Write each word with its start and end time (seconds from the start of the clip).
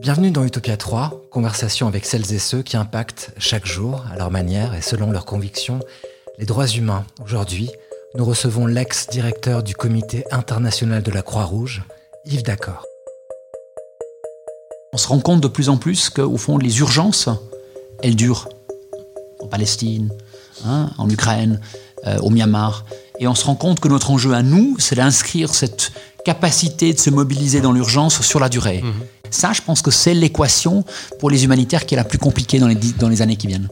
Bienvenue 0.00 0.30
dans 0.30 0.44
Utopia 0.44 0.76
3, 0.76 1.24
conversation 1.30 1.88
avec 1.88 2.06
celles 2.06 2.32
et 2.32 2.38
ceux 2.38 2.62
qui 2.62 2.76
impactent 2.76 3.32
chaque 3.36 3.66
jour, 3.66 4.04
à 4.12 4.16
leur 4.16 4.30
manière 4.30 4.74
et 4.74 4.80
selon 4.80 5.10
leurs 5.10 5.24
convictions, 5.24 5.80
les 6.38 6.46
droits 6.46 6.68
humains. 6.68 7.04
Aujourd'hui, 7.24 7.68
nous 8.14 8.24
recevons 8.24 8.66
l'ex-directeur 8.66 9.64
du 9.64 9.74
Comité 9.74 10.24
international 10.30 11.02
de 11.02 11.10
la 11.10 11.22
Croix-Rouge, 11.22 11.82
Yves 12.26 12.44
D'accord. 12.44 12.84
On 14.92 14.98
se 14.98 15.08
rend 15.08 15.18
compte 15.18 15.40
de 15.40 15.48
plus 15.48 15.68
en 15.68 15.76
plus 15.76 16.10
qu'au 16.10 16.36
fond, 16.36 16.58
les 16.58 16.78
urgences, 16.78 17.28
elles 18.02 18.16
durent. 18.16 18.48
En 19.40 19.48
Palestine, 19.48 20.10
hein, 20.64 20.90
en 20.98 21.10
Ukraine, 21.10 21.60
euh, 22.06 22.18
au 22.18 22.30
Myanmar. 22.30 22.84
Et 23.18 23.26
on 23.26 23.34
se 23.34 23.44
rend 23.44 23.56
compte 23.56 23.80
que 23.80 23.88
notre 23.88 24.12
enjeu 24.12 24.32
à 24.32 24.42
nous, 24.42 24.76
c'est 24.78 24.94
d'inscrire 24.94 25.52
cette 25.52 25.90
capacité 26.24 26.92
de 26.92 26.98
se 26.98 27.10
mobiliser 27.10 27.60
dans 27.60 27.72
l'urgence 27.72 28.22
sur 28.22 28.38
la 28.38 28.48
durée. 28.48 28.82
Mhm. 28.82 28.92
Ça, 29.30 29.52
je 29.52 29.62
pense 29.62 29.82
que 29.82 29.90
c'est 29.90 30.14
l'équation 30.14 30.84
pour 31.18 31.30
les 31.30 31.44
humanitaires 31.44 31.86
qui 31.86 31.94
est 31.94 31.96
la 31.96 32.04
plus 32.04 32.18
compliquée 32.18 32.58
dans 32.58 32.68
les, 32.68 32.74
dans 32.74 33.08
les 33.08 33.22
années 33.22 33.36
qui 33.36 33.46
viennent. 33.46 33.68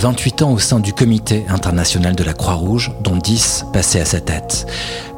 28 0.00 0.40
ans 0.40 0.52
au 0.52 0.58
sein 0.58 0.80
du 0.80 0.94
comité 0.94 1.44
international 1.50 2.16
de 2.16 2.24
la 2.24 2.32
Croix-Rouge, 2.32 2.90
dont 3.02 3.16
10 3.16 3.66
passaient 3.70 4.00
à 4.00 4.06
sa 4.06 4.18
tête. 4.18 4.66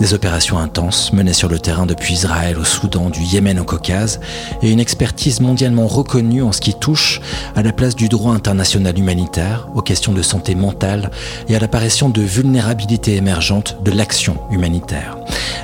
Des 0.01 0.13
opérations 0.13 0.59
intenses 0.59 1.13
menées 1.13 1.33
sur 1.33 1.49
le 1.49 1.61
terrain 1.61 1.87
depuis 1.87 2.15
Israël 2.15 2.59
au 2.59 2.65
Soudan, 2.65 3.09
du 3.09 3.21
Yémen 3.21 3.61
au 3.61 3.65
Caucase, 3.65 4.19
et 4.61 4.73
une 4.73 4.81
expertise 4.81 5.41
mondialement 5.41 5.87
reconnue 5.87 6.43
en 6.43 6.51
ce 6.51 6.61
qui 6.61 6.75
touche 6.75 7.21
à 7.55 7.63
la 7.63 7.73
place 7.73 7.95
du 7.95 8.09
droit 8.09 8.35
international 8.35 8.99
humanitaire, 8.99 9.69
aux 9.77 9.83
questions 9.83 10.15
de 10.15 10.23
santé 10.23 10.57
mentale 10.57 11.13
et 11.49 11.55
à 11.55 11.61
l'apparition 11.61 12.09
de 12.09 12.21
vulnérabilités 12.21 13.15
émergentes 13.15 13.77
de 13.85 13.93
l'action 13.93 14.37
humanitaire. 14.51 15.17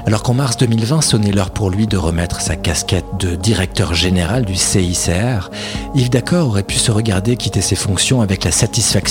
Alors 0.06 0.22
qu'en 0.22 0.34
mars 0.34 0.56
2020 0.56 1.02
sonnait 1.02 1.32
l'heure 1.32 1.50
pour 1.50 1.70
lui 1.70 1.88
de 1.88 1.96
remettre 1.96 2.40
sa 2.40 2.54
casquette 2.54 3.04
de 3.18 3.34
directeur 3.34 3.94
général 3.94 4.44
du 4.44 4.54
CICR, 4.54 5.50
Yves 5.96 6.08
D'accord 6.08 6.48
aurait 6.48 6.62
pu 6.62 6.76
se 6.76 6.92
regarder 6.92 7.36
quitter 7.36 7.60
ses 7.60 7.74
fonctions 7.74 8.20
avec 8.20 8.44
la 8.44 8.52
satisfaction 8.52 9.07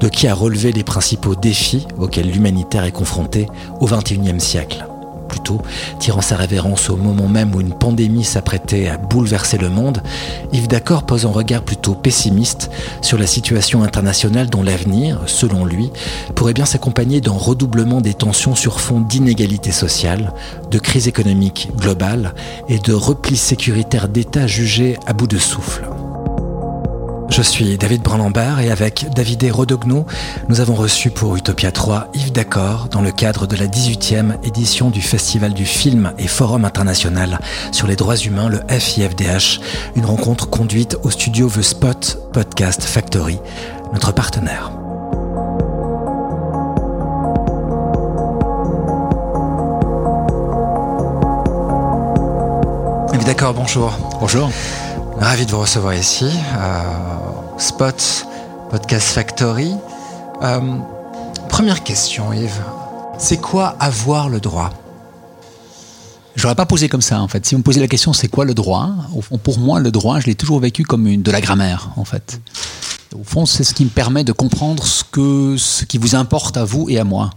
de 0.00 0.08
qui 0.08 0.28
a 0.28 0.34
relevé 0.34 0.72
les 0.72 0.84
principaux 0.84 1.34
défis 1.34 1.86
auxquels 1.98 2.30
l'humanitaire 2.30 2.84
est 2.84 2.92
confronté 2.92 3.46
au 3.80 3.86
XXIe 3.86 4.38
siècle. 4.38 4.84
Plutôt, 5.26 5.62
tirant 5.98 6.20
sa 6.20 6.36
révérence 6.36 6.90
au 6.90 6.96
moment 6.96 7.28
même 7.28 7.54
où 7.54 7.62
une 7.62 7.72
pandémie 7.72 8.24
s'apprêtait 8.24 8.88
à 8.88 8.98
bouleverser 8.98 9.56
le 9.56 9.70
monde, 9.70 10.02
Yves 10.52 10.68
D'accord 10.68 11.04
pose 11.04 11.24
un 11.24 11.30
regard 11.30 11.62
plutôt 11.62 11.94
pessimiste 11.94 12.70
sur 13.00 13.16
la 13.16 13.26
situation 13.26 13.82
internationale 13.82 14.50
dont 14.50 14.62
l'avenir, 14.62 15.20
selon 15.24 15.64
lui, 15.64 15.90
pourrait 16.34 16.52
bien 16.52 16.66
s'accompagner 16.66 17.22
d'un 17.22 17.32
redoublement 17.32 18.02
des 18.02 18.12
tensions 18.12 18.54
sur 18.54 18.80
fond 18.80 19.00
d'inégalités 19.00 19.72
sociales, 19.72 20.34
de 20.70 20.78
crise 20.78 21.08
économique 21.08 21.70
globale 21.74 22.34
et 22.68 22.78
de 22.78 22.92
repli 22.92 23.36
sécuritaire 23.36 24.08
d'États 24.08 24.46
jugés 24.46 24.98
à 25.06 25.14
bout 25.14 25.26
de 25.26 25.38
souffle. 25.38 25.91
Je 27.42 27.48
suis 27.48 27.76
David 27.76 28.02
Brandambert 28.02 28.60
et 28.60 28.70
avec 28.70 29.06
David 29.16 29.42
Rodogno, 29.50 30.06
nous 30.48 30.60
avons 30.60 30.76
reçu 30.76 31.10
pour 31.10 31.34
Utopia 31.34 31.72
3 31.72 32.06
Yves 32.14 32.30
D'accord 32.30 32.86
dans 32.88 33.00
le 33.02 33.10
cadre 33.10 33.48
de 33.48 33.56
la 33.56 33.66
18e 33.66 34.36
édition 34.44 34.90
du 34.90 35.02
Festival 35.02 35.52
du 35.52 35.64
film 35.64 36.12
et 36.18 36.28
Forum 36.28 36.64
international 36.64 37.40
sur 37.72 37.88
les 37.88 37.96
droits 37.96 38.16
humains, 38.16 38.48
le 38.48 38.60
FIFDH, 38.68 39.60
une 39.96 40.04
rencontre 40.04 40.48
conduite 40.48 40.96
au 41.02 41.10
studio 41.10 41.50
The 41.50 41.62
Spot 41.62 42.30
Podcast 42.32 42.84
Factory, 42.84 43.40
notre 43.92 44.12
partenaire. 44.12 44.70
Yves 53.12 53.24
D'accord, 53.24 53.52
bonjour. 53.52 53.98
Bonjour. 54.20 54.48
Ravi 55.18 55.44
de 55.44 55.50
vous 55.50 55.60
recevoir 55.60 55.94
ici. 55.94 56.30
Euh, 56.56 57.21
Spot 57.62 58.26
Podcast 58.72 59.10
Factory. 59.10 59.72
Euh, 60.42 60.78
première 61.48 61.84
question, 61.84 62.32
Yves. 62.32 62.60
C'est 63.18 63.36
quoi 63.36 63.76
avoir 63.78 64.28
le 64.28 64.40
droit? 64.40 64.70
Je 66.34 66.42
n'aurais 66.42 66.56
pas 66.56 66.66
posé 66.66 66.88
comme 66.88 67.02
ça, 67.02 67.20
en 67.20 67.28
fait. 67.28 67.46
Si 67.46 67.54
vous 67.54 67.60
me 67.60 67.62
posez 67.62 67.78
la 67.78 67.86
question, 67.86 68.12
c'est 68.12 68.26
quoi 68.26 68.44
le 68.44 68.54
droit? 68.54 68.90
Pour 69.44 69.60
moi, 69.60 69.78
le 69.78 69.92
droit, 69.92 70.18
je 70.18 70.26
l'ai 70.26 70.34
toujours 70.34 70.58
vécu 70.58 70.82
comme 70.82 71.06
une, 71.06 71.22
de 71.22 71.30
la 71.30 71.40
grammaire, 71.40 71.90
en 71.94 72.04
fait. 72.04 72.40
Au 73.14 73.22
fond, 73.22 73.46
c'est 73.46 73.62
ce 73.62 73.74
qui 73.74 73.84
me 73.84 73.90
permet 73.90 74.24
de 74.24 74.32
comprendre 74.32 74.82
ce, 74.82 75.04
que, 75.04 75.56
ce 75.56 75.84
qui 75.84 75.98
vous 75.98 76.16
importe 76.16 76.56
à 76.56 76.64
vous 76.64 76.90
et 76.90 76.98
à 76.98 77.04
moi. 77.04 77.30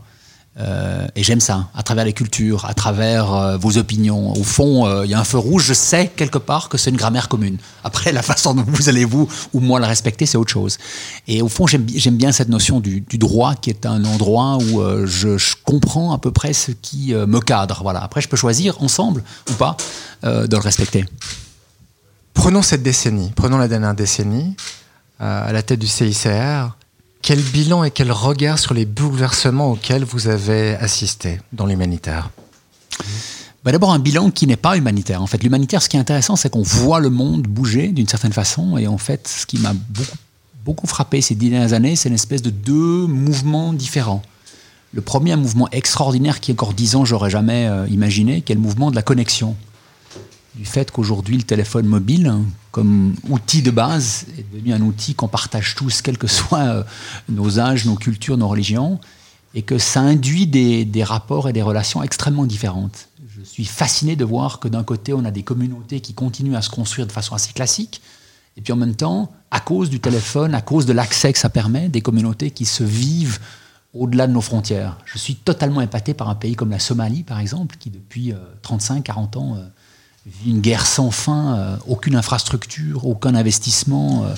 Euh, 0.58 1.06
et 1.16 1.24
j'aime 1.24 1.42
ça, 1.42 1.68
à 1.76 1.84
travers 1.84 2.06
les 2.06 2.14
cultures, 2.14 2.64
à 2.66 2.74
travers 2.74 3.34
euh, 3.34 3.58
vos 3.58 3.78
opinions. 3.78 4.32
Au 4.32 4.44
fond, 4.44 4.88
euh, 4.88 5.06
il 5.06 5.12
y 5.12 5.14
a 5.14 5.20
un 5.20 5.26
feu 5.26 5.38
rouge, 5.38 5.66
je 5.66 5.74
sais 5.74 6.10
quelque 6.16 6.38
part 6.38 6.70
que 6.70 6.78
c'est 6.78 6.90
une 6.90 6.96
grammaire 6.96 7.28
commune. 7.28 7.58
Après, 7.84 8.14
la 8.14 8.22
façon 8.22 8.54
dont 8.54 8.64
vous 8.66 8.88
allez, 8.88 9.04
vous 9.04 9.28
ou 9.54 9.60
moi, 9.60 9.82
la 9.82 9.88
respecter, 9.88 10.26
c'est 10.26 10.38
autre 10.38 10.52
chose. 10.52 10.78
Et 11.28 11.42
au 11.42 11.50
fond, 11.50 11.68
j'aime 11.68 12.16
bien 12.18 12.32
cette 12.32 12.48
notion 12.48 12.80
du, 12.80 13.02
droit, 13.18 13.56
qui 13.56 13.70
est 13.70 13.86
un 13.86 14.06
endroit 14.06 14.58
où 14.58 15.06
je, 15.06 15.38
je, 15.38 15.56
comprends 15.64 16.14
à 16.14 16.20
peu 16.20 16.32
près 16.32 16.54
ce 16.54 16.72
qui 16.72 17.14
me 17.14 17.40
cadre. 17.40 17.80
Voilà. 17.82 18.04
Après, 18.04 18.22
je 18.22 18.28
peux 18.28 18.38
choisir, 18.38 18.82
ensemble 18.82 19.24
ou 19.50 19.54
pas, 19.54 19.78
de 20.24 20.48
le 20.52 20.58
respecter. 20.58 21.06
Prenons 22.34 22.62
cette 22.62 22.84
décennie, 22.84 23.32
prenons 23.36 23.58
la 23.58 23.68
dernière 23.68 23.96
décennie, 23.96 24.56
à 25.20 25.52
la 25.52 25.64
tête 25.64 25.80
du 25.80 25.88
CICR. 25.88 26.76
Quel 27.26 27.42
bilan 27.42 27.84
et 27.84 27.90
quel 27.90 28.12
regard 28.12 28.60
sur 28.60 28.76
les 28.76 28.86
bouleversements 28.86 29.72
auxquels 29.72 30.04
vous 30.04 30.28
avez 30.28 30.76
assisté 30.76 31.40
dans 31.54 31.66
l'humanitaire? 31.66 32.30
Bah 33.64 33.72
D'abord 33.72 33.94
un 33.94 33.98
bilan 33.98 34.30
qui 34.30 34.46
n'est 34.46 34.56
pas 34.56 34.78
humanitaire. 34.78 35.24
En 35.24 35.26
fait, 35.26 35.42
l'humanitaire, 35.42 35.82
ce 35.82 35.90
qui 35.90 35.98
est 35.98 36.00
intéressant, 36.00 36.36
c'est 36.36 36.52
qu'on 36.52 36.62
voit 36.62 37.00
le 37.00 37.10
monde 37.10 37.48
bouger 37.48 37.88
d'une 37.88 38.08
certaine 38.08 38.32
façon. 38.32 38.78
Et 38.78 38.86
en 38.86 39.00
fait, 39.00 39.28
ce 39.28 39.48
qui 39.48 39.58
m'a 39.58 39.74
beaucoup, 40.64 40.86
frappé 40.86 41.20
ces 41.20 41.34
dernières 41.34 41.74
années, 41.74 41.96
c'est 41.96 42.10
une 42.10 42.16
espèce 42.16 42.44
de 42.44 42.52
deux 42.52 43.08
mouvements 43.08 43.74
différents. 43.74 44.22
Le 44.94 45.02
premier, 45.02 45.32
un 45.32 45.38
mouvement 45.38 45.68
extraordinaire 45.72 46.40
qui, 46.40 46.52
encore 46.52 46.76
dix 46.76 46.96
ans, 46.96 47.06
j'aurais 47.06 47.32
jamais 47.32 47.66
euh, 47.66 47.88
imaginé, 47.88 48.44
qui 48.44 48.52
est 48.52 48.56
le 48.56 48.62
mouvement 48.62 48.92
de 48.92 48.96
la 48.96 49.02
connexion 49.02 49.56
du 50.56 50.66
fait 50.66 50.92
qu'aujourd'hui 50.92 51.38
le 51.38 51.44
téléphone 51.44 51.86
mobile, 51.86 52.34
comme 52.72 53.16
outil 53.30 53.62
de 53.62 53.72
base, 53.72 54.26
est 54.38 54.46
devenu 54.52 54.74
un 54.74 54.82
outil 54.82 55.16
qu'on 55.16 55.28
partage 55.28 55.76
tous, 55.76 56.02
quels 56.02 56.18
que 56.18 56.28
soient 56.28 56.60
euh, 56.60 56.84
nos 57.30 57.60
âges, 57.60 57.86
nos 57.86 57.96
cultures, 57.96 58.38
nos 58.38 58.48
religions, 58.48 59.00
et 59.54 59.62
que 59.62 59.78
ça 59.78 60.02
induit 60.02 60.48
des, 60.48 61.04
rapports 61.04 61.48
et 61.48 61.54
des 61.54 61.62
relations 61.62 62.04
extrêmement 62.04 62.46
différentes. 62.46 63.08
Je 63.28 63.44
suis 63.44 63.66
fasciné 63.66 64.16
de 64.16 64.26
voir 64.26 64.60
que 64.60 64.68
d'un 64.68 64.84
côté, 64.84 65.14
on 65.14 65.24
a 65.24 65.32
des 65.32 65.44
communautés 65.44 66.02
qui 66.02 66.14
continuent 66.14 66.56
à 66.56 66.62
se 66.62 66.70
construire 66.70 67.08
de 67.08 67.12
façon 67.12 67.36
assez 67.36 67.54
classique, 67.54 68.02
et 68.58 68.62
puis 68.62 68.72
en 68.74 68.78
même 68.78 68.96
temps, 68.96 69.32
à 69.52 69.60
cause 69.60 69.90
du 69.90 70.00
téléphone, 70.00 70.56
à 70.56 70.62
cause 70.62 70.86
de 70.86 70.94
l'accès 70.94 71.34
que 71.34 71.40
ça 71.40 71.50
permet, 71.50 71.90
des 71.90 72.02
communautés 72.02 72.52
qui 72.52 72.66
se 72.66 72.84
vivent 72.84 73.40
au-delà 73.94 74.28
de 74.28 74.34
nos 74.34 74.42
frontières. 74.42 74.98
Je 75.06 75.18
suis 75.18 75.36
totalement 75.36 75.82
épaté 75.82 76.14
par 76.14 76.30
un 76.30 76.36
pays 76.36 76.56
comme 76.56 76.72
la 76.72 76.80
Somalie, 76.80 77.24
par 77.24 77.40
exemple, 77.40 77.78
qui 77.80 77.90
depuis 77.90 78.34
35-40 78.64 79.38
euh, 79.38 79.40
ans 79.40 79.56
euh, 79.56 79.66
une 80.46 80.60
guerre 80.60 80.88
sans 80.88 81.12
fin, 81.12 81.56
euh, 81.56 81.78
aucune 81.88 82.16
infrastructure, 82.16 83.06
aucun 83.06 83.36
investissement, 83.36 84.26
euh, 84.26 84.34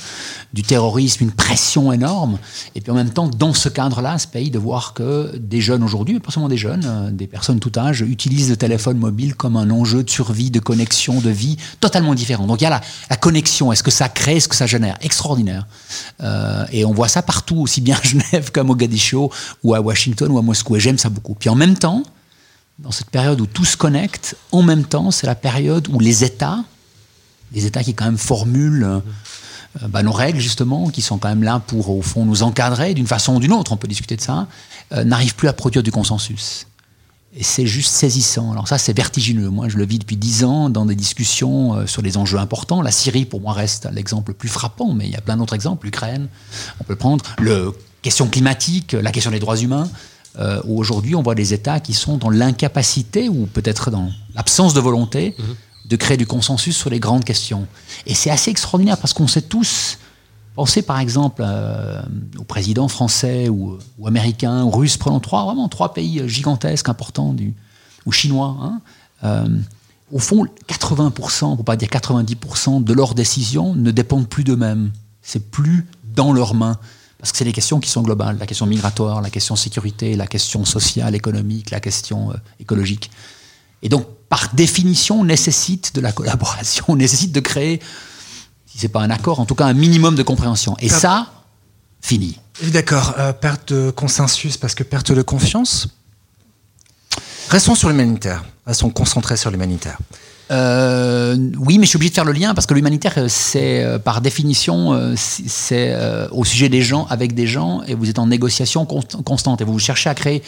du 0.52 0.62
terrorisme, 0.62 1.24
une 1.24 1.32
pression 1.32 1.94
énorme. 1.94 2.40
Et 2.76 2.82
puis 2.82 2.92
en 2.92 2.96
même 2.96 3.10
temps, 3.10 3.28
dans 3.28 3.54
ce 3.54 3.70
cadre-là, 3.70 4.18
ce 4.18 4.28
pays 4.28 4.52
de 4.52 4.60
voir 4.60 4.94
que 4.94 5.38
des 5.38 5.62
jeunes 5.62 5.84
aujourd'hui, 5.84 6.16
mais 6.16 6.20
pas 6.20 6.32
seulement 6.32 6.50
des 6.50 6.58
jeunes, 6.58 6.84
euh, 6.86 7.10
des 7.10 7.28
personnes 7.28 7.60
tout 7.60 7.72
âge, 7.78 8.02
utilisent 8.02 8.50
le 8.50 8.58
téléphone 8.58 8.98
mobile 8.98 9.36
comme 9.36 9.56
un 9.56 9.70
enjeu 9.70 10.04
de 10.04 10.10
survie, 10.10 10.52
de 10.52 10.60
connexion, 10.60 11.22
de 11.22 11.30
vie, 11.30 11.56
totalement 11.80 12.16
différent. 12.16 12.48
Donc 12.48 12.60
il 12.60 12.66
y 12.66 12.68
a 12.68 12.72
la, 12.72 12.82
la 13.10 13.16
connexion, 13.16 13.72
est-ce 13.72 13.84
que 13.84 13.92
ça 13.92 14.10
crée, 14.10 14.38
est-ce 14.38 14.50
que 14.50 14.56
ça 14.56 14.68
génère? 14.68 14.98
Extraordinaire. 15.02 15.68
et 16.72 16.84
on 16.84 16.94
voit 16.94 17.08
ça 17.08 17.22
partout, 17.22 17.62
aussi 17.62 17.80
bien 17.80 17.96
à 17.96 18.06
Genève 18.06 18.52
qu'à 18.54 18.64
Mogadiscio, 18.64 19.32
ou 19.64 19.74
à 19.74 19.80
Washington, 19.80 20.32
ou 20.32 20.38
à 20.38 20.42
Moscou. 20.42 20.76
Et 20.76 20.80
j'aime 20.82 20.98
ça 20.98 21.10
beaucoup. 21.10 21.34
Puis 21.34 21.50
en 21.50 21.56
même 21.56 21.78
temps, 21.78 22.04
dans 22.80 22.92
cette 22.92 23.10
période 23.10 23.42
où 23.42 23.48
tout 23.48 23.66
se 23.66 23.76
connecte, 23.76 24.36
en 24.52 24.62
même 24.62 24.86
temps, 24.86 25.12
c'est 25.12 25.28
la 25.28 25.36
période 25.36 25.88
où 25.90 26.00
les 26.00 26.24
États, 26.24 26.64
les 27.52 27.66
États 27.66 27.84
qui 27.84 27.94
quand 27.94 28.06
même 28.06 28.18
formulent 28.18 28.84
euh, 29.84 29.88
bah, 29.88 30.04
nos 30.04 30.12
règles 30.12 30.40
justement, 30.40 30.90
qui 30.90 31.02
sont 31.02 31.18
quand 31.18 31.30
même 31.30 31.44
là 31.44 31.60
pour 31.60 31.90
au 31.90 32.02
fond 32.02 32.26
nous 32.26 32.44
encadrer 32.44 32.94
d'une 32.94 33.08
façon 33.08 33.36
ou 33.36 33.40
d'une 33.40 33.54
autre, 33.54 33.72
on 33.72 33.78
peut 33.78 33.88
discuter 33.88 34.16
de 34.16 34.22
ça, 34.22 34.48
euh, 34.94 35.04
n'arrivent 35.04 35.36
plus 35.36 35.48
à 35.48 35.54
produire 35.54 35.82
du 35.82 35.92
consensus. 35.92 36.68
Et 37.36 37.44
c'est 37.44 37.68
juste 37.68 37.92
saisissant. 37.92 38.52
Alors 38.52 38.68
ça, 38.68 38.78
c'est 38.78 38.96
vertigineux. 38.96 39.50
Moi, 39.50 39.70
je 39.70 39.78
le 39.78 39.86
vis 39.86 40.00
depuis 40.00 40.16
dix 40.16 40.44
ans 40.44 40.70
dans 40.70 40.86
des 40.86 40.96
discussions 40.96 41.76
euh, 41.76 41.88
sur 41.88 42.02
les 42.02 42.16
enjeux 42.16 42.38
importants. 42.38 42.82
La 42.82 42.92
Syrie, 42.92 43.26
pour 43.26 43.42
moi, 43.42 43.54
reste 43.54 43.88
l'exemple 43.92 44.32
le 44.32 44.38
plus 44.38 44.50
frappant, 44.50 44.94
mais 44.94 45.06
il 45.06 45.12
y 45.12 45.18
a 45.18 45.22
plein 45.22 45.38
d'autres 45.38 45.56
exemples. 45.56 45.86
L'Ukraine, 45.86 46.28
on 46.80 46.84
peut 46.84 46.94
le 46.94 46.98
prendre. 46.98 47.26
Le 47.40 47.74
question 48.04 48.28
climatique, 48.28 48.94
la 48.94 49.12
question 49.12 49.32
des 49.32 49.40
droits 49.40 49.58
humains 49.58 49.90
euh, 50.40 50.62
où 50.66 50.80
aujourd'hui 50.80 51.16
on 51.16 51.22
voit 51.22 51.36
des 51.36 51.54
États 51.54 51.80
qui 51.80 51.94
sont 51.94 52.18
dans 52.18 52.30
l'incapacité 52.30 53.30
ou 53.30 53.48
peut-être 53.48 53.92
dans 53.92 54.10
l'absence 54.36 54.74
de 54.74 54.80
volonté 54.80 55.36
mhm. 55.38 55.56
de 55.86 55.96
créer 55.96 56.18
du 56.18 56.28
consensus 56.28 56.76
sur 56.76 56.90
les 56.90 57.00
grandes 57.00 57.24
questions. 57.24 57.68
Et 58.06 58.14
c'est 58.14 58.30
assez 58.30 58.52
extraordinaire 58.52 58.98
parce 58.98 59.14
qu'on 59.14 59.28
sait 59.28 59.42
tous 59.42 59.98
Pensez 60.58 60.82
par 60.82 61.00
exemple 61.00 61.44
euh, 61.46 62.02
au 62.40 62.44
président 62.44 62.88
français 62.88 63.48
ou, 63.48 63.78
américain 64.04 64.64
ou 64.64 64.72
russe, 64.72 64.98
prenons 64.98 65.20
trois, 65.20 65.46
vraiment 65.46 65.70
trois 65.70 65.94
pays 65.94 66.28
gigantesques, 66.28 66.90
importants, 66.90 67.34
du, 67.34 67.54
ou 68.08 68.12
chinois. 68.12 68.58
Hein. 68.60 68.82
Euh, 69.24 69.48
au 70.12 70.18
fond, 70.18 70.48
80%, 70.68 71.58
pour 71.58 71.64
pas 71.64 71.76
dire 71.76 71.90
90% 71.90 72.84
de 72.84 72.94
leurs 72.94 73.14
décisions 73.14 73.76
ne 73.76 73.92
dépendent 73.92 74.28
plus 74.28 74.44
d'eux-mêmes. 74.44 74.92
C'est 75.22 75.52
plus 75.52 75.86
dans 76.16 76.34
leurs 76.34 76.56
mains. 76.56 76.78
Parce 77.20 77.32
que 77.32 77.38
c'est 77.38 77.46
des 77.46 77.54
questions 77.54 77.80
qui 77.80 77.90
sont 77.90 78.02
globales, 78.02 78.38
la 78.40 78.46
question 78.46 78.66
migratoire, 78.66 79.22
la 79.22 79.30
question 79.30 79.56
sécurité, 79.56 80.16
la 80.16 80.28
question 80.28 80.66
sociale, 80.66 81.16
économique, 81.16 81.72
la 81.72 81.80
question 81.80 82.32
euh, 82.32 82.36
écologique. 82.60 83.10
Et 83.82 83.90
donc, 83.90 84.06
par 84.30 84.54
définition, 84.54 85.24
nécessite 85.24 85.96
de 85.96 86.02
la 86.02 86.12
collaboration, 86.12 86.96
nécessite 86.96 87.32
de 87.32 87.40
créer 87.40 87.82
si 88.66 88.78
c'est 88.78 88.90
pas 88.90 89.02
un 89.02 89.10
accord, 89.10 89.40
en 89.40 89.46
tout 89.46 89.56
cas 89.56 89.66
un 89.66 89.74
minimum 89.74 90.16
de 90.16 90.24
compréhension. 90.24 90.76
Et 90.80 90.90
ça, 90.90 91.32
fini. 92.02 92.40
D'accord, 92.62 93.16
euh, 93.18 93.34
perte 93.34 93.74
de 93.74 93.92
consensus 93.92 94.58
parce 94.58 94.76
que 94.76 94.84
perte 94.84 95.12
de 95.12 95.22
confiance. 95.22 95.88
Restons 97.50 97.76
sur 97.76 97.90
l'humanitaire, 97.90 98.44
restons 98.66 98.90
concentrés 98.90 99.38
sur 99.38 99.50
l'humanitaire. 99.50 99.98
Euh, 100.50 101.36
oui, 101.58 101.78
mais 101.78 101.86
je 101.86 101.90
suis 101.90 101.98
obligé 101.98 102.10
de 102.10 102.16
faire 102.16 102.26
le 102.26 102.32
lien 102.32 102.54
parce 102.54 102.66
que 102.66 102.74
l'humanitaire, 102.74 103.14
euh, 103.18 103.28
c'est 103.28 103.86
par 104.04 104.22
définition, 104.22 105.14
c'est 105.16 105.96
au 106.32 106.46
sujet 106.46 106.70
des 106.70 106.82
gens, 106.82 107.06
avec 107.10 107.34
des 107.34 107.48
gens, 107.48 107.82
et 107.88 107.96
vous 107.96 108.10
êtes 108.10 108.20
en 108.20 108.28
négociation 108.28 108.86
constante 108.86 109.62
et 109.62 109.64
vous 109.64 109.80
cherchez 109.80 110.10
à 110.10 110.16
créer 110.16 110.44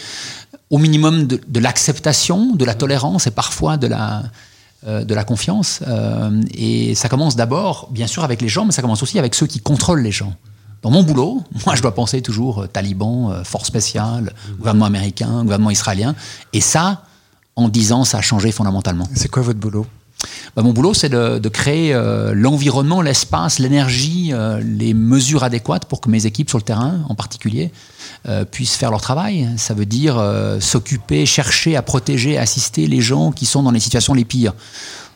au 0.69 0.77
minimum 0.77 1.25
de 1.27 1.59
l'acceptation, 1.59 2.55
de 2.55 2.63
la 2.65 2.75
tolérance 2.75 3.27
et 3.27 3.31
parfois 3.31 3.77
de 3.77 3.87
la, 3.87 4.23
euh, 4.87 5.03
de 5.03 5.13
la 5.13 5.25
confiance. 5.25 5.81
Euh, 5.89 6.41
et 6.53 6.95
ça 6.95 7.09
commence 7.09 7.35
d'abord, 7.35 7.89
bien 7.91 8.07
sûr, 8.07 8.23
avec 8.23 8.41
les 8.41 8.47
gens, 8.47 8.63
mais 8.63 8.71
ça 8.71 8.81
commence 8.81 9.03
aussi 9.03 9.19
avec 9.19 9.35
ceux 9.35 9.45
qui 9.45 9.59
contrôlent 9.59 10.01
les 10.01 10.13
gens. 10.13 10.33
Dans 10.83 10.89
mon 10.89 11.03
boulot, 11.03 11.43
moi, 11.65 11.75
je 11.75 11.81
dois 11.81 11.93
penser 11.93 12.21
toujours 12.21 12.61
euh, 12.61 12.67
taliban, 12.67 13.43
force 13.43 13.67
spéciale, 13.67 14.31
gouvernement 14.57 14.85
américain, 14.85 15.43
gouvernement 15.43 15.71
israélien. 15.71 16.15
Et 16.53 16.61
ça, 16.61 17.03
en 17.59 17.69
dix 17.69 17.91
ans, 17.91 18.03
ça 18.03 18.19
a 18.19 18.21
changé 18.21 18.51
fondamentalement. 18.51 19.07
C'est 19.13 19.29
quoi 19.29 19.43
votre 19.43 19.59
boulot? 19.59 19.85
Bah, 20.55 20.63
mon 20.63 20.73
boulot, 20.73 20.93
c'est 20.93 21.09
de, 21.09 21.49
créer 21.49 21.93
l'environnement, 22.33 23.01
l'espace, 23.01 23.59
l'énergie, 23.59 24.33
les 24.61 24.93
mesures 24.93 25.43
adéquates 25.43 25.85
pour 25.85 26.01
que 26.01 26.09
mes 26.09 26.25
équipes 26.25 26.49
sur 26.49 26.57
le 26.57 26.63
terrain, 26.63 27.05
en 27.07 27.15
particulier, 27.15 27.71
euh, 28.27 28.43
puissent 28.43 28.75
faire 28.75 28.91
leur 28.91 28.99
travail. 28.99 29.47
Ça 29.55 29.73
veut 29.73 29.85
dire 29.85 30.17
euh, 30.17 30.59
s'occuper, 30.59 31.25
chercher 31.25 31.77
à 31.77 31.81
protéger, 31.81 32.37
assister 32.37 32.85
les 32.85 32.99
gens 32.99 33.31
qui 33.31 33.45
sont 33.45 33.63
dans 33.63 33.71
les 33.71 33.79
situations 33.79 34.13
les 34.13 34.25
pires. 34.25 34.53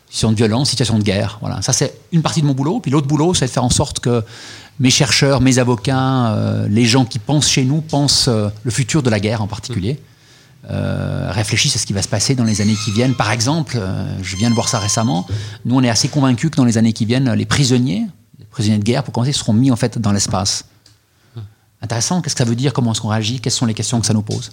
Situations 0.08 0.30
de 0.30 0.36
violence, 0.36 0.70
situations 0.70 0.98
de 0.98 1.02
guerre. 1.02 1.36
Voilà. 1.42 1.60
Ça, 1.60 1.74
c'est 1.74 1.98
une 2.12 2.22
partie 2.22 2.40
de 2.40 2.46
mon 2.46 2.54
boulot. 2.54 2.80
Puis 2.80 2.90
l'autre 2.90 3.06
boulot, 3.06 3.34
c'est 3.34 3.44
de 3.44 3.50
faire 3.50 3.62
en 3.62 3.68
sorte 3.68 4.00
que 4.00 4.24
mes 4.80 4.88
chercheurs, 4.88 5.42
mes 5.42 5.58
avocats, 5.58 6.32
euh, 6.32 6.66
les 6.70 6.86
gens 6.86 7.04
qui 7.04 7.18
pensent 7.18 7.50
chez 7.50 7.64
nous, 7.64 7.82
pensent 7.82 8.28
le 8.28 8.70
futur 8.70 9.02
de 9.02 9.10
la 9.10 9.20
guerre 9.20 9.42
en 9.42 9.48
particulier. 9.48 10.00
Réfléchissent 10.68 11.76
à 11.76 11.78
ce 11.78 11.86
qui 11.86 11.92
va 11.92 12.02
se 12.02 12.08
passer 12.08 12.34
dans 12.34 12.44
les 12.44 12.60
années 12.60 12.76
qui 12.84 12.90
viennent. 12.90 13.14
Par 13.14 13.30
exemple, 13.30 13.78
je 14.22 14.36
viens 14.36 14.50
de 14.50 14.54
voir 14.54 14.68
ça 14.68 14.78
récemment, 14.78 15.26
nous 15.64 15.76
on 15.76 15.82
est 15.82 15.90
assez 15.90 16.08
convaincus 16.08 16.50
que 16.50 16.56
dans 16.56 16.64
les 16.64 16.78
années 16.78 16.92
qui 16.92 17.04
viennent, 17.04 17.32
les 17.32 17.44
prisonniers, 17.46 18.06
les 18.38 18.44
prisonniers 18.46 18.78
de 18.78 18.84
guerre 18.84 19.02
pour 19.02 19.12
commencer, 19.12 19.32
seront 19.32 19.52
mis 19.52 19.70
en 19.70 19.76
fait 19.76 19.98
dans 19.98 20.12
l'espace 20.12 20.64
intéressant. 21.82 22.20
Qu'est-ce 22.22 22.34
que 22.34 22.38
ça 22.38 22.48
veut 22.48 22.56
dire? 22.56 22.72
Comment 22.72 22.92
est-ce 22.92 23.00
qu'on 23.00 23.08
réagit? 23.08 23.40
Quelles 23.40 23.52
sont 23.52 23.66
les 23.66 23.74
questions 23.74 24.00
que 24.00 24.06
ça 24.06 24.14
nous 24.14 24.22
pose? 24.22 24.50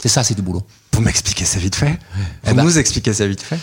C'est 0.00 0.08
ça, 0.08 0.24
c'est 0.24 0.34
du 0.34 0.40
boulot. 0.40 0.62
Vous 0.92 1.02
m'expliquez 1.02 1.44
ça 1.44 1.58
vite 1.58 1.74
fait? 1.74 1.98
Eh 2.44 2.50
Vous 2.50 2.56
ben, 2.56 2.64
nous 2.64 2.78
expliquez 2.78 3.12
ça 3.12 3.26
vite 3.26 3.42
fait? 3.42 3.58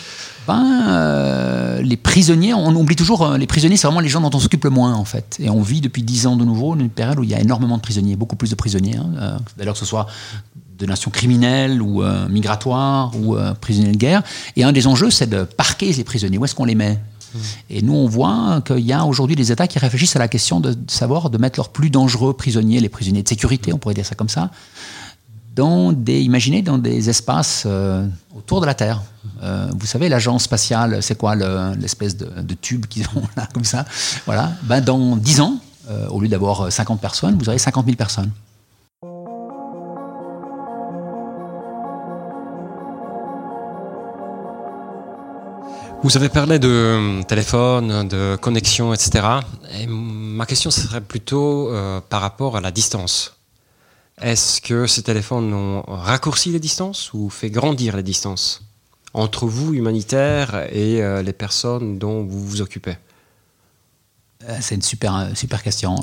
Ben, 0.46 0.86
euh, 0.88 1.82
Les 1.82 1.96
prisonniers, 1.96 2.54
on 2.54 2.72
oublie 2.76 2.94
toujours, 2.94 3.22
euh, 3.26 3.36
les 3.36 3.48
prisonniers, 3.48 3.76
c'est 3.76 3.88
vraiment 3.88 4.00
les 4.00 4.08
gens 4.08 4.20
dont 4.20 4.30
on 4.32 4.38
s'occupe 4.38 4.62
le 4.62 4.70
moins, 4.70 4.94
en 4.94 5.04
fait. 5.04 5.36
Et 5.40 5.50
on 5.50 5.62
vit 5.62 5.80
depuis 5.80 6.02
dix 6.04 6.28
ans 6.28 6.36
de 6.36 6.44
nouveau 6.44 6.76
une 6.76 6.90
période 6.90 7.18
où 7.18 7.24
il 7.24 7.30
y 7.30 7.34
a 7.34 7.40
énormément 7.40 7.76
de 7.76 7.82
prisonniers, 7.82 8.14
beaucoup 8.14 8.36
plus 8.36 8.50
de 8.50 8.54
prisonniers. 8.54 8.96
Hein, 8.96 9.10
euh, 9.18 9.38
D'ailleurs, 9.56 9.74
que 9.74 9.80
ce 9.80 9.86
soit 9.86 10.06
de 10.78 10.86
nations 10.86 11.10
criminelles 11.10 11.82
ou 11.82 12.02
migratoires 12.28 13.12
ou 13.16 13.36
prisonniers 13.60 13.92
de 13.92 13.96
guerre. 13.96 14.22
Et 14.56 14.64
un 14.64 14.72
des 14.72 14.86
enjeux, 14.86 15.10
c'est 15.10 15.28
de 15.28 15.42
parquer 15.42 15.92
les 15.92 16.04
prisonniers. 16.04 16.38
Où 16.38 16.44
est-ce 16.44 16.54
qu'on 16.54 16.64
les 16.64 16.74
met? 16.74 16.98
Mm. 17.34 17.38
Et 17.70 17.82
nous, 17.82 17.94
on 17.94 18.06
voit 18.06 18.62
qu'il 18.66 18.80
y 18.80 18.92
a 18.92 19.04
aujourd'hui 19.04 19.36
des 19.36 19.52
États 19.52 19.66
qui 19.66 19.78
réfléchissent 19.78 20.16
à 20.16 20.18
la 20.18 20.28
question 20.28 20.60
de 20.60 20.76
savoir 20.88 21.30
de 21.30 21.38
mettre 21.38 21.58
leurs 21.58 21.70
plus 21.70 21.90
dangereux 21.90 22.34
prisonniers, 22.34 22.80
les 22.80 22.88
prisonniers 22.88 23.22
de 23.22 23.28
sécurité, 23.28 23.72
on 23.72 23.78
pourrait 23.78 23.94
dire 23.94 24.06
ça 24.06 24.14
comme 24.14 24.28
ça, 24.28 24.50
dans 25.54 25.92
des, 25.92 26.20
imaginez, 26.20 26.62
dans 26.62 26.78
des 26.78 27.10
espaces 27.10 27.64
euh, 27.66 28.06
autour 28.36 28.60
de 28.60 28.66
la 28.66 28.74
Terre. 28.74 29.02
Euh, 29.42 29.68
vous 29.76 29.86
savez, 29.86 30.08
l'agence 30.08 30.44
spatiale, 30.44 31.02
c'est 31.02 31.18
quoi 31.18 31.34
l'espèce 31.74 32.16
de, 32.16 32.54
tube 32.54 32.86
qu'ils 32.86 33.04
ont 33.16 33.22
là, 33.36 33.48
comme 33.52 33.64
ça? 33.64 33.84
Voilà. 34.26 34.52
Ben, 34.64 34.80
dans 34.80 35.16
10 35.16 35.40
ans, 35.40 35.58
euh, 35.90 36.06
au 36.08 36.20
lieu 36.20 36.28
d'avoir 36.28 36.70
50 36.70 37.00
personnes, 37.00 37.36
vous 37.38 37.48
aurez 37.48 37.58
50 37.58 37.86
000 37.86 37.96
personnes. 37.96 38.30
Vous 46.04 46.16
avez 46.16 46.28
parlé 46.28 46.60
de 46.60 46.68
euh, 46.68 47.22
téléphone, 47.24 48.06
de 48.06 48.36
connexion, 48.36 48.94
etc. 48.94 49.26
Et 49.80 49.88
ma 49.88 50.46
question 50.46 50.70
serait 50.70 51.00
plutôt 51.00 51.72
euh, 51.72 52.00
par 52.00 52.20
rapport 52.20 52.56
à 52.56 52.60
la 52.60 52.70
distance. 52.70 53.36
Est-ce 54.22 54.60
que 54.60 54.86
ces 54.86 55.02
téléphones 55.02 55.52
ont 55.52 55.82
raccourci 55.88 56.50
les 56.50 56.60
distances 56.60 57.12
ou 57.14 57.30
fait 57.30 57.50
grandir 57.50 57.96
les 57.96 58.04
distances 58.04 58.62
entre 59.12 59.46
vous, 59.46 59.74
humanitaires, 59.74 60.68
et 60.70 61.02
euh, 61.02 61.22
les 61.22 61.32
personnes 61.32 61.98
dont 61.98 62.22
vous 62.22 62.46
vous 62.46 62.60
occupez? 62.60 62.96
C'est 64.60 64.76
une 64.76 64.82
super, 64.82 65.30
super 65.34 65.64
question. 65.64 65.96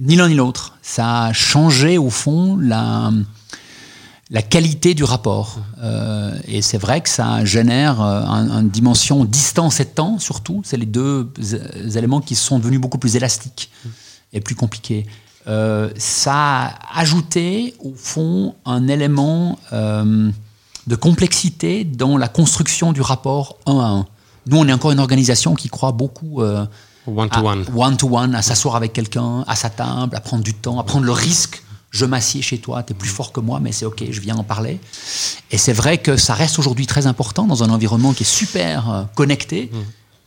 ni 0.00 0.16
l'un 0.16 0.28
ni 0.28 0.34
l'autre. 0.34 0.78
Ça 0.80 1.24
a 1.24 1.32
changé 1.34 1.98
au 1.98 2.08
fond 2.08 2.56
la 2.56 3.12
la 4.32 4.40
qualité 4.40 4.94
du 4.94 5.04
rapport. 5.04 5.58
Euh, 5.82 6.34
et 6.48 6.62
c'est 6.62 6.78
vrai 6.78 7.02
que 7.02 7.08
ça 7.10 7.44
génère 7.44 8.00
euh, 8.00 8.24
une 8.24 8.70
dimension 8.70 9.26
distance 9.26 9.78
et 9.78 9.84
temps, 9.84 10.18
surtout. 10.18 10.62
C'est 10.64 10.78
les 10.78 10.86
deux 10.86 11.30
éléments 11.94 12.22
qui 12.22 12.34
sont 12.34 12.58
devenus 12.58 12.80
beaucoup 12.80 12.98
plus 12.98 13.14
élastiques 13.14 13.70
et 14.32 14.40
plus 14.40 14.54
compliqués. 14.54 15.06
Euh, 15.48 15.90
ça 15.98 16.34
a 16.34 16.98
ajouté, 16.98 17.74
au 17.80 17.92
fond, 17.94 18.54
un 18.64 18.88
élément 18.88 19.58
de 19.70 20.96
complexité 20.96 21.84
dans 21.84 22.16
la 22.16 22.28
construction 22.28 22.92
du 22.92 23.02
rapport 23.02 23.58
un 23.66 23.78
à 23.78 23.86
un. 23.86 24.06
Nous, 24.46 24.56
on 24.56 24.66
est 24.66 24.72
encore 24.72 24.92
une 24.92 24.98
organisation 24.98 25.54
qui 25.54 25.68
croit 25.68 25.92
beaucoup 25.92 26.40
one-to-one, 27.06 27.66
one-to-one, 27.76 28.34
à 28.34 28.40
s'asseoir 28.40 28.76
avec 28.76 28.94
quelqu'un, 28.94 29.44
à 29.46 29.56
sa 29.56 29.68
table, 29.68 30.16
à 30.16 30.20
prendre 30.20 30.42
du 30.42 30.54
temps, 30.54 30.80
à 30.80 30.84
prendre 30.84 31.04
le 31.04 31.12
risque 31.12 31.62
je 31.92 32.06
m'assieds 32.06 32.42
chez 32.42 32.58
toi, 32.58 32.82
tu 32.82 32.92
es 32.92 32.96
plus 32.96 33.08
fort 33.08 33.32
que 33.32 33.40
moi, 33.40 33.60
mais 33.60 33.70
c'est 33.70 33.84
OK, 33.84 34.02
je 34.10 34.20
viens 34.20 34.36
en 34.36 34.42
parler. 34.42 34.80
Et 35.50 35.58
c'est 35.58 35.74
vrai 35.74 35.98
que 35.98 36.16
ça 36.16 36.34
reste 36.34 36.58
aujourd'hui 36.58 36.86
très 36.86 37.06
important 37.06 37.46
dans 37.46 37.62
un 37.62 37.70
environnement 37.70 38.14
qui 38.14 38.24
est 38.24 38.26
super 38.26 38.90
euh, 38.90 39.04
connecté, 39.14 39.70
mmh. 39.70 39.76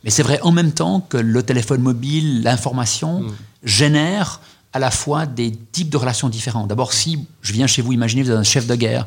mais 0.04 0.10
c'est 0.10 0.22
vrai 0.22 0.40
en 0.42 0.52
même 0.52 0.72
temps 0.72 1.00
que 1.00 1.16
le 1.16 1.42
téléphone 1.42 1.82
mobile, 1.82 2.42
l'information, 2.42 3.20
mmh. 3.20 3.32
génère 3.64 4.40
à 4.72 4.78
la 4.78 4.92
fois 4.92 5.26
des 5.26 5.52
types 5.72 5.90
de 5.90 5.96
relations 5.96 6.28
différents. 6.28 6.66
D'abord, 6.66 6.92
si 6.92 7.26
je 7.42 7.52
viens 7.52 7.66
chez 7.66 7.82
vous, 7.82 7.92
imaginez, 7.92 8.22
vous 8.22 8.30
êtes 8.30 8.36
un 8.36 8.44
chef 8.44 8.66
de 8.68 8.74
guerre, 8.76 9.06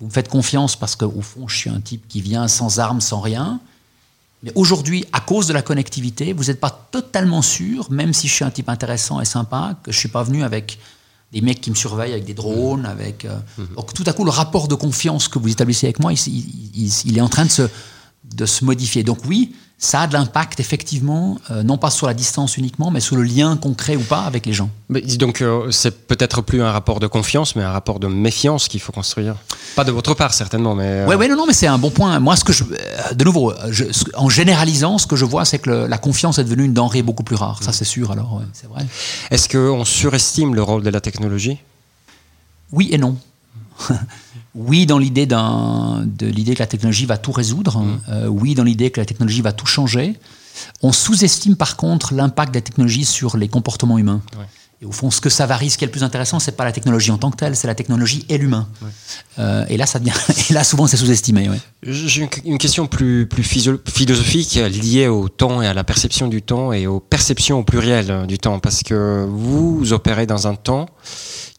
vous 0.00 0.06
me 0.06 0.10
faites 0.10 0.28
confiance 0.28 0.74
parce 0.74 0.96
qu'au 0.96 1.20
fond, 1.20 1.46
je 1.46 1.56
suis 1.56 1.70
un 1.70 1.80
type 1.80 2.08
qui 2.08 2.20
vient 2.20 2.48
sans 2.48 2.80
armes, 2.80 3.00
sans 3.00 3.20
rien. 3.20 3.60
Mais 4.42 4.50
aujourd'hui, 4.56 5.04
à 5.12 5.20
cause 5.20 5.46
de 5.46 5.52
la 5.52 5.62
connectivité, 5.62 6.32
vous 6.32 6.44
n'êtes 6.44 6.60
pas 6.60 6.88
totalement 6.90 7.40
sûr, 7.40 7.90
même 7.92 8.12
si 8.12 8.26
je 8.26 8.34
suis 8.34 8.44
un 8.44 8.50
type 8.50 8.68
intéressant 8.68 9.20
et 9.20 9.24
sympa, 9.24 9.76
que 9.82 9.92
je 9.92 9.96
ne 9.96 10.00
suis 10.00 10.08
pas 10.08 10.24
venu 10.24 10.42
avec 10.42 10.78
des 11.34 11.40
mecs 11.40 11.60
qui 11.60 11.70
me 11.70 11.74
surveillent 11.74 12.12
avec 12.12 12.24
des 12.24 12.32
drones, 12.32 12.86
avec. 12.86 13.24
Euh, 13.24 13.36
mhm. 13.58 13.74
Donc 13.76 13.92
tout 13.92 14.04
à 14.06 14.12
coup, 14.12 14.24
le 14.24 14.30
rapport 14.30 14.68
de 14.68 14.76
confiance 14.76 15.28
que 15.28 15.38
vous 15.38 15.50
établissez 15.50 15.86
avec 15.86 15.98
moi, 15.98 16.12
il, 16.12 17.18
est 17.18 17.20
en 17.20 17.28
train 17.28 17.44
de 17.44 17.50
se, 17.50 17.62
de 18.24 18.46
se 18.46 18.64
modifier. 18.64 19.02
Donc 19.02 19.18
oui, 19.26 19.52
ça 19.78 20.02
a 20.02 20.06
de 20.06 20.12
l'impact 20.12 20.60
effectivement, 20.60 21.38
euh, 21.50 21.62
non 21.62 21.76
pas 21.76 21.90
sur 21.90 22.06
la 22.06 22.14
distance 22.14 22.56
uniquement, 22.56 22.90
mais 22.90 23.00
sur 23.00 23.16
le 23.16 23.22
lien 23.22 23.56
concret 23.56 23.96
ou 23.96 24.02
pas 24.02 24.22
avec 24.22 24.46
les 24.46 24.52
gens. 24.52 24.70
Mais 24.88 25.02
donc 25.02 25.42
euh, 25.42 25.70
c'est 25.70 26.06
peut-être 26.06 26.42
plus 26.42 26.62
un 26.62 26.72
rapport 26.72 27.00
de 27.00 27.06
confiance, 27.06 27.54
mais 27.56 27.62
un 27.62 27.72
rapport 27.72 28.00
de 28.00 28.06
méfiance 28.06 28.68
qu'il 28.68 28.80
faut 28.80 28.92
construire. 28.92 29.36
Pas 29.76 29.84
de 29.84 29.90
votre 29.90 30.14
part 30.14 30.32
certainement, 30.32 30.74
mais. 30.74 31.04
Oui, 31.06 31.14
euh, 31.14 31.18
ouais, 31.18 31.28
non, 31.28 31.36
non, 31.36 31.46
mais 31.46 31.52
c'est 31.52 31.66
un 31.66 31.78
bon 31.78 31.90
point. 31.90 32.18
Moi, 32.20 32.36
ce 32.36 32.44
que 32.44 32.52
je, 32.52 32.64
de 33.12 33.24
nouveau, 33.24 33.52
en 34.14 34.28
généralisant, 34.28 34.98
ce 34.98 35.06
que 35.06 35.16
je 35.16 35.24
vois, 35.24 35.44
c'est 35.44 35.58
que 35.58 35.70
la 35.70 35.98
confiance 35.98 36.38
est 36.38 36.44
devenue 36.44 36.64
une 36.64 36.74
denrée 36.74 37.02
beaucoup 37.02 37.24
plus 37.24 37.36
rare. 37.36 37.62
Ça, 37.62 37.70
mm. 37.70 37.74
c'est 37.74 37.84
sûr. 37.84 38.10
Alors, 38.12 38.40
c'est 38.52 38.68
vrai. 38.68 38.86
Est-ce 39.30 39.48
qu'on 39.48 39.84
surestime 39.84 40.54
le 40.54 40.62
rôle 40.62 40.82
de 40.82 40.90
la 40.90 41.00
technologie? 41.00 41.58
Oui 42.72 42.88
et 42.90 42.98
non. 42.98 43.16
oui, 44.54 44.86
dans 44.86 44.98
l'idée 44.98 45.26
de 45.26 46.26
l'idée 46.26 46.54
que 46.54 46.60
la 46.60 46.66
technologie 46.66 47.06
va 47.06 47.18
tout 47.18 47.32
résoudre. 47.32 47.80
Mm. 47.80 48.00
Euh, 48.08 48.26
oui, 48.28 48.54
dans 48.54 48.64
l'idée 48.64 48.90
que 48.90 49.00
la 49.00 49.06
technologie 49.06 49.42
va 49.42 49.52
tout 49.52 49.66
changer. 49.66 50.14
On 50.82 50.92
sous-estime 50.92 51.56
par 51.56 51.76
contre 51.76 52.14
l'impact 52.14 52.52
de 52.52 52.58
la 52.58 52.62
technologie 52.62 53.04
sur 53.04 53.36
les 53.36 53.48
comportements 53.48 53.98
humains. 53.98 54.22
Et 54.82 54.86
au 54.86 54.92
fond, 54.92 55.10
ce 55.10 55.20
que 55.20 55.30
ça 55.30 55.46
varie, 55.46 55.70
ce 55.70 55.78
qui 55.78 55.84
est 55.84 55.86
le 55.86 55.92
plus 55.92 56.02
intéressant, 56.02 56.38
c'est 56.40 56.56
pas 56.56 56.64
la 56.64 56.72
technologie 56.72 57.10
en 57.10 57.18
tant 57.18 57.30
que 57.30 57.36
telle, 57.36 57.56
c'est 57.56 57.66
la 57.66 57.74
technologie 57.74 58.24
et 58.28 58.38
l'humain. 58.38 58.68
Euh, 59.38 59.64
et 59.68 59.76
là, 59.76 59.86
ça 59.86 59.98
devient, 59.98 60.12
et 60.50 60.52
là, 60.52 60.64
souvent, 60.64 60.86
c'est 60.86 60.96
sous-estimé. 60.96 61.48
Ouais. 61.48 61.58
J'ai 61.82 62.28
une 62.44 62.58
question 62.58 62.86
plus, 62.86 63.26
plus 63.26 63.42
philosophique 63.42 64.54
liée 64.54 65.08
au 65.08 65.28
temps 65.28 65.62
et 65.62 65.66
à 65.66 65.74
la 65.74 65.84
perception 65.84 66.28
du 66.28 66.42
temps 66.42 66.72
et 66.72 66.86
aux 66.86 67.00
perceptions 67.00 67.60
au 67.60 67.64
pluriel 67.64 68.10
euh, 68.10 68.26
du 68.26 68.38
temps, 68.38 68.58
parce 68.58 68.82
que 68.82 69.26
vous 69.28 69.92
opérez 69.92 70.26
dans 70.26 70.46
un 70.48 70.54
temps 70.54 70.86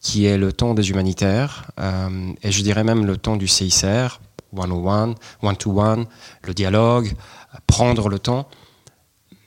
qui 0.00 0.26
est 0.26 0.38
le 0.38 0.52
temps 0.52 0.74
des 0.74 0.90
humanitaires, 0.90 1.70
euh, 1.80 2.32
et 2.42 2.52
je 2.52 2.62
dirais 2.62 2.84
même 2.84 3.06
le 3.06 3.16
temps 3.16 3.36
du 3.36 3.48
CICR, 3.48 4.20
one-on-one, 4.56 5.14
one-to-one, 5.42 6.06
le 6.44 6.54
dialogue, 6.54 7.12
prendre 7.66 8.08
le 8.08 8.18
temps. 8.18 8.48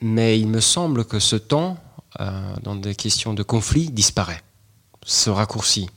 Mais 0.02 0.38
il 0.38 0.48
me 0.48 0.60
semble 0.60 1.04
que 1.04 1.18
ce 1.18 1.36
temps, 1.36 1.76
dans 2.18 2.74
des 2.74 2.94
questions 2.94 3.34
de 3.34 3.42
conflit, 3.42 3.90
disparaît, 3.90 4.42
se 5.04 5.30
raccourcit. 5.30 5.88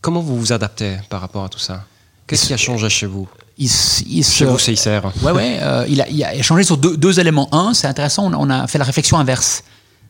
Comment 0.00 0.20
vous 0.20 0.38
vous 0.38 0.52
adaptez 0.52 0.98
par 1.08 1.20
rapport 1.20 1.44
à 1.44 1.48
tout 1.48 1.58
ça? 1.58 1.84
Qu'est-ce 2.26 2.46
qui 2.46 2.52
a 2.52 2.56
changé 2.56 2.88
chez 2.88 3.06
vous? 3.06 3.28
Il, 3.56 3.68
Chez 3.68 4.44
vous, 4.44 4.58
CICR 4.58 5.00
Oui, 5.22 5.32
ouais, 5.32 5.58
euh, 5.60 5.84
il, 5.88 6.00
a, 6.00 6.08
il, 6.08 6.22
a, 6.22 6.42
changé 6.42 6.62
sur 6.62 6.76
deux, 6.76 6.96
deux 6.96 7.18
éléments. 7.18 7.48
Un, 7.52 7.74
c'est 7.74 7.88
intéressant, 7.88 8.32
on 8.32 8.50
a 8.50 8.68
fait 8.68 8.78
la 8.78 8.84
réflexion 8.84 9.18
inverse. 9.18 9.64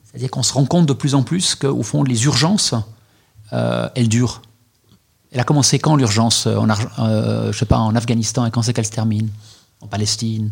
C'est-à-dire 0.05 0.31
qu'on 0.31 0.43
se 0.43 0.53
rend 0.53 0.67
compte 0.67 0.87
de 0.87 0.93
plus 0.93 1.15
en 1.15 1.23
plus 1.23 1.55
qu'au 1.55 1.83
fond, 1.83 2.03
les 2.03 2.25
urgences, 2.25 2.75
euh, 3.55 3.89
elles 3.95 4.09
durent. 4.09 4.43
Elle 5.33 5.41
a 5.41 5.45
commencé 5.45 5.79
quand 5.79 5.97
l'urgence 5.97 6.47
en, 6.47 6.69
euh, 6.99 7.53
je 7.53 7.59
sais 7.59 7.67
pas, 7.67 7.79
en 7.79 7.95
Afghanistan 7.95 8.45
et 8.45 8.51
quand 8.51 8.63
c'est 8.63 8.75
qu'elle 8.75 8.87
se 8.87 8.91
termine? 8.91 9.31
En 9.81 9.87
Palestine, 9.87 10.51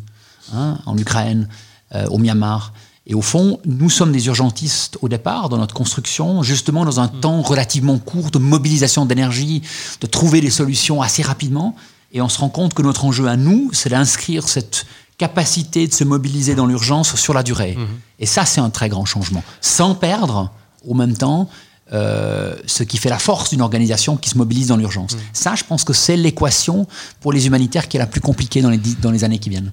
hein, 0.54 0.78
en 0.86 0.96
Ukraine, 0.96 1.48
euh, 1.94 2.06
au 2.06 2.18
Myanmar. 2.18 2.72
Et 3.06 3.14
au 3.14 3.22
fond, 3.22 3.60
nous 3.64 3.88
sommes 3.88 4.10
des 4.10 4.26
urgentistes 4.26 4.98
au 5.00 5.08
départ 5.08 5.48
dans 5.48 5.58
notre 5.58 5.74
construction, 5.74 6.42
justement 6.42 6.84
dans 6.84 6.98
un 6.98 7.06
mm. 7.06 7.20
temps 7.20 7.42
relativement 7.42 7.98
court 7.98 8.30
de 8.30 8.38
mobilisation 8.38 9.06
d'énergie, 9.06 9.62
de 10.00 10.06
trouver 10.06 10.40
des 10.40 10.50
solutions 10.50 11.02
assez 11.02 11.22
rapidement. 11.22 11.76
Et 12.12 12.20
on 12.20 12.28
se 12.28 12.38
rend 12.38 12.48
compte 12.48 12.74
que 12.74 12.82
notre 12.82 13.04
enjeu 13.04 13.28
à 13.28 13.36
nous, 13.36 13.70
c'est 13.72 13.90
d'inscrire 13.90 14.48
cette 14.48 14.86
capacité 15.18 15.86
de 15.86 15.92
se 15.92 16.04
mobiliser 16.04 16.54
dans 16.54 16.66
l'urgence 16.66 17.14
sur 17.16 17.32
la 17.32 17.42
durée. 17.42 17.76
Mm-hmm. 17.78 18.20
Et 18.20 18.26
ça, 18.26 18.44
c'est 18.44 18.60
un 18.60 18.70
très 18.70 18.88
grand 18.88 19.04
changement. 19.04 19.42
Sans 19.60 19.94
perdre, 19.94 20.50
au 20.84 20.94
même 20.94 21.16
temps, 21.16 21.48
euh, 21.92 22.56
ce 22.66 22.82
qui 22.82 22.96
fait 22.96 23.08
la 23.08 23.18
force 23.18 23.50
d'une 23.50 23.62
organisation 23.62 24.16
qui 24.16 24.30
se 24.30 24.36
mobilise 24.36 24.66
dans 24.66 24.76
l'urgence. 24.76 25.14
Mm. 25.14 25.18
Ça, 25.32 25.54
je 25.54 25.62
pense 25.62 25.84
que 25.84 25.92
c'est 25.92 26.16
l'équation 26.16 26.88
pour 27.20 27.32
les 27.32 27.46
humanitaires 27.46 27.86
qui 27.86 27.96
est 27.96 28.00
la 28.00 28.08
plus 28.08 28.20
compliquée 28.20 28.62
dans 28.62 28.70
les, 28.70 28.80
dans 29.00 29.12
les 29.12 29.22
années 29.22 29.38
qui 29.38 29.50
viennent. 29.50 29.72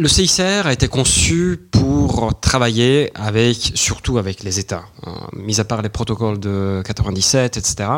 Le 0.00 0.06
CICR 0.06 0.66
a 0.66 0.72
été 0.72 0.86
conçu 0.86 1.58
pour 1.72 2.38
travailler 2.40 3.10
avec, 3.16 3.72
surtout 3.74 4.16
avec 4.18 4.44
les 4.44 4.60
États, 4.60 4.84
hein, 5.04 5.26
mis 5.32 5.58
à 5.58 5.64
part 5.64 5.82
les 5.82 5.88
protocoles 5.88 6.38
de 6.38 6.84
97, 6.86 7.56
etc. 7.56 7.90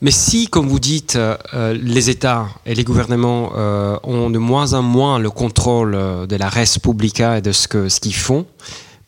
Mais 0.00 0.12
si, 0.12 0.46
comme 0.46 0.68
vous 0.68 0.78
dites, 0.78 1.16
euh, 1.16 1.76
les 1.82 2.08
États 2.08 2.46
et 2.66 2.76
les 2.76 2.84
gouvernements 2.84 3.50
euh, 3.56 3.98
ont 4.04 4.30
de 4.30 4.38
moins 4.38 4.74
en 4.74 4.82
moins 4.82 5.18
le 5.18 5.28
contrôle 5.28 5.96
euh, 5.96 6.26
de 6.26 6.36
la 6.36 6.48
res 6.48 6.78
publica 6.80 7.38
et 7.38 7.42
de 7.42 7.50
ce 7.50 7.66
qu'ils 7.98 8.14
font, 8.14 8.46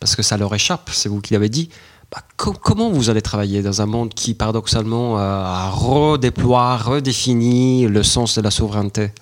parce 0.01 0.17
que 0.17 0.23
ça 0.23 0.37
leur 0.37 0.53
échappe, 0.53 0.91
c'est 0.93 1.09
vous 1.09 1.21
qui 1.21 1.33
l'avez 1.33 1.49
dit, 1.49 1.69
bah, 2.11 2.25
comment 2.37 2.91
vous 2.91 3.09
allez 3.09 3.23
travailler 3.23 3.63
dans 3.63 3.83
un 3.83 3.87
monde 3.87 4.13
qui, 4.13 4.35
paradoxalement, 4.35 5.17
a 5.17 5.71
redéploie, 5.71 6.77
redéfini 6.77 7.87
le 7.87 8.03
sens 8.03 8.35
de 8.35 8.41
la 8.41 8.51
souveraineté? 8.51 9.13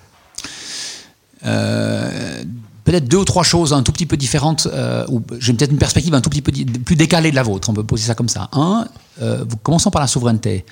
Peut-être 2.85 3.07
deux 3.07 3.17
ou 3.17 3.25
trois 3.25 3.43
choses 3.43 3.73
un 3.73 3.83
tout 3.83 3.91
petit 3.91 4.05
peu 4.05 4.15
différentes, 4.15 4.67
euh, 4.71 5.05
ou 5.09 5.21
j'ai 5.39 5.53
peut-être 5.53 5.71
une 5.71 5.77
perspective 5.77 6.13
un 6.13 6.21
tout 6.21 6.29
petit 6.29 6.41
peu 6.41 6.51
plus 6.51 6.95
décalée 6.95 7.31
de 7.31 7.35
la 7.35 7.43
vôtre, 7.43 7.69
on 7.69 7.73
peut 7.73 7.83
poser 7.83 8.05
ça 8.05 8.15
comme 8.15 8.29
ça. 8.29 8.47
Un, 8.53 8.87
euh, 9.21 9.43
commençons 9.63 9.91
par 9.91 10.01
la 10.01 10.07
souveraineté. 10.07 10.65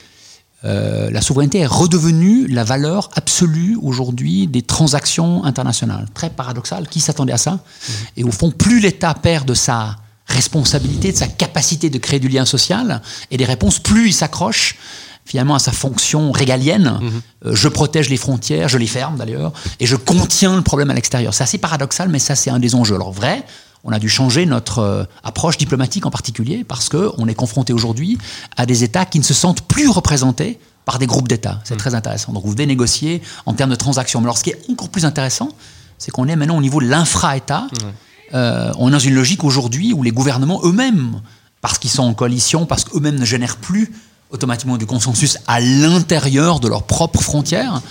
Euh, 0.63 1.11
la 1.11 1.19
souveraineté 1.21 1.59
est 1.59 1.65
redevenue 1.65 2.47
la 2.47 2.63
valeur 2.63 3.09
absolue 3.15 3.77
aujourd'hui 3.81 4.47
des 4.47 4.61
transactions 4.61 5.43
internationales. 5.43 6.07
Très 6.13 6.29
paradoxal, 6.29 6.87
qui 6.87 7.01
s'attendait 7.01 7.33
à 7.33 7.37
ça? 7.37 7.51
Mmh. 7.51 7.91
Et 8.17 8.23
au 8.23 8.31
fond, 8.31 8.51
plus 8.51 8.79
l'État 8.79 9.13
perd 9.13 9.45
de 9.45 9.55
sa 9.55 9.97
responsabilité, 10.27 11.11
de 11.11 11.17
sa 11.17 11.27
capacité 11.27 11.89
de 11.89 11.97
créer 11.97 12.19
du 12.19 12.29
lien 12.29 12.45
social 12.45 13.01
et 13.29 13.35
des 13.35 13.43
réponses, 13.43 13.79
plus 13.79 14.07
il 14.07 14.13
s'accroche 14.13 14.77
finalement 15.25 15.55
à 15.55 15.59
sa 15.59 15.71
fonction 15.71 16.31
régalienne. 16.31 16.99
Mhm. 17.01 17.21
Euh, 17.45 17.55
je 17.55 17.67
protège 17.67 18.09
les 18.09 18.17
frontières, 18.17 18.69
je 18.69 18.77
les 18.77 18.87
ferme 18.87 19.17
d'ailleurs, 19.17 19.53
et 19.79 19.85
je 19.85 19.95
contiens 19.95 20.55
le 20.55 20.61
problème 20.61 20.89
à 20.89 20.93
l'extérieur. 20.93 21.33
C'est 21.33 21.43
assez 21.43 21.57
paradoxal, 21.57 22.09
mais 22.09 22.19
ça 22.19 22.35
c'est 22.35 22.49
un 22.49 22.59
des 22.59 22.75
enjeux. 22.75 22.95
Alors 22.95 23.11
vrai, 23.11 23.45
on 23.83 23.91
a 23.91 23.99
dû 23.99 24.09
changer 24.09 24.45
notre 24.45 24.79
euh, 24.79 25.03
approche 25.23 25.57
diplomatique 25.57 26.05
en 26.05 26.11
particulier 26.11 26.63
parce 26.63 26.89
qu'on 26.89 27.27
est 27.27 27.35
confronté 27.35 27.73
aujourd'hui 27.73 28.17
à 28.57 28.65
des 28.65 28.83
États 28.83 29.05
qui 29.05 29.19
ne 29.19 29.23
se 29.23 29.33
sentent 29.33 29.61
plus 29.61 29.89
représentés 29.89 30.59
par 30.85 30.99
des 30.99 31.07
groupes 31.07 31.27
d'États. 31.27 31.61
C'est 31.63 31.75
mhm. 31.75 31.79
très 31.79 31.95
intéressant. 31.95 32.33
Donc 32.33 32.45
vous 32.45 32.53
devez 32.53 32.65
négocier 32.65 33.21
en 33.45 33.53
termes 33.53 33.71
de 33.71 33.75
transactions. 33.75 34.19
Mais 34.19 34.25
alors 34.25 34.37
ce 34.37 34.43
qui 34.43 34.51
est 34.51 34.61
encore 34.69 34.89
plus 34.89 35.05
intéressant, 35.05 35.49
c'est 35.97 36.11
qu'on 36.11 36.27
est 36.27 36.35
maintenant 36.35 36.57
au 36.57 36.61
niveau 36.61 36.81
de 36.81 36.87
l'infra-État. 36.87 37.67
Euh, 38.33 38.71
on 38.77 38.89
est 38.89 38.91
dans 38.91 38.99
une 38.99 39.15
logique 39.15 39.43
aujourd'hui 39.43 39.93
où 39.93 40.03
les 40.03 40.11
gouvernements 40.11 40.59
eux-mêmes, 40.63 41.21
parce 41.61 41.77
qu'ils 41.77 41.91
sont 41.91 42.03
en 42.03 42.13
coalition, 42.13 42.65
parce 42.65 42.83
qu'eux-mêmes 42.83 43.19
ne 43.19 43.25
génèrent 43.25 43.57
plus 43.57 43.91
automatiquement 44.33 44.77
du 44.77 44.85
consensus 44.85 45.37
à 45.47 45.59
l'intérieur 45.61 46.59
de 46.59 46.67
leurs 46.67 46.83
propres 46.83 47.21
frontières 47.21 47.81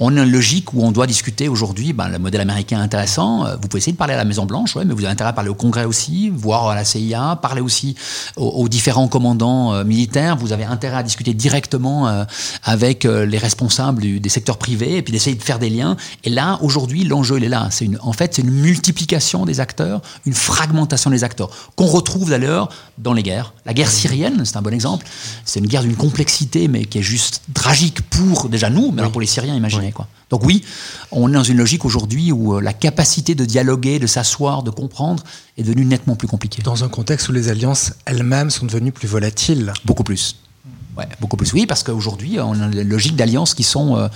on 0.00 0.16
a 0.16 0.22
une 0.22 0.30
logique 0.30 0.72
où 0.74 0.82
on 0.82 0.92
doit 0.92 1.06
discuter 1.06 1.48
aujourd'hui, 1.48 1.92
ben, 1.92 2.08
le 2.08 2.18
modèle 2.18 2.40
américain 2.40 2.80
est 2.80 2.84
intéressant, 2.84 3.46
euh, 3.46 3.56
vous 3.60 3.68
pouvez 3.68 3.78
essayer 3.78 3.92
de 3.92 3.98
parler 3.98 4.14
à 4.14 4.16
la 4.16 4.24
Maison-Blanche, 4.24 4.76
ouais, 4.76 4.84
mais 4.84 4.94
vous 4.94 5.04
avez 5.04 5.12
intérêt 5.12 5.30
à 5.30 5.32
parler 5.32 5.50
au 5.50 5.54
Congrès 5.54 5.84
aussi, 5.84 6.30
voir 6.30 6.68
à 6.68 6.74
la 6.74 6.84
CIA, 6.84 7.38
parler 7.40 7.60
aussi 7.60 7.94
aux, 8.36 8.68
différents 8.68 9.08
commandants 9.08 9.72
euh, 9.72 9.84
militaires, 9.84 10.36
vous 10.36 10.52
avez 10.52 10.64
intérêt 10.64 10.96
à 10.96 11.02
discuter 11.02 11.34
directement 11.34 12.08
euh, 12.08 12.24
avec 12.64 13.04
les 13.04 13.38
responsables 13.38 14.20
des 14.20 14.28
secteurs 14.28 14.58
privés, 14.58 14.96
et 14.96 15.02
puis 15.02 15.12
d'essayer 15.12 15.36
de 15.36 15.42
faire 15.42 15.58
des 15.58 15.70
liens. 15.70 15.96
Et 16.24 16.30
là, 16.30 16.58
aujourd'hui, 16.62 17.04
l'enjeu, 17.04 17.36
il 17.36 17.44
est 17.44 17.48
là. 17.48 17.68
C'est 17.70 17.84
une, 17.84 17.98
en 18.02 18.12
fait, 18.12 18.34
c'est 18.34 18.42
une 18.42 18.50
multiplication 18.50 19.44
des 19.44 19.60
acteurs, 19.60 20.00
une 20.26 20.34
fragmentation 20.34 21.10
des 21.10 21.24
acteurs, 21.24 21.50
qu'on 21.76 21.86
retrouve 21.86 22.30
d'ailleurs 22.30 22.68
dans 22.98 23.12
les 23.12 23.22
guerres. 23.22 23.52
La 23.66 23.74
guerre 23.74 23.90
syrienne, 23.90 24.44
c'est 24.44 24.56
un 24.56 24.62
bon 24.62 24.72
exemple, 24.72 25.06
c'est 25.44 25.60
une 25.60 25.66
guerre 25.66 25.82
d'une 25.82 25.96
complexité, 25.96 26.68
mais 26.68 26.84
qui 26.84 26.98
est 26.98 27.02
juste 27.02 27.42
tragique 27.52 28.00
pour 28.02 28.48
déjà 28.48 28.70
nous, 28.70 28.90
mais 28.90 29.00
alors 29.00 29.12
pour 29.12 29.20
les 29.20 29.26
Syriens, 29.26 29.54
imaginez. 29.54 29.83
Donc 30.30 30.44
oui, 30.44 30.64
on 31.10 31.28
est 31.30 31.34
dans 31.34 31.42
une 31.42 31.58
logique 31.58 31.84
aujourd'hui 31.84 32.32
où 32.32 32.54
euh, 32.56 32.60
la 32.60 32.72
capacité 32.72 33.34
de 33.34 33.44
dialoguer, 33.44 33.98
de 33.98 34.06
s'asseoir, 34.06 34.62
de 34.62 34.70
comprendre 34.70 35.22
est 35.56 35.62
devenue 35.62 35.84
nettement 35.84 36.16
plus 36.16 36.28
compliquée. 36.28 36.62
Dans 36.62 36.84
un 36.84 36.88
contexte 36.88 37.28
où 37.28 37.32
les 37.32 37.48
alliances 37.48 37.92
elles-mêmes 38.04 38.50
sont 38.50 38.66
devenues 38.66 38.92
plus 38.92 39.08
volatiles. 39.08 39.72
Beaucoup 39.84 40.04
plus. 40.04 40.36
Ouais, 40.96 41.08
beaucoup 41.20 41.36
plus. 41.36 41.52
Oui, 41.52 41.66
parce 41.66 41.82
qu'aujourd'hui, 41.82 42.38
on 42.40 42.60
a 42.60 42.68
des 42.68 42.84
logiques 42.84 43.16
d'alliances 43.16 43.54
qui 43.54 43.64
sont 43.64 43.96
euh, 43.96 44.08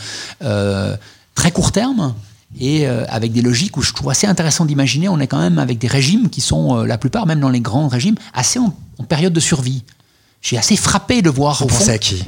euh, 0.42 0.96
très 1.34 1.50
court 1.50 1.72
terme 1.72 2.14
et 2.58 2.86
avec 2.86 3.32
des 3.32 3.42
logiques 3.42 3.76
où 3.76 3.82
je 3.82 3.92
trouve 3.92 4.08
assez 4.08 4.26
intéressant 4.26 4.64
d'imaginer, 4.64 5.06
on 5.10 5.20
est 5.20 5.26
quand 5.26 5.38
même 5.38 5.58
avec 5.58 5.76
des 5.76 5.86
régimes 5.86 6.30
qui 6.30 6.40
sont, 6.40 6.76
la 6.76 6.96
plupart, 6.96 7.26
même 7.26 7.40
dans 7.40 7.50
les 7.50 7.60
grands 7.60 7.88
régimes, 7.88 8.14
assez 8.32 8.58
en, 8.58 8.74
période 9.06 9.34
de 9.34 9.40
survie. 9.40 9.84
J'ai 10.40 10.56
assez 10.56 10.74
frappé 10.74 11.20
de 11.20 11.28
voir. 11.28 11.58
Vous 11.60 11.66
pensez 11.66 11.90
à 11.90 11.98
qui? 11.98 12.24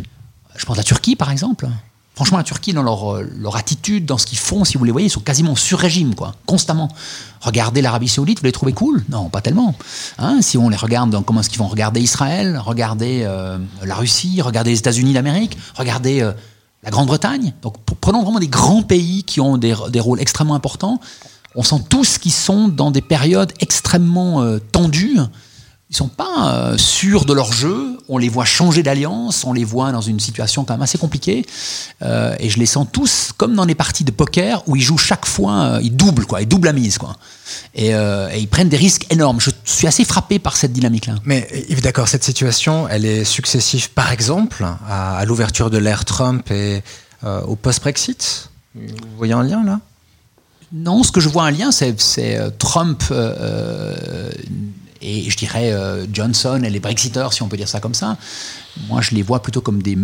Je 0.57 0.67
pense 0.67 0.77
à 0.77 0.81
la 0.81 0.85
Turquie, 0.85 1.17
par 1.17 1.31
exemple. 1.31 1.71
Franchement, 2.15 2.39
la 2.39 2.45
Turquie, 2.45 2.73
dans 2.73 2.83
leur, 2.83 3.15
euh, 3.15 3.31
leur 3.39 3.57
attitude, 3.57 4.05
dans 4.05 4.19
ce 4.19 4.27
qu'ils 4.27 4.39
font, 4.39 4.65
si 4.65 4.77
vous 4.77 4.85
les 4.85 4.93
voyez, 4.93 5.07
ils 5.07 5.11
sont 5.11 5.21
quasiment 5.21 5.57
sur 5.57 5.79
régime, 5.79 6.15
quoi, 6.15 6.35
constamment. 6.45 6.89
Regardez 7.41 7.81
l'Arabie 7.81 8.09
Saoudite, 8.09 8.41
vous 8.41 8.45
les 8.45 8.53
trouvez 8.53 8.73
cool? 8.73 9.03
Non, 9.09 9.31
pas 9.31 9.41
tellement. 9.41 9.75
Hein, 10.19 10.43
si 10.43 10.59
on 10.59 10.69
les 10.69 10.77
regarde, 10.77 11.25
comment 11.25 11.41
est-ce 11.41 11.49
qu'ils 11.49 11.61
vont 11.61 11.69
regarder 11.69 12.01
Israël, 12.01 12.59
regarder 12.59 13.23
euh, 13.25 13.59
la 13.85 13.95
Russie, 13.95 14.43
regarder 14.43 14.71
les 14.71 14.79
États-Unis 14.79 15.15
d'Amérique, 15.15 15.57
regarder 15.75 16.21
euh, 16.21 16.33
la 16.83 16.91
Grande-Bretagne. 16.91 17.55
Donc, 17.63 17.77
prenons 18.01 18.23
vraiment 18.23 18.41
des 18.41 18.49
grands 18.49 18.83
pays 18.83 19.25
qui 19.25 19.41
ont 19.41 19.57
des, 19.57 19.75
des, 19.91 20.01
rôles 20.01 20.21
extrêmement 20.21 20.55
importants. 20.55 21.01
On 21.55 21.63
sent 21.63 21.85
tous 21.89 22.19
qu'ils 22.19 22.33
sont 22.33 22.69
dans 22.69 22.91
des 22.91 23.03
périodes 23.03 23.53
extrêmement 23.61 24.59
tendues 24.73 25.19
ils 25.91 25.97
sont 25.97 26.09
pas 26.09 26.55
euh, 26.55 26.79
sûrs 26.79 27.25
de 27.25 27.33
leur 27.33 27.53
jeu. 27.53 27.99
On 28.09 28.17
les 28.17 28.29
voit 28.29 28.45
changer 28.45 28.85
d'alliance, 28.85 29.45
on 29.45 29.53
les 29.53 29.65
voit 29.65 29.91
dans 29.91 30.01
une 30.01 30.21
situation 30.21 30.65
quand 30.65 30.75
même 30.75 30.83
assez 30.83 30.99
compliquée. 30.99 31.45
Euh, 32.03 32.37
et 32.39 32.49
je 32.49 32.61
les 32.61 32.67
sens 32.67 32.87
tous 32.93 33.33
comme 33.37 33.57
dans 33.57 33.65
les 33.65 33.75
parties 33.75 34.05
de 34.05 34.13
poker 34.13 34.63
où 34.69 34.77
ils 34.77 34.83
jouent 34.83 34.99
chaque 34.99 35.27
fois, 35.27 35.63
euh, 35.63 35.81
ils 35.83 35.95
doublent 35.95 36.27
quoi, 36.27 36.43
ils 36.43 36.47
doublent 36.47 36.67
la 36.67 36.73
mise 36.73 36.97
quoi. 36.97 37.17
Et, 37.75 37.91
ils 37.91 38.49
prennent 38.49 38.69
des 38.69 38.77
risques 38.77 39.07
énormes. 39.11 39.41
Je 39.41 39.51
suis 39.65 39.89
assez 39.89 40.05
frappé 40.05 40.39
par 40.39 40.57
cette 40.57 40.73
dynamique-là. 40.73 41.17
Mais 41.25 41.49
Yves, 41.69 41.83
d'accord, 41.83 42.07
cette 42.07 42.23
situation, 42.23 42.87
elle 42.89 43.05
est 43.05 43.25
successive, 43.25 43.91
par 43.91 44.13
exemple, 44.13 44.65
à, 44.89 45.19
à 45.19 45.25
l'ouverture 45.25 45.71
de 45.71 45.79
l'ère 45.79 46.05
Trump 46.05 46.49
et 46.53 46.83
au 47.25 47.57
post-Brexit? 47.57 48.51
Vous 48.77 49.17
voyez 49.17 49.33
un 49.33 49.43
lien 49.43 49.65
là? 49.65 49.81
Non, 50.73 51.03
ce 51.03 51.11
que 51.11 51.21
je 51.21 51.29
vois 51.29 51.43
un 51.43 51.51
lien, 51.51 51.73
c'est 51.73 51.97
Trump 52.59 53.03
et 55.03 55.31
je 55.31 55.37
dirais 55.37 55.73
euh, 55.73 56.07
Johnson 56.13 56.61
et 56.65 56.71
les 56.71 56.81
Brexiteurs, 56.81 57.33
si 57.33 57.43
on 57.43 57.49
peut 57.49 57.57
dire 57.57 57.69
ça 57.69 57.81
comme 57.81 57.95
ça, 57.95 58.19
moi 58.89 59.01
je 59.01 59.15
les 59.15 59.23
vois 59.23 59.43
plutôt 59.43 59.61
comme 59.61 59.83
des, 59.83 59.97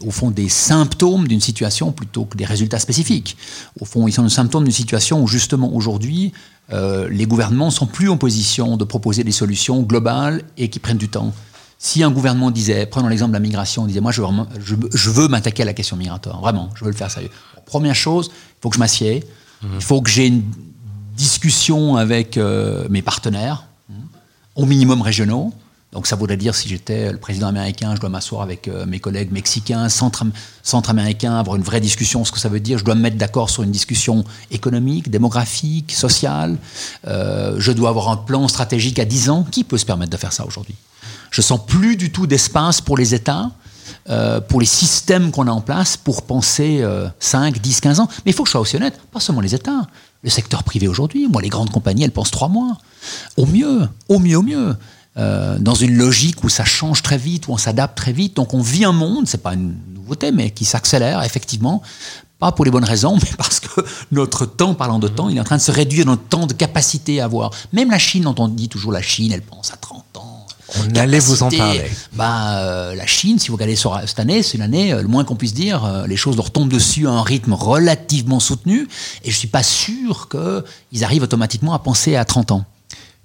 au 0.00 0.10
fond 0.10 0.30
des 0.30 0.48
symptômes 0.48 1.28
d'une 1.28 1.40
situation 1.40 1.92
plutôt 1.92 2.24
que 2.24 2.36
des 2.36 2.44
résultats 2.44 2.78
spécifiques. 2.78 3.36
Au 3.80 3.84
fond, 3.84 4.08
ils 4.08 4.12
sont 4.12 4.22
des 4.22 4.30
symptômes 4.30 4.64
d'une 4.64 4.72
situation 4.72 5.22
où 5.22 5.26
justement 5.26 5.74
aujourd'hui, 5.74 6.32
euh, 6.72 7.08
les 7.10 7.26
gouvernements 7.26 7.70
sont 7.70 7.86
plus 7.86 8.08
en 8.08 8.16
position 8.16 8.76
de 8.76 8.84
proposer 8.84 9.24
des 9.24 9.32
solutions 9.32 9.82
globales 9.82 10.42
et 10.56 10.68
qui 10.68 10.78
prennent 10.78 10.98
du 10.98 11.08
temps. 11.08 11.34
Si 11.78 12.02
un 12.02 12.10
gouvernement 12.10 12.50
disait, 12.50 12.86
prenons 12.86 13.08
l'exemple 13.08 13.30
de 13.30 13.36
la 13.36 13.40
migration, 13.40 13.86
disait, 13.86 14.00
moi, 14.00 14.12
je 14.12 14.20
veux, 14.20 14.28
je, 14.62 14.74
je 14.92 15.10
veux 15.10 15.28
m'attaquer 15.28 15.62
à 15.62 15.66
la 15.66 15.72
question 15.72 15.96
migratoire, 15.96 16.40
vraiment, 16.40 16.68
je 16.74 16.84
veux 16.84 16.90
le 16.90 16.96
faire 16.96 17.10
sérieux. 17.10 17.30
Première 17.64 17.94
chose, 17.94 18.30
il 18.30 18.60
faut 18.60 18.68
que 18.68 18.74
je 18.74 18.80
m'assieds, 18.80 19.24
il 19.62 19.80
faut 19.80 20.00
que 20.02 20.10
j'ai 20.10 20.26
une 20.26 20.42
discussion 21.16 21.96
avec 21.96 22.36
euh, 22.36 22.86
mes 22.90 23.02
partenaires, 23.02 23.66
au 24.60 24.66
minimum 24.66 25.00
régionaux. 25.00 25.52
Donc 25.92 26.06
ça 26.06 26.16
voudrait 26.16 26.36
dire, 26.36 26.54
si 26.54 26.68
j'étais 26.68 27.10
le 27.10 27.18
président 27.18 27.48
américain, 27.48 27.94
je 27.96 28.00
dois 28.00 28.10
m'asseoir 28.10 28.42
avec 28.42 28.68
euh, 28.68 28.84
mes 28.86 29.00
collègues 29.00 29.32
mexicains, 29.32 29.88
centra-américains, 29.88 31.34
avoir 31.34 31.56
une 31.56 31.62
vraie 31.62 31.80
discussion, 31.80 32.24
ce 32.24 32.30
que 32.30 32.38
ça 32.38 32.48
veut 32.48 32.60
dire. 32.60 32.78
Je 32.78 32.84
dois 32.84 32.94
me 32.94 33.00
mettre 33.00 33.16
d'accord 33.16 33.48
sur 33.48 33.62
une 33.62 33.72
discussion 33.72 34.22
économique, 34.50 35.10
démographique, 35.10 35.92
sociale. 35.92 36.58
Euh, 37.08 37.56
je 37.58 37.72
dois 37.72 37.88
avoir 37.88 38.10
un 38.10 38.18
plan 38.18 38.46
stratégique 38.48 38.98
à 38.98 39.06
10 39.06 39.30
ans. 39.30 39.46
Qui 39.50 39.64
peut 39.64 39.78
se 39.78 39.86
permettre 39.86 40.12
de 40.12 40.16
faire 40.18 40.32
ça 40.32 40.44
aujourd'hui? 40.46 40.74
Je 41.30 41.40
sens 41.40 41.64
plus 41.66 41.96
du 41.96 42.12
tout 42.12 42.26
d'espace 42.26 42.80
pour 42.80 42.98
les 42.98 43.14
États. 43.14 43.50
Euh, 44.08 44.40
pour 44.40 44.60
les 44.60 44.66
systèmes 44.66 45.30
qu'on 45.30 45.46
a 45.48 45.50
en 45.50 45.60
place 45.60 45.96
pour 45.96 46.22
penser 46.22 46.84
5, 47.18 47.58
10, 47.60 47.80
15 47.80 48.00
ans. 48.00 48.08
Mais 48.24 48.30
il 48.30 48.34
faut 48.34 48.44
que 48.44 48.48
je 48.48 48.52
sois 48.52 48.60
aussi 48.60 48.76
honnête, 48.76 48.98
pas 49.12 49.20
seulement 49.20 49.40
les 49.40 49.54
États, 49.54 49.86
le 50.22 50.30
secteur 50.30 50.64
privé 50.64 50.88
aujourd'hui. 50.88 51.28
Moi, 51.28 51.42
les 51.42 51.48
grandes 51.48 51.70
compagnies, 51.70 52.04
elles 52.04 52.12
pensent 52.12 52.30
trois 52.30 52.48
mois. 52.48 52.78
Au 53.36 53.46
mieux, 53.46 53.88
au 54.08 54.18
mieux, 54.18 54.36
au 54.36 54.42
mieux. 54.42 54.76
Euh, 55.16 55.58
dans 55.58 55.74
une 55.74 55.96
logique 55.96 56.44
où 56.44 56.48
ça 56.48 56.64
change 56.64 57.02
très 57.02 57.18
vite, 57.18 57.48
où 57.48 57.52
on 57.52 57.56
s'adapte 57.56 57.96
très 57.96 58.12
vite. 58.12 58.36
Donc 58.36 58.54
on 58.54 58.62
vit 58.62 58.84
un 58.84 58.92
monde, 58.92 59.26
c'est 59.26 59.42
pas 59.42 59.54
une 59.54 59.74
nouveauté, 59.92 60.30
mais 60.30 60.50
qui 60.50 60.64
s'accélère 60.64 61.24
effectivement, 61.24 61.82
pas 62.38 62.52
pour 62.52 62.64
les 62.64 62.70
bonnes 62.70 62.84
raisons, 62.84 63.18
mais 63.22 63.30
parce 63.36 63.58
que 63.58 63.84
notre 64.12 64.46
temps, 64.46 64.74
parlant 64.74 65.00
de 65.00 65.08
temps, 65.08 65.28
il 65.28 65.36
est 65.36 65.40
en 65.40 65.44
train 65.44 65.56
de 65.56 65.62
se 65.62 65.72
réduire, 65.72 66.06
notre 66.06 66.22
temps 66.22 66.46
de 66.46 66.52
capacité 66.52 67.20
à 67.20 67.24
avoir. 67.24 67.50
Même 67.72 67.90
la 67.90 67.98
Chine, 67.98 68.22
dont 68.22 68.36
on 68.38 68.46
dit 68.46 68.68
toujours 68.68 68.92
la 68.92 69.02
Chine, 69.02 69.32
elle 69.32 69.42
pense 69.42 69.72
à 69.72 69.76
30 69.76 70.04
ans. 70.18 70.29
On 70.78 70.94
allait 70.96 71.18
vous 71.18 71.42
en 71.42 71.50
parler. 71.50 71.90
Bah, 72.12 72.58
euh, 72.58 72.94
la 72.94 73.06
Chine, 73.06 73.38
si 73.38 73.48
vous 73.48 73.54
regardez 73.54 73.76
sur, 73.76 74.00
cette 74.06 74.20
année, 74.20 74.42
c'est 74.42 74.56
une 74.56 74.62
année, 74.62 74.92
euh, 74.92 75.02
le 75.02 75.08
moins 75.08 75.24
qu'on 75.24 75.36
puisse 75.36 75.54
dire, 75.54 76.04
les 76.06 76.16
choses 76.16 76.36
leur 76.36 76.50
tombent 76.50 76.72
dessus 76.72 77.06
à 77.06 77.10
un 77.10 77.22
rythme 77.22 77.52
relativement 77.52 78.40
soutenu, 78.40 78.88
et 79.24 79.30
je 79.30 79.36
suis 79.36 79.48
pas 79.48 79.62
sûr 79.62 80.28
qu'ils 80.28 81.04
arrivent 81.04 81.22
automatiquement 81.22 81.74
à 81.74 81.78
penser 81.78 82.16
à 82.16 82.24
30 82.24 82.52
ans. 82.52 82.64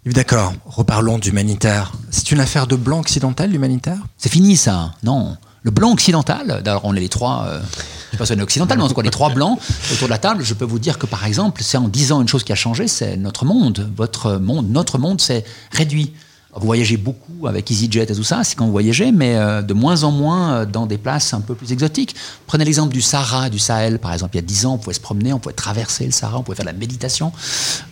D'accord, 0.06 0.54
reparlons 0.66 1.18
d'humanitaire. 1.18 1.92
C'est 2.12 2.32
une 2.32 2.40
affaire 2.40 2.68
de 2.68 2.76
blanc 2.76 3.00
occidental, 3.00 3.50
l'humanitaire? 3.50 3.98
C'est 4.18 4.32
fini 4.32 4.56
ça, 4.56 4.94
non. 5.02 5.36
Le 5.64 5.72
blanc 5.72 5.94
occidental, 5.94 6.62
d'ailleurs 6.64 6.86
on 6.86 6.96
est 6.96 7.00
les 7.00 7.10
trois, 7.10 7.46
euh, 7.48 7.60
je 7.60 8.12
sais 8.12 8.18
pas 8.18 8.26
si 8.28 8.34
on 8.34 8.38
est 8.38 8.44
occidental, 8.44 8.78
mais 8.78 8.84
en 8.84 8.88
tout 8.88 8.94
cas 8.94 9.02
les 9.02 9.10
trois 9.10 9.32
blancs 9.32 9.60
autour 9.92 10.08
de 10.08 10.12
la 10.12 10.20
table, 10.20 10.44
je 10.44 10.54
peux 10.54 10.64
vous 10.64 10.78
dire 10.78 11.00
que 11.00 11.08
par 11.08 11.26
exemple, 11.26 11.64
c'est 11.64 11.78
en 11.78 11.88
dix 11.88 12.12
ans 12.12 12.22
une 12.22 12.28
chose 12.28 12.44
qui 12.44 12.52
a 12.52 12.56
changé, 12.56 12.88
c'est 12.88 13.18
notre 13.18 13.46
monde. 13.46 13.92
Votre 13.98 14.34
monde, 14.34 14.70
notre 14.70 15.00
monde 15.00 15.20
s'est 15.20 15.44
réduit. 15.72 16.14
Vous 16.58 16.66
voyagez 16.66 16.96
beaucoup 16.96 17.48
avec 17.48 17.70
EasyJet 17.70 18.04
et 18.04 18.16
tout 18.16 18.24
ça, 18.24 18.46
c'est 18.46 18.56
quand 18.56 18.66
vous 18.66 18.72
voyagez, 18.72 19.12
mais 19.12 19.36
euh, 19.36 19.62
de 19.62 19.74
moins 19.74 20.04
en 20.04 20.12
moins 20.12 20.54
euh, 20.54 20.66
dans 20.66 20.86
des 20.86 20.98
places 20.98 21.34
un 21.34 21.42
peu 21.42 21.54
plus 21.54 21.74
exotiques. 21.74 22.16
Prenez 22.48 22.64
l'exemple 22.64 22.94
du 22.94 23.02
Sahara, 23.02 23.50
du 23.50 23.60
Sahel, 23.60 24.00
par 24.00 24.14
exemple. 24.14 24.36
Il 24.36 24.38
y 24.38 24.44
a 24.44 24.48
10 24.48 24.66
ans, 24.66 24.74
on 24.76 24.78
pouvait 24.78 24.94
se 24.94 25.02
promener, 25.02 25.34
on 25.34 25.40
pouvait 25.40 25.54
traverser 25.54 26.06
le 26.06 26.12
Sahara, 26.12 26.40
on 26.40 26.44
pouvait 26.44 26.56
faire 26.56 26.66
de 26.66 26.72
la 26.72 26.78
méditation. 26.78 27.34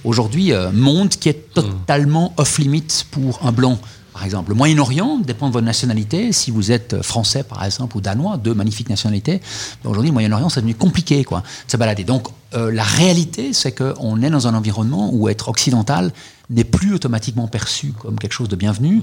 Aujourd'hui, 0.05 0.53
euh, 0.53 0.71
monde 0.71 1.09
qui 1.09 1.27
est 1.27 1.53
totalement 1.53 2.33
off-limit 2.37 3.05
pour 3.11 3.45
un 3.45 3.51
blanc. 3.51 3.77
Par 4.13 4.23
exemple, 4.23 4.49
le 4.49 4.55
Moyen-Orient 4.55 5.17
dépend 5.17 5.47
de 5.47 5.53
votre 5.53 5.65
nationalité. 5.65 6.31
Si 6.31 6.49
vous 6.49 6.71
êtes 6.71 7.01
français, 7.01 7.43
par 7.43 7.65
exemple, 7.65 7.97
ou 7.97 8.01
danois, 8.01 8.37
deux 8.37 8.53
magnifiques 8.53 8.89
nationalités, 8.89 9.41
aujourd'hui, 9.83 10.09
le 10.09 10.13
Moyen-Orient, 10.13 10.49
c'est 10.49 10.61
devenu 10.61 10.75
compliqué, 10.75 11.23
quoi, 11.23 11.39
de 11.39 11.71
se 11.71 11.75
balader. 11.75 12.03
Donc, 12.03 12.27
la 12.53 12.83
réalité, 12.83 13.51
c'est 13.53 13.71
qu'on 13.71 14.21
est 14.21 14.29
dans 14.29 14.47
un 14.47 14.53
environnement 14.53 15.09
où 15.11 15.27
être 15.27 15.49
occidental, 15.49 16.11
n'est 16.49 16.63
plus 16.63 16.93
automatiquement 16.93 17.47
perçu 17.47 17.93
comme 17.93 18.19
quelque 18.19 18.33
chose 18.33 18.49
de 18.49 18.55
bienvenu. 18.55 19.01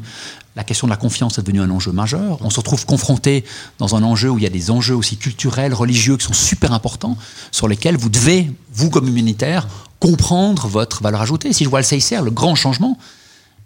La 0.56 0.64
question 0.64 0.86
de 0.86 0.90
la 0.90 0.96
confiance 0.96 1.38
est 1.38 1.42
devenue 1.42 1.60
un 1.60 1.70
enjeu 1.70 1.92
majeur. 1.92 2.38
On 2.42 2.50
se 2.50 2.58
retrouve 2.58 2.86
confronté 2.86 3.44
dans 3.78 3.96
un 3.96 4.02
enjeu 4.02 4.30
où 4.30 4.38
il 4.38 4.44
y 4.44 4.46
a 4.46 4.50
des 4.50 4.70
enjeux 4.70 4.94
aussi 4.94 5.16
culturels, 5.16 5.74
religieux 5.74 6.16
qui 6.16 6.26
sont 6.26 6.32
super 6.32 6.72
importants, 6.72 7.16
sur 7.50 7.68
lesquels 7.68 7.96
vous 7.96 8.08
devez, 8.08 8.52
vous 8.72 8.90
comme 8.90 9.08
humanitaire, 9.08 9.68
comprendre 9.98 10.66
votre 10.68 11.02
valeur 11.02 11.22
ajoutée. 11.22 11.52
Si 11.52 11.64
je 11.64 11.68
vois 11.68 11.80
le 11.80 11.84
CICR, 11.84 12.22
le 12.22 12.30
grand 12.30 12.54
changement, 12.54 12.98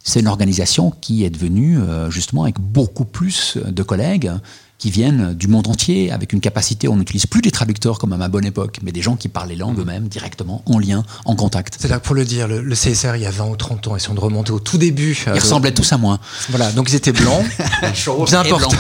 c'est 0.03 0.21
une 0.21 0.29
organisation 0.29 0.93
qui 1.01 1.25
est 1.25 1.31
devenue 1.31 1.79
euh, 1.79 2.11
justement 2.11 2.45
avec 2.45 2.61
beaucoup 2.61 3.05
plus 3.05 3.59
de 3.65 3.83
collègues 3.83 4.31
qui 4.79 4.91
viennent 4.91 5.35
du 5.35 5.49
monde 5.49 5.69
entier, 5.69 6.11
avec 6.11 6.33
une 6.33 6.41
capacité, 6.41 6.89
on 6.89 6.97
n'utilise 6.97 7.27
plus 7.27 7.41
des 7.41 7.51
traducteurs 7.51 7.99
comme 7.99 8.13
à 8.13 8.17
ma 8.17 8.29
bonne 8.29 8.45
époque, 8.45 8.81
mais 8.83 8.93
des 8.93 9.03
gens 9.03 9.17
qui 9.17 9.29
parlent 9.29 9.49
les 9.49 9.57
langues 9.57 9.79
eux-mêmes 9.79 10.09
directement, 10.09 10.63
en 10.67 10.79
lien, 10.79 11.05
en 11.25 11.37
contact. 11.37 11.77
C'est 11.81 11.89
là 11.89 12.01
pour 12.01 12.15
le 12.15 12.25
dire, 12.25 12.49
le, 12.49 12.75
CSR 12.75 13.17
il 13.17 13.23
y 13.23 13.27
a 13.27 13.31
20 13.31 13.47
ou 13.47 13.57
30 13.57 13.89
ans, 13.89 13.97
et 13.97 13.99
si 14.01 14.11
on 14.11 14.15
remonter 14.15 14.53
au 14.53 14.61
tout 14.61 14.79
début... 14.79 15.17
Ils 15.27 15.41
ressemblaient 15.41 15.73
tous 15.73 15.93
à 15.93 15.97
moi. 15.97 16.19
Voilà, 16.51 16.71
donc 16.73 16.91
ils 16.91 16.97
étaient 16.97 17.13
blancs, 17.13 17.45
bien, 18.27 18.41
important, 18.41 18.77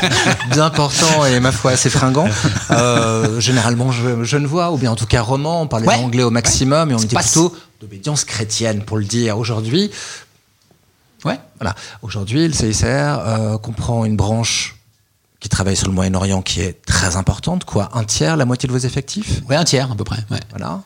bien 0.50 0.64
important 0.64 1.24
et 1.24 1.40
ma 1.40 1.52
foi 1.52 1.72
assez 1.72 1.90
fringant. 1.90 2.28
Euh, 2.70 3.40
généralement 3.40 3.90
je, 3.90 4.36
ne 4.36 4.46
vois, 4.46 4.72
ou 4.72 4.76
bien 4.76 4.92
en 4.92 4.96
tout 4.96 5.06
cas 5.06 5.22
roman, 5.22 5.62
on 5.62 5.66
parlait 5.66 5.88
anglais 5.88 6.22
au 6.22 6.30
maximum, 6.30 6.90
et 6.90 6.94
on 6.94 6.98
était 6.98 7.16
plutôt 7.16 7.54
d'obédience 7.80 8.24
chrétienne 8.24 8.82
pour 8.82 8.98
le 8.98 9.04
dire. 9.04 9.38
Aujourd'hui, 9.38 9.90
ouais, 11.24 11.38
voilà. 11.58 11.74
Aujourd'hui, 12.02 12.46
le 12.46 12.54
CSR 12.54 12.84
euh, 12.86 13.58
comprend 13.58 14.04
une 14.04 14.16
branche 14.16 14.77
qui 15.40 15.48
travaille 15.48 15.76
sur 15.76 15.86
le 15.88 15.94
Moyen-Orient 15.94 16.42
qui 16.42 16.60
est 16.60 16.84
très 16.84 17.16
importante, 17.16 17.64
quoi, 17.64 17.90
un 17.94 18.04
tiers, 18.04 18.36
la 18.36 18.44
moitié 18.44 18.66
de 18.66 18.72
vos 18.72 18.78
effectifs? 18.78 19.42
Oui, 19.48 19.56
un 19.56 19.64
tiers 19.64 19.90
à 19.92 19.94
peu 19.94 20.04
près. 20.04 20.24
Ouais. 20.30 20.40
Voilà. 20.50 20.82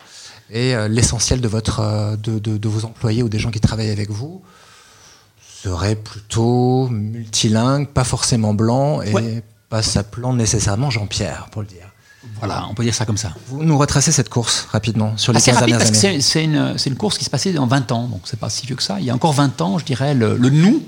Et 0.50 0.74
euh, 0.74 0.88
l'essentiel 0.88 1.40
de, 1.40 1.48
votre, 1.48 1.80
euh, 1.80 2.16
de, 2.16 2.38
de, 2.38 2.68
vos 2.68 2.84
employés 2.84 3.22
ou 3.22 3.28
des 3.30 3.38
gens 3.38 3.50
qui 3.50 3.60
travaillent 3.60 3.90
avec 3.90 4.10
vous 4.10 4.42
serait 5.62 5.94
plutôt 5.94 6.88
multilingue, 6.88 7.88
pas 7.88 8.04
forcément 8.04 8.52
blanc 8.52 9.00
et 9.00 9.42
pas 9.68 9.82
s'appelant 9.82 10.34
nécessairement 10.34 10.90
Jean-Pierre, 10.90 11.46
pour 11.50 11.62
le 11.62 11.68
dire. 11.68 11.88
Voilà, 12.38 12.66
on 12.68 12.74
peut 12.74 12.82
dire 12.82 12.94
ça 12.94 13.06
comme 13.06 13.16
ça. 13.16 13.32
Vous 13.46 13.62
nous 13.62 13.78
retracez 13.78 14.12
cette 14.12 14.28
course 14.28 14.66
rapidement 14.70 15.16
sur 15.16 15.32
les 15.32 15.38
Assez 15.38 15.52
15 15.52 15.60
rapide 15.60 15.76
dernières 15.76 15.92
parce 15.92 16.04
années. 16.04 16.20
C'est 16.20 16.44
une, 16.44 16.76
une, 16.86 16.96
course 16.96 17.16
qui 17.16 17.24
se 17.24 17.30
passait 17.30 17.56
en 17.56 17.66
20 17.66 17.92
ans, 17.92 18.08
donc 18.08 18.22
c'est 18.24 18.38
pas 18.38 18.50
si 18.50 18.66
vieux 18.66 18.76
que 18.76 18.82
ça. 18.82 18.98
Il 18.98 19.06
y 19.06 19.10
a 19.10 19.14
encore 19.14 19.32
20 19.32 19.60
ans, 19.60 19.78
je 19.78 19.84
dirais, 19.84 20.14
le, 20.14 20.36
le 20.36 20.50
nous 20.50 20.82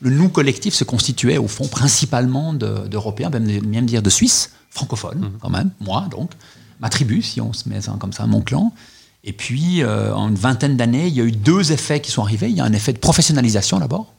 le 0.00 0.10
nous 0.10 0.28
collectif 0.28 0.74
se 0.74 0.84
constituait 0.84 1.38
au 1.38 1.48
fond 1.48 1.68
principalement 1.68 2.52
d'Européens, 2.52 3.30
même, 3.30 3.86
dire 3.86 4.02
de 4.02 4.10
Suisses, 4.10 4.50
francophones 4.70 5.20
mhm. 5.20 5.32
quand 5.40 5.50
même, 5.50 5.70
moi 5.80 6.08
donc, 6.10 6.30
ma 6.80 6.88
tribu, 6.88 7.22
si 7.22 7.40
on 7.40 7.52
se 7.52 7.68
met 7.68 7.80
comme 7.98 8.12
ça, 8.12 8.26
mon 8.26 8.40
clan. 8.40 8.72
Et 9.22 9.32
puis, 9.32 9.82
euh, 9.82 10.14
en 10.14 10.28
une 10.28 10.34
vingtaine 10.34 10.76
d'années, 10.76 11.06
il 11.06 11.14
y 11.14 11.20
a 11.20 11.24
eu 11.24 11.32
deux 11.32 11.72
effets 11.72 12.00
qui 12.00 12.10
sont 12.10 12.22
arrivés. 12.22 12.50
Il 12.50 12.56
y 12.56 12.60
a 12.60 12.64
un 12.64 12.72
effet 12.74 12.92
de 12.92 12.98
professionnalisation 12.98 13.78
d'abord, 13.78 14.12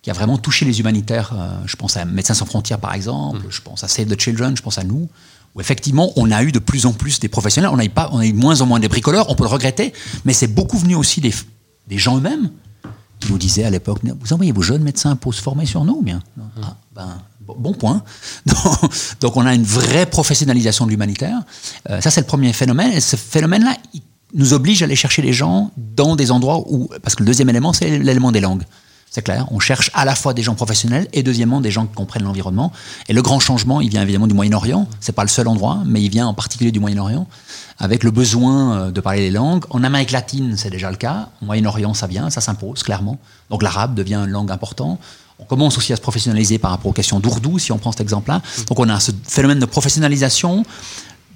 qui 0.00 0.10
a 0.10 0.14
vraiment 0.14 0.38
touché 0.38 0.64
les 0.64 0.80
humanitaires. 0.80 1.32
Euh, 1.34 1.58
je 1.66 1.76
pense 1.76 1.98
à 1.98 2.06
Médecins 2.06 2.34
sans 2.34 2.46
frontières, 2.46 2.78
par 2.78 2.94
exemple, 2.94 3.40
mhm. 3.44 3.50
je 3.50 3.60
pense 3.60 3.84
à 3.84 3.88
Save 3.88 4.06
the 4.06 4.18
Children, 4.18 4.56
je 4.56 4.62
pense 4.62 4.78
à 4.78 4.84
nous, 4.84 5.08
où 5.54 5.60
effectivement, 5.60 6.12
on 6.16 6.30
a 6.30 6.42
eu 6.42 6.52
de 6.52 6.58
plus 6.58 6.86
en 6.86 6.94
plus 6.94 7.20
des 7.20 7.28
professionnels. 7.28 7.70
On 7.74 7.78
a 7.78 7.84
eu, 7.84 7.90
pas, 7.90 8.08
on 8.12 8.20
a 8.20 8.26
eu 8.26 8.32
de 8.32 8.38
moins 8.38 8.62
en 8.62 8.66
moins 8.66 8.80
des 8.80 8.88
bricoleurs, 8.88 9.28
on 9.28 9.34
peut 9.34 9.44
le 9.44 9.50
regretter, 9.50 9.92
mais 10.24 10.32
c'est 10.32 10.46
beaucoup 10.46 10.78
venu 10.78 10.94
aussi 10.94 11.20
des, 11.20 11.34
des 11.88 11.98
gens 11.98 12.16
eux-mêmes 12.16 12.50
nous 13.30 13.38
disait 13.38 13.64
à 13.64 13.70
l'époque, 13.70 14.00
vous 14.02 14.32
envoyez 14.32 14.52
vos 14.52 14.62
jeunes 14.62 14.82
médecins 14.82 15.16
pour 15.16 15.34
se 15.34 15.42
former 15.42 15.66
sur 15.66 15.84
nous, 15.84 16.02
bien. 16.02 16.22
Ah, 16.62 16.76
ben, 16.94 17.18
bon 17.40 17.74
point. 17.74 18.02
Donc 19.20 19.36
on 19.36 19.46
a 19.46 19.54
une 19.54 19.64
vraie 19.64 20.06
professionnalisation 20.06 20.86
de 20.86 20.90
l'humanitaire. 20.90 21.40
Euh, 21.90 22.00
ça 22.00 22.10
c'est 22.10 22.20
le 22.20 22.26
premier 22.26 22.52
phénomène. 22.52 22.92
Et 22.92 23.00
ce 23.00 23.16
phénomène-là, 23.16 23.76
nous 24.34 24.54
oblige 24.54 24.82
à 24.82 24.86
aller 24.86 24.96
chercher 24.96 25.22
les 25.22 25.32
gens 25.32 25.70
dans 25.76 26.16
des 26.16 26.30
endroits 26.30 26.64
où, 26.66 26.88
parce 27.02 27.14
que 27.14 27.22
le 27.22 27.26
deuxième 27.26 27.50
élément, 27.50 27.72
c'est 27.72 27.98
l'élément 27.98 28.32
des 28.32 28.40
langues. 28.40 28.62
C'est 29.14 29.20
clair, 29.20 29.46
on 29.50 29.60
cherche 29.60 29.90
à 29.92 30.06
la 30.06 30.14
fois 30.14 30.32
des 30.32 30.42
gens 30.42 30.54
professionnels 30.54 31.06
et 31.12 31.22
deuxièmement 31.22 31.60
des 31.60 31.70
gens 31.70 31.84
qui 31.84 31.92
comprennent 31.92 32.22
l'environnement. 32.22 32.72
Et 33.10 33.12
le 33.12 33.20
grand 33.20 33.40
changement, 33.40 33.82
il 33.82 33.90
vient 33.90 34.00
évidemment 34.00 34.26
du 34.26 34.32
Moyen-Orient. 34.32 34.88
C'est 35.00 35.12
pas 35.12 35.22
le 35.22 35.28
seul 35.28 35.48
endroit, 35.48 35.82
mais 35.84 36.00
il 36.00 36.08
vient 36.08 36.26
en 36.28 36.32
particulier 36.32 36.72
du 36.72 36.80
Moyen-Orient, 36.80 37.26
avec 37.78 38.04
le 38.04 38.10
besoin 38.10 38.74
euh, 38.74 38.90
de 38.90 39.02
parler 39.02 39.20
les 39.20 39.30
langues. 39.30 39.66
En 39.68 39.84
Amérique 39.84 40.12
latine, 40.12 40.56
c'est 40.56 40.70
déjà 40.70 40.90
le 40.90 40.96
cas. 40.96 41.28
Au 41.42 41.44
Moyen-Orient, 41.44 41.92
ça 41.92 42.06
vient, 42.06 42.30
ça 42.30 42.40
s'impose 42.40 42.82
clairement. 42.82 43.18
Donc 43.50 43.62
l'arabe 43.62 43.94
devient 43.94 44.14
une 44.14 44.30
langue 44.30 44.50
importante. 44.50 44.98
On 45.38 45.44
commence 45.44 45.76
aussi 45.76 45.92
à 45.92 45.96
se 45.96 46.00
professionnaliser 46.00 46.58
par 46.58 46.70
rapport 46.70 46.88
aux 46.88 46.94
questions 46.94 47.20
d'ourdou, 47.20 47.58
si 47.58 47.70
on 47.70 47.76
prend 47.76 47.92
cet 47.92 48.00
exemple-là. 48.00 48.40
Donc 48.68 48.80
on 48.80 48.88
a 48.88 48.98
ce 48.98 49.10
phénomène 49.28 49.58
de 49.58 49.66
professionnalisation, 49.66 50.64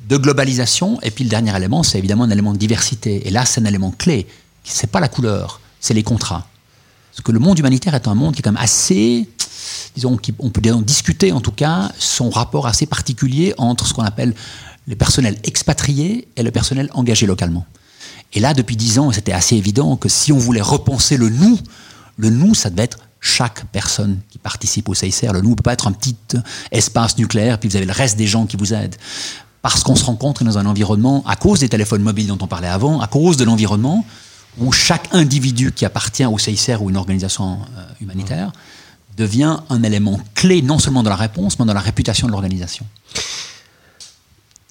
de 0.09 0.17
globalisation, 0.17 0.99
et 1.03 1.11
puis 1.11 1.25
le 1.25 1.31
dernier 1.31 1.55
élément, 1.55 1.83
c'est 1.83 1.99
évidemment 1.99 2.25
un 2.25 2.31
élément 2.31 2.55
de 2.55 2.59
diversité. 2.59 3.29
Et 3.29 3.31
là, 3.31 3.45
c'est 3.45 3.61
un 3.61 3.67
élément 3.67 3.91
clé. 3.91 4.27
C'est 4.65 4.91
pas 4.91 5.01
la 5.01 5.09
couleur, 5.09 5.61
c'est 5.79 5.93
les 5.93 6.03
contrats. 6.03 6.47
Parce 7.17 7.25
que 7.25 7.33
le 7.33 7.39
monde 7.39 7.59
humanitaire 7.59 7.95
est 7.95 8.09
un 8.09 8.15
monde 8.15 8.35
qui 8.35 8.41
est 8.41 8.43
quand 8.43 8.53
même 8.53 8.63
assez, 8.63 9.27
disons, 9.95 10.19
on 10.39 10.51
peut 10.51 10.61
discuter 10.83 11.33
en 11.33 11.41
tout 11.41 11.51
cas 11.51 11.91
son 11.99 12.29
rapport 12.29 12.67
assez 12.67 12.85
particulier 12.85 13.55
entre 13.57 13.87
ce 13.87 13.95
qu'on 13.95 14.03
appelle 14.03 14.35
les 14.87 14.97
personnels 14.97 15.39
expatriés 15.43 16.29
et 16.37 16.43
le 16.43 16.51
personnel 16.51 16.91
engagé 16.93 17.27
localement. 17.27 17.65
Et 18.35 18.41
là, 18.41 18.53
depuis 18.53 18.77
dix 18.77 18.99
ans, 18.99 19.13
c'était 19.13 19.33
assez 19.33 19.57
évident 19.57 19.97
que 19.97 20.11
si 20.11 20.31
on 20.31 20.37
voulait 20.37 20.61
repenser 20.61 21.17
le 21.17 21.31
nous, 21.31 21.59
le 22.19 22.29
nous, 22.29 22.55
ça 22.55 22.69
devait 22.69 22.83
être 22.83 22.99
chaque 23.19 23.65
personne 23.73 24.19
qui 24.29 24.37
participe 24.37 24.91
au 24.91 24.95
CICR. 24.95 25.33
Le 25.33 25.41
nous 25.41 25.51
ne 25.51 25.55
peut 25.55 25.63
pas 25.63 25.73
être 25.73 25.87
un 25.87 25.93
petit 25.93 26.17
espace 26.71 27.17
nucléaire, 27.17 27.59
puis 27.59 27.71
vous 27.71 27.77
avez 27.77 27.87
le 27.87 27.93
reste 27.93 28.19
des 28.19 28.27
gens 28.27 28.45
qui 28.45 28.59
vous 28.59 28.75
aident. 28.75 28.97
Parce 29.63 29.83
qu'on 29.83 29.97
se 29.97 30.05
rencontre 30.05 30.45
dans 30.45 30.59
un 30.59 30.67
environnement, 30.67 31.25
à 31.27 31.35
cause 31.35 31.61
des 31.61 31.71
téléphones 31.71 32.03
mobiles 32.03 32.27
dont 32.27 32.39
on 32.43 32.47
parlait 32.47 32.69
avant, 32.69 33.01
à 33.01 33.07
cause 33.07 33.39
de 33.39 33.45
l'environnement, 33.45 34.05
où 34.59 34.73
chaque 34.73 35.09
individu 35.13 35.73
qui 35.73 35.85
appartient 35.85 36.25
au 36.25 36.39
CICR 36.39 36.83
ou 36.83 36.91
une 36.91 36.97
organisation 36.97 37.59
euh, 37.77 37.85
humanitaire 38.01 38.53
devient 39.17 39.59
un 39.71 39.83
élément 39.83 40.21
clé 40.35 40.63
non 40.63 40.79
seulement 40.79 41.03
dans 41.03 41.11
la 41.11 41.17
réponse, 41.17 41.59
mais 41.59 41.65
dans 41.65 41.75
la 41.75 41.81
réputation 41.81 42.27
de 42.27 42.33
l'organisation. 42.33 42.87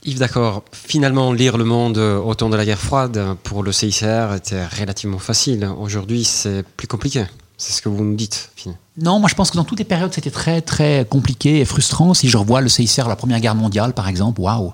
Yves, 0.04 0.19
d'accord. 0.19 0.63
Finalement, 0.71 1.34
lire 1.34 1.58
le 1.58 1.63
monde 1.63 1.98
au 1.98 2.36
temps 2.36 2.50
de 2.50 2.56
la 2.56 2.63
guerre 2.63 2.80
froide 2.80 3.36
pour 3.43 3.63
le 3.63 3.71
CICR 3.71 4.36
était 4.36 4.63
relativement 4.67 5.17
facile. 5.17 5.67
Aujourd'hui, 5.80 6.24
c'est 6.24 6.63
plus 6.78 6.88
compliqué. 6.88 7.26
C'est 7.58 7.74
ce 7.74 7.82
que 7.82 7.89
vous 7.89 8.04
nous 8.04 8.15
dites. 8.15 8.52
Non, 8.98 9.19
moi 9.19 9.30
je 9.30 9.36
pense 9.36 9.50
que 9.52 9.56
dans 9.56 9.63
toutes 9.63 9.80
les 9.80 9.86
périodes, 9.86 10.13
c'était 10.13 10.32
très 10.32 10.62
très 10.62 11.06
compliqué 11.10 11.60
et 11.60 11.65
frustrant. 11.65 12.13
Si 12.13 12.30
je 12.30 12.38
revois 12.38 12.62
le 12.62 12.69
CICR, 12.69 13.08
la 13.08 13.15
Première 13.15 13.39
Guerre 13.39 13.56
mondiale, 13.56 13.93
par 13.93 14.08
exemple, 14.08 14.41
waouh 14.41 14.74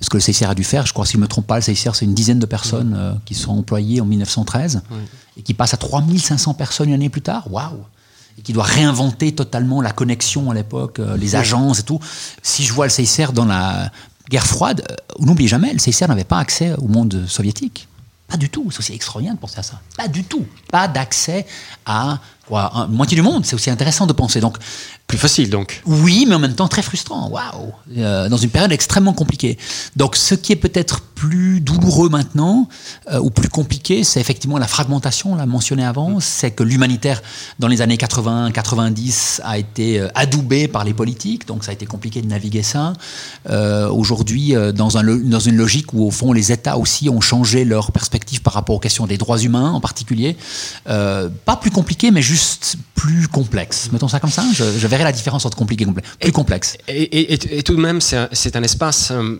ce 0.00 0.08
que 0.08 0.16
le 0.16 0.20
CICR 0.20 0.50
a 0.50 0.54
dû 0.54 0.64
faire. 0.64 0.86
Je 0.86 0.92
crois, 0.92 1.06
si 1.06 1.12
je 1.12 1.18
ne 1.18 1.22
me 1.22 1.28
trompe 1.28 1.46
pas, 1.46 1.56
le 1.56 1.62
CICR, 1.62 1.94
c'est 1.94 2.04
une 2.04 2.14
dizaine 2.14 2.38
de 2.38 2.46
personnes 2.46 2.94
euh, 2.96 3.12
qui 3.24 3.34
sont 3.34 3.52
employées 3.52 4.00
en 4.00 4.04
1913 4.04 4.82
et 5.36 5.42
qui 5.42 5.54
passent 5.54 5.74
à 5.74 5.78
3500 5.78 6.54
personnes 6.54 6.88
une 6.88 6.94
année 6.94 7.08
plus 7.08 7.22
tard. 7.22 7.50
Waouh 7.50 7.84
et 8.38 8.42
qui 8.42 8.52
doit 8.52 8.64
réinventer 8.64 9.34
totalement 9.34 9.82
la 9.82 9.90
connexion 9.90 10.50
à 10.50 10.54
l'époque, 10.54 11.00
euh, 11.00 11.16
les 11.16 11.34
agences 11.34 11.80
et 11.80 11.82
tout. 11.82 11.98
Si 12.42 12.64
je 12.64 12.72
vois 12.72 12.86
le 12.86 12.90
CICR 12.90 13.32
dans 13.32 13.44
la 13.44 13.90
guerre 14.30 14.46
froide, 14.46 14.84
euh, 14.90 14.94
n'oubliez 15.18 15.48
jamais, 15.48 15.72
le 15.72 15.80
CICR 15.80 16.06
n'avait 16.06 16.24
pas 16.24 16.38
accès 16.38 16.72
au 16.78 16.86
monde 16.86 17.24
soviétique. 17.26 17.88
Pas 18.28 18.36
du 18.36 18.50
tout. 18.50 18.70
C'est 18.70 18.80
aussi 18.80 18.92
extraordinaire 18.92 19.34
de 19.34 19.40
penser 19.40 19.58
à 19.58 19.62
ça. 19.62 19.80
Pas 19.96 20.06
du 20.06 20.22
tout. 20.22 20.44
Pas 20.70 20.86
d'accès 20.86 21.46
à 21.86 22.20
quoi, 22.48 22.88
moitié 22.90 23.14
du 23.14 23.22
monde. 23.22 23.44
C'est 23.44 23.54
aussi 23.54 23.70
intéressant 23.70 24.06
de 24.06 24.12
penser. 24.12 24.40
Donc, 24.40 24.56
plus 25.08 25.16
facile 25.16 25.48
donc. 25.48 25.80
Oui, 25.86 26.26
mais 26.28 26.34
en 26.34 26.38
même 26.38 26.54
temps 26.54 26.68
très 26.68 26.82
frustrant. 26.82 27.30
Waouh 27.30 27.72
euh, 27.96 28.28
Dans 28.28 28.36
une 28.36 28.50
période 28.50 28.70
extrêmement 28.72 29.14
compliquée. 29.14 29.56
Donc 29.96 30.16
ce 30.16 30.34
qui 30.34 30.52
est 30.52 30.56
peut-être 30.56 31.00
plus 31.00 31.62
douloureux 31.62 32.10
maintenant 32.10 32.68
euh, 33.10 33.18
ou 33.18 33.30
plus 33.30 33.48
compliqué, 33.48 34.04
c'est 34.04 34.20
effectivement 34.20 34.58
la 34.58 34.68
fragmentation, 34.68 35.32
on 35.32 35.36
l'a 35.36 35.46
mentionné 35.46 35.82
avant. 35.82 36.10
Mm. 36.10 36.20
C'est 36.20 36.50
que 36.50 36.62
l'humanitaire 36.62 37.22
dans 37.58 37.68
les 37.68 37.80
années 37.80 37.96
80-90 37.96 39.40
a 39.44 39.56
été 39.56 39.98
euh, 39.98 40.08
adoubé 40.14 40.68
par 40.68 40.84
les 40.84 40.92
politiques, 40.92 41.46
donc 41.46 41.64
ça 41.64 41.70
a 41.70 41.74
été 41.74 41.86
compliqué 41.86 42.20
de 42.20 42.26
naviguer 42.26 42.62
ça. 42.62 42.92
Aujourd'hui, 43.48 44.54
dans, 44.74 44.98
un, 44.98 45.04
dans 45.04 45.40
une 45.40 45.56
logique 45.56 45.94
où 45.94 46.06
au 46.06 46.10
fond 46.10 46.32
les 46.32 46.52
États 46.52 46.76
aussi 46.76 47.08
ont 47.08 47.20
changé 47.20 47.64
leur 47.64 47.92
perspective 47.92 48.42
par 48.42 48.52
rapport 48.52 48.76
aux 48.76 48.78
questions 48.78 49.06
des 49.06 49.16
droits 49.16 49.38
humains 49.38 49.70
en 49.70 49.80
particulier. 49.80 50.36
pas 50.84 51.56
plus 51.60 51.70
compliqué, 51.70 52.10
mais 52.10 52.20
juste 52.20 52.37
plus 52.94 53.28
complexe. 53.28 53.90
Mettons 53.92 54.08
ça 54.08 54.20
comme 54.20 54.30
ça. 54.30 54.44
Je, 54.52 54.64
je 54.64 54.86
la 54.86 55.12
différence 55.12 55.44
entre 55.46 55.56
compliqué 55.56 55.84
et 55.84 55.86
complexe. 55.86 56.08
Plus 56.20 56.32
complexe. 56.32 56.76
Et, 56.88 57.62
tout 57.62 57.76
de 57.76 57.80
même, 57.80 58.00
c'est 58.00 58.56
un, 58.56 58.62
espace. 58.62 59.10
Euh, 59.10 59.36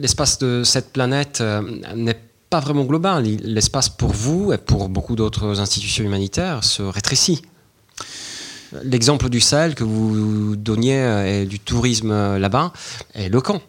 l'espace 0.00 0.38
de 0.38 0.62
cette 0.64 0.92
planète 0.92 1.40
euh, 1.40 1.62
n'est 1.96 2.20
pas 2.50 2.60
vraiment 2.60 2.84
global. 2.84 3.24
L'espace 3.42 3.88
pour 3.88 4.12
vous 4.12 4.52
et 4.52 4.58
pour 4.58 4.88
beaucoup 4.88 5.16
d'autres 5.16 5.60
institutions 5.60 6.04
humanitaires 6.04 6.64
se 6.64 6.82
rétrécit. 6.82 7.42
L'exemple 8.84 9.28
du 9.28 9.40
Sahel 9.40 9.74
que 9.74 9.84
vous 9.84 10.56
donniez 10.56 10.98
euh, 10.98 11.42
et 11.42 11.46
du 11.46 11.58
tourisme 11.58 12.36
là-bas 12.36 12.72
est 13.14 13.28
le 13.28 13.40
camp. 13.40 13.60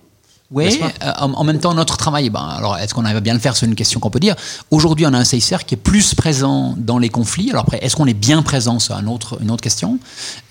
Oui, 0.53 0.79
euh, 0.81 1.11
en, 1.17 1.43
même 1.43 1.59
temps, 1.59 1.73
notre 1.73 1.97
travail, 1.97 2.29
ben, 2.29 2.47
alors 2.47 2.77
est-ce 2.77 2.93
qu'on 2.93 3.05
arrive 3.05 3.17
à 3.17 3.21
bien 3.21 3.33
le 3.33 3.39
faire? 3.39 3.55
C'est 3.55 3.65
une 3.65 3.73
question 3.73 3.99
qu'on 3.99 4.11
peut 4.11 4.19
dire. 4.19 4.35
Aujourd'hui, 4.69 5.07
on 5.07 5.13
a 5.13 5.17
un 5.17 5.23
CICR 5.23 5.65
qui 5.65 5.73
est 5.73 5.77
plus 5.77 6.13
présent 6.13 6.75
dans 6.77 6.99
les 6.99 7.09
conflits. 7.09 7.49
Alors 7.49 7.63
après, 7.63 7.79
est-ce 7.83 7.95
qu'on 7.95 8.05
est 8.05 8.13
bien 8.13 8.43
présent? 8.43 8.77
C'est 8.77 8.93
une 8.93 9.07
autre, 9.07 9.41
une 9.41 9.49
autre 9.49 9.63
question, 9.63 9.97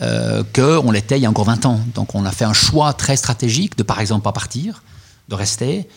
euh, 0.01 0.43
qu'on 0.53 0.91
l'était 0.91 1.19
il 1.19 1.23
y 1.23 1.27
a 1.27 1.31
encore 1.31 1.45
20 1.45 1.67
ans. 1.67 1.81
Donc 1.95 2.17
on 2.17 2.27
a 2.27 2.33
fait 2.33 2.45
un 2.45 2.53
choix 2.53 2.93
très 2.95 3.17
stratégique 3.17 3.79
de, 3.79 3.85
par 3.85 4.01
exemple, 4.01 4.25
pas 4.25 4.33
partir, 4.33 4.83
de 5.29 5.37
rester. 5.37 5.89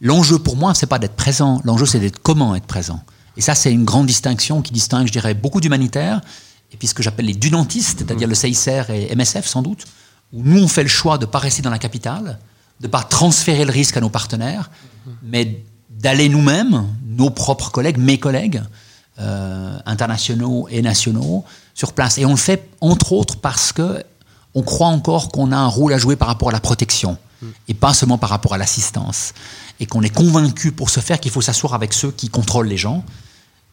L'enjeu 0.00 0.40
pour 0.40 0.56
moi, 0.56 0.74
c'est 0.74 0.86
pas 0.86 0.98
d'être 0.98 1.14
présent. 1.14 1.60
L'enjeu, 1.64 1.86
c'est 1.86 2.00
d'être 2.00 2.20
comment 2.20 2.56
être 2.56 2.66
présent. 2.66 3.00
Et 3.36 3.40
ça, 3.40 3.54
c'est 3.54 3.72
une 3.72 3.84
grande 3.84 4.06
distinction 4.06 4.60
qui 4.60 4.72
distingue, 4.72 5.06
je 5.06 5.12
dirais, 5.12 5.34
beaucoup 5.34 5.60
d'humanitaires 5.60 6.20
et 6.72 6.76
puis 6.76 6.88
ce 6.88 6.94
que 6.94 7.02
j'appelle 7.02 7.26
les 7.26 7.34
dunantistes, 7.34 8.00
c'est-à-dire 8.00 8.26
le 8.26 8.34
CICR 8.34 8.90
et 8.90 9.14
MSF 9.14 9.46
sans 9.46 9.62
doute, 9.62 9.84
où 10.32 10.42
nous, 10.42 10.62
on 10.62 10.68
fait 10.68 10.82
le 10.82 10.88
choix 10.88 11.18
de 11.18 11.26
ne 11.26 11.30
pas 11.30 11.38
rester 11.38 11.62
dans 11.62 11.70
la 11.70 11.78
capitale, 11.78 12.38
de 12.82 12.88
ne 12.88 12.90
pas 12.90 13.04
transférer 13.04 13.64
le 13.64 13.70
risque 13.70 13.96
à 13.96 14.00
nos 14.00 14.10
partenaires, 14.10 14.70
mais 15.22 15.62
d'aller 15.88 16.28
nous-mêmes, 16.28 16.84
nos 17.06 17.30
propres 17.30 17.70
collègues, 17.70 17.96
mes 17.96 18.18
collègues, 18.18 18.60
euh, 19.20 19.78
internationaux 19.86 20.66
et 20.68 20.82
nationaux, 20.82 21.44
sur 21.74 21.92
place. 21.92 22.18
Et 22.18 22.26
on 22.26 22.32
le 22.32 22.36
fait 22.36 22.68
entre 22.80 23.12
autres 23.12 23.36
parce 23.36 23.72
que 23.72 24.02
on 24.54 24.62
croit 24.62 24.88
encore 24.88 25.30
qu'on 25.30 25.52
a 25.52 25.56
un 25.56 25.68
rôle 25.68 25.92
à 25.92 25.98
jouer 25.98 26.16
par 26.16 26.28
rapport 26.28 26.48
à 26.48 26.52
la 26.52 26.60
protection 26.60 27.16
et 27.68 27.74
pas 27.74 27.94
seulement 27.94 28.18
par 28.18 28.30
rapport 28.30 28.54
à 28.54 28.58
l'assistance. 28.58 29.32
Et 29.80 29.86
qu'on 29.86 30.02
est 30.02 30.14
convaincu 30.14 30.72
pour 30.72 30.90
ce 30.90 31.00
faire 31.00 31.18
qu'il 31.18 31.30
faut 31.30 31.40
s'asseoir 31.40 31.74
avec 31.74 31.92
ceux 31.92 32.10
qui 32.10 32.28
contrôlent 32.28 32.68
les 32.68 32.76
gens 32.76 33.04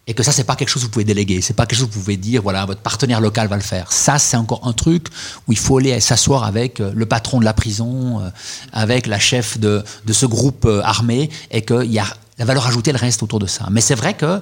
et 0.10 0.15
que 0.15 0.24
ça 0.24 0.32
c'est 0.32 0.43
pas 0.43 0.56
quelque 0.56 0.69
chose 0.69 0.82
que 0.82 0.88
vous 0.88 0.91
pouvez 0.91 1.06
déléguer, 1.06 1.39
c'est 1.39 1.54
pas 1.54 1.67
quelque 1.67 1.78
chose 1.78 1.88
que 1.88 1.93
vous 1.93 2.00
pouvez 2.00 2.17
dire 2.17 2.41
voilà 2.41 2.65
votre 2.65 2.82
partenaire 2.82 3.22
local 3.22 3.48
va 3.48 3.56
le 3.56 3.62
faire. 3.62 3.91
Ça 3.91 4.17
c'est 4.17 4.36
encore 4.36 4.67
un 4.67 4.74
truc 4.74 5.08
où 5.48 5.52
il 5.52 5.58
faut 5.58 5.78
aller 5.78 6.00
s'asseoir 6.00 6.43
avec 6.43 6.80
euh, 6.80 6.91
le 6.95 7.06
patron 7.06 7.39
de 7.39 7.45
la 7.45 7.54
prison, 7.54 8.19
euh, 8.19 8.30
avec 8.74 9.06
la 9.06 9.19
chef 9.19 9.60
de, 9.60 9.84
de 10.06 10.13
ce 10.13 10.26
groupe 10.26 10.65
euh, 10.65 10.82
armé 10.84 11.30
et 11.52 11.62
qu'il 11.62 11.91
y 11.91 12.00
a 12.00 12.08
la 12.39 12.45
valeur 12.45 12.65
ajoutée 12.65 12.89
elle 12.89 12.98
reste 12.98 13.22
autour 13.22 13.38
de 13.38 13.45
ça. 13.45 13.67
Mais 13.69 13.82
c'est 13.82 13.95
vrai 13.95 14.15
que 14.15 14.41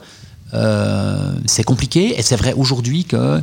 c'est 1.45 1.65
compliqué 1.65 2.17
et 2.17 2.21
c'est 2.21 2.37
vrai 2.37 2.53
aujourd'hui 2.53 3.03
que 3.03 3.41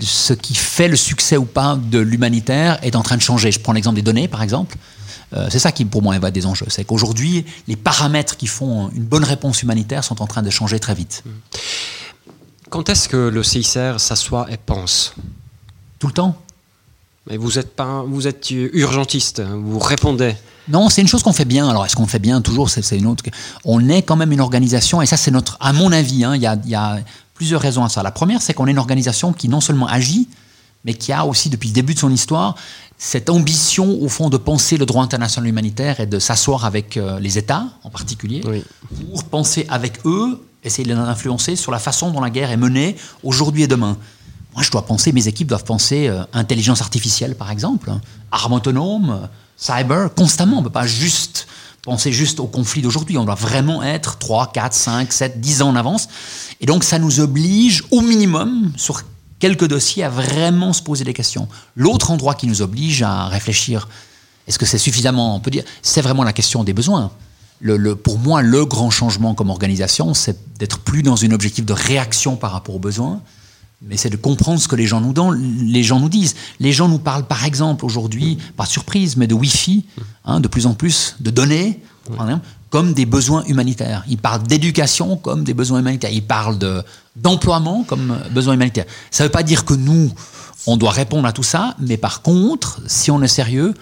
ce 0.00 0.32
qui 0.32 0.56
fait 0.56 0.88
le 0.88 0.96
succès 0.96 1.36
ou 1.36 1.44
pas 1.44 1.78
de 1.80 2.00
l'humanitaire 2.00 2.80
est 2.82 2.96
en 2.96 3.02
train 3.02 3.16
de 3.16 3.22
changer. 3.22 3.52
Je 3.52 3.60
prends 3.60 3.72
l'exemple 3.72 3.94
des 3.94 4.02
données 4.02 4.26
par 4.26 4.42
exemple. 4.42 4.76
Euh, 5.32 5.48
c'est 5.50 5.58
ça 5.58 5.72
qui, 5.72 5.84
pour 5.84 6.02
moi, 6.02 6.18
va 6.18 6.30
des 6.30 6.46
enjeux. 6.46 6.66
C'est 6.68 6.84
qu'aujourd'hui, 6.84 7.44
les 7.68 7.76
paramètres 7.76 8.36
qui 8.36 8.46
font 8.46 8.90
une 8.90 9.04
bonne 9.04 9.24
réponse 9.24 9.62
humanitaire 9.62 10.04
sont 10.04 10.20
en 10.22 10.26
train 10.26 10.42
de 10.42 10.50
changer 10.50 10.80
très 10.80 10.94
vite. 10.94 11.22
Quand 12.68 12.88
est-ce 12.88 13.08
que 13.08 13.16
le 13.16 13.42
CICR 13.42 13.98
s'assoit 13.98 14.46
et 14.50 14.56
pense? 14.56 15.14
Tout 15.98 16.06
le 16.06 16.12
temps. 16.12 16.36
Mais 17.28 17.36
vous 17.36 17.58
êtes 17.58 17.76
pas, 17.76 18.02
vous 18.06 18.26
êtes 18.26 18.50
urgentiste, 18.50 19.40
vous 19.40 19.78
répondez. 19.78 20.34
Non, 20.68 20.88
c'est 20.88 21.00
une 21.00 21.08
chose 21.08 21.22
qu'on 21.22 21.32
fait 21.32 21.44
bien. 21.44 21.68
Alors, 21.68 21.84
est-ce 21.84 21.96
qu'on 21.96 22.06
fait 22.06 22.18
bien 22.18 22.40
toujours? 22.40 22.70
C'est 22.70 22.96
une 22.96 23.06
autre. 23.06 23.24
On 23.64 23.88
est 23.88 24.02
quand 24.02 24.16
même 24.16 24.32
une 24.32 24.40
organisation, 24.40 25.02
et 25.02 25.06
ça, 25.06 25.16
c'est 25.16 25.30
notre. 25.30 25.56
À 25.60 25.72
mon 25.72 25.92
avis, 25.92 26.24
hein, 26.24 26.34
il 26.36 26.42
y, 26.42 26.74
a, 26.74 26.98
plusieurs 27.34 27.60
raisons 27.60 27.84
à 27.84 27.88
ça. 27.88 28.02
La 28.02 28.10
première, 28.10 28.40
c'est 28.40 28.54
qu'on 28.54 28.66
est 28.66 28.70
une 28.70 28.78
organisation 28.78 29.32
qui 29.32 29.48
non 29.48 29.60
seulement 29.60 29.86
agit, 29.86 30.28
mais 30.84 30.94
qui 30.94 31.12
a 31.12 31.26
aussi, 31.26 31.50
depuis 31.50 31.68
le 31.68 31.74
début 31.74 31.94
de 31.94 31.98
son 31.98 32.10
histoire, 32.10 32.54
cette 33.02 33.30
ambition, 33.30 33.98
au 34.02 34.10
fond, 34.10 34.28
de 34.28 34.36
penser 34.36 34.76
le 34.76 34.84
droit 34.84 35.02
international 35.02 35.48
humanitaire 35.48 36.00
et 36.00 36.06
de 36.06 36.18
s'asseoir 36.18 36.66
avec 36.66 36.98
euh, 36.98 37.18
les 37.18 37.38
États, 37.38 37.64
en 37.82 37.88
particulier, 37.88 38.42
pour 39.10 39.24
penser 39.24 39.64
avec 39.70 40.04
eux, 40.04 40.44
essayer 40.62 40.84
de 40.84 40.92
les 40.92 41.00
influencer 41.00 41.56
sur 41.56 41.72
la 41.72 41.78
façon 41.78 42.10
dont 42.10 42.20
la 42.20 42.28
guerre 42.28 42.50
est 42.50 42.58
menée 42.58 42.96
aujourd'hui 43.22 43.62
et 43.62 43.66
demain. 43.66 43.96
Moi, 44.52 44.62
je 44.62 44.70
dois 44.70 44.84
penser, 44.84 45.12
mes 45.12 45.28
équipes 45.28 45.48
doivent 45.48 45.64
penser 45.64 46.08
euh, 46.08 46.24
intelligence 46.34 46.82
artificielle, 46.82 47.36
par 47.36 47.50
exemple, 47.50 47.88
hein, 47.88 48.02
armes 48.32 48.52
autonomes, 48.52 49.30
cyber, 49.56 50.12
constamment. 50.14 50.58
On 50.58 50.60
ne 50.60 50.64
peut 50.64 50.70
pas 50.70 50.86
juste 50.86 51.46
penser 51.80 52.12
juste 52.12 52.38
au 52.38 52.48
conflit 52.48 52.82
d'aujourd'hui. 52.82 53.16
On 53.16 53.24
doit 53.24 53.34
vraiment 53.34 53.82
être 53.82 54.18
3, 54.18 54.52
4, 54.52 54.74
5, 54.74 55.10
7, 55.10 55.40
10 55.40 55.62
ans 55.62 55.70
en 55.70 55.76
avance. 55.76 56.08
Et 56.60 56.66
donc, 56.66 56.84
ça 56.84 56.98
nous 56.98 57.20
oblige, 57.20 57.82
au 57.90 58.02
minimum, 58.02 58.70
sur 58.76 59.04
quelques 59.40 59.66
dossiers 59.66 60.04
à 60.04 60.08
vraiment 60.08 60.72
se 60.72 60.82
poser 60.82 61.04
des 61.04 61.14
questions. 61.14 61.48
L'autre 61.74 62.12
endroit 62.12 62.34
qui 62.34 62.46
nous 62.46 62.62
oblige 62.62 63.02
à 63.02 63.26
réfléchir, 63.26 63.88
est-ce 64.46 64.58
que 64.58 64.66
c'est 64.66 64.78
suffisamment, 64.78 65.34
on 65.34 65.40
peut 65.40 65.50
dire, 65.50 65.64
c'est 65.82 66.02
vraiment 66.02 66.22
la 66.22 66.32
question 66.32 66.62
des 66.62 66.72
besoins. 66.72 67.10
Le, 67.62 67.94
pour 67.94 68.18
moi, 68.18 68.40
le 68.40 68.64
grand 68.64 68.90
changement 68.90 69.34
comme 69.34 69.50
organisation, 69.50 70.14
c'est 70.14 70.38
d'être 70.58 70.78
plus 70.78 71.02
dans 71.02 71.24
un 71.24 71.30
objectif 71.32 71.66
de 71.66 71.74
réaction 71.74 72.36
par 72.36 72.52
rapport 72.52 72.74
aux 72.74 72.80
besoins, 72.80 73.20
mais 73.82 73.96
c'est 73.96 74.10
de 74.10 74.16
comprendre 74.16 74.60
ce 74.60 74.68
que 74.68 74.76
les 74.76 74.86
gens 74.86 75.00
nous, 75.00 75.12
donnent, 75.12 75.40
les 75.66 75.82
gens 75.82 76.00
nous 76.00 76.08
disent. 76.08 76.36
Les 76.58 76.72
gens 76.72 76.88
nous 76.88 76.98
parlent, 76.98 77.26
par 77.26 77.44
exemple, 77.44 77.84
aujourd'hui, 77.84 78.38
pas 78.56 78.66
surprise, 78.66 79.16
mais 79.16 79.26
de 79.26 79.34
Wi-Fi, 79.34 79.84
hein, 80.24 80.40
de 80.40 80.48
plus 80.48 80.66
en 80.66 80.74
plus, 80.74 81.16
de 81.20 81.30
données, 81.30 81.80
comme 82.70 82.92
des 82.92 83.06
besoins 83.06 83.44
humanitaires. 83.44 84.04
Ils 84.08 84.18
parlent 84.18 84.42
d'éducation 84.42 85.16
comme 85.16 85.44
des 85.44 85.54
besoins 85.54 85.80
humanitaires. 85.80 86.10
Ils 86.12 86.24
parlent 86.24 86.58
d'emploiement 87.16 87.84
comme 87.84 88.16
besoins 88.30 88.54
humanitaires. 88.54 88.86
Ça 89.10 89.24
ne 89.24 89.28
veut 89.28 89.32
pas 89.32 89.42
dire 89.42 89.64
que 89.64 89.74
nous, 89.74 90.12
on 90.66 90.76
doit 90.76 90.92
répondre 90.92 91.26
à 91.26 91.32
tout 91.32 91.42
ça, 91.42 91.74
mais 91.78 91.96
par 91.96 92.22
contre, 92.22 92.80
si 92.86 93.10
on 93.10 93.20
est 93.22 93.28
sérieux, 93.28 93.74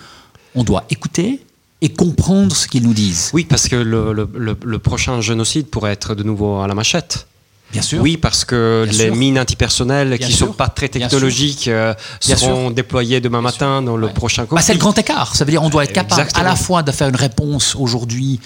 on 0.55 0.65
doit 0.65 0.85
écouter 0.91 1.45
et 1.81 1.91
comprendre 1.91 2.57
ce 2.57 2.67
qu'ils 2.67 2.83
nous 2.83 2.95
disent. 2.95 3.31
Oui, 3.35 3.45
parce 3.45 3.69
que 3.69 3.77
le, 3.77 4.13
le 4.13 4.79
prochain 4.79 5.21
génocide 5.21 5.69
pourrait 5.69 5.93
être 5.93 6.15
de 6.15 6.25
nouveau 6.25 6.59
à 6.59 6.67
la 6.67 6.75
machette. 6.75 7.28
Bien 7.73 7.83
sûr. 7.83 8.01
Oui, 8.01 8.17
parce 8.17 8.45
que 8.45 8.89
les 8.91 9.11
mines 9.11 9.39
antipersonnelles 9.39 10.19
qui 10.19 10.31
ne 10.31 10.37
sont 10.37 10.53
pas 10.53 10.69
très 10.69 10.89
technologiques 10.89 11.69
euh, 11.69 11.95
seront 12.21 12.71
déployées 12.71 13.21
demain 13.21 13.41
matin 13.41 13.83
dans 13.83 13.97
le 13.97 14.09
prochain 14.09 14.43
conflit. 14.43 14.57
Bah, 14.57 14.63
c'est 14.63 14.73
le 14.73 14.79
grand 14.79 14.97
écart. 14.97 15.37
Ça 15.37 15.45
veut 15.45 15.51
dire 15.51 15.61
qu'on 15.61 15.71
doit 15.71 15.85
être 15.85 15.93
capable 15.93 16.29
à 16.35 16.43
la 16.43 16.57
fois 16.57 16.83
de 16.83 16.93
faire 16.93 17.09
une 17.09 17.17
réponse 17.17 17.77
aujourd'hui 17.79 18.41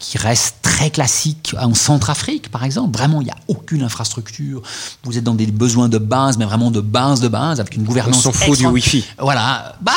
qui 0.00 0.18
reste 0.18 0.56
très 0.60 0.90
classique 0.90 1.54
en 1.58 1.72
Centrafrique, 1.72 2.50
par 2.50 2.64
exemple. 2.64 2.96
Vraiment, 2.96 3.20
il 3.20 3.24
n'y 3.24 3.30
a 3.30 3.36
aucune 3.48 3.82
infrastructure. 3.82 4.60
Vous 5.04 5.16
êtes 5.16 5.24
dans 5.24 5.34
des 5.34 5.46
besoins 5.46 5.88
de 5.88 5.98
base, 5.98 6.36
mais 6.36 6.44
vraiment 6.44 6.70
de 6.70 6.80
base 6.80 7.20
de 7.20 7.28
base, 7.28 7.60
avec 7.60 7.76
une 7.76 7.84
gouvernance. 7.84 8.26
On 8.26 8.32
s'en 8.32 8.32
fout 8.32 8.58
du 8.58 8.66
Wi-Fi. 8.66 9.04
Voilà. 9.18 9.76
Bah, 9.80 9.92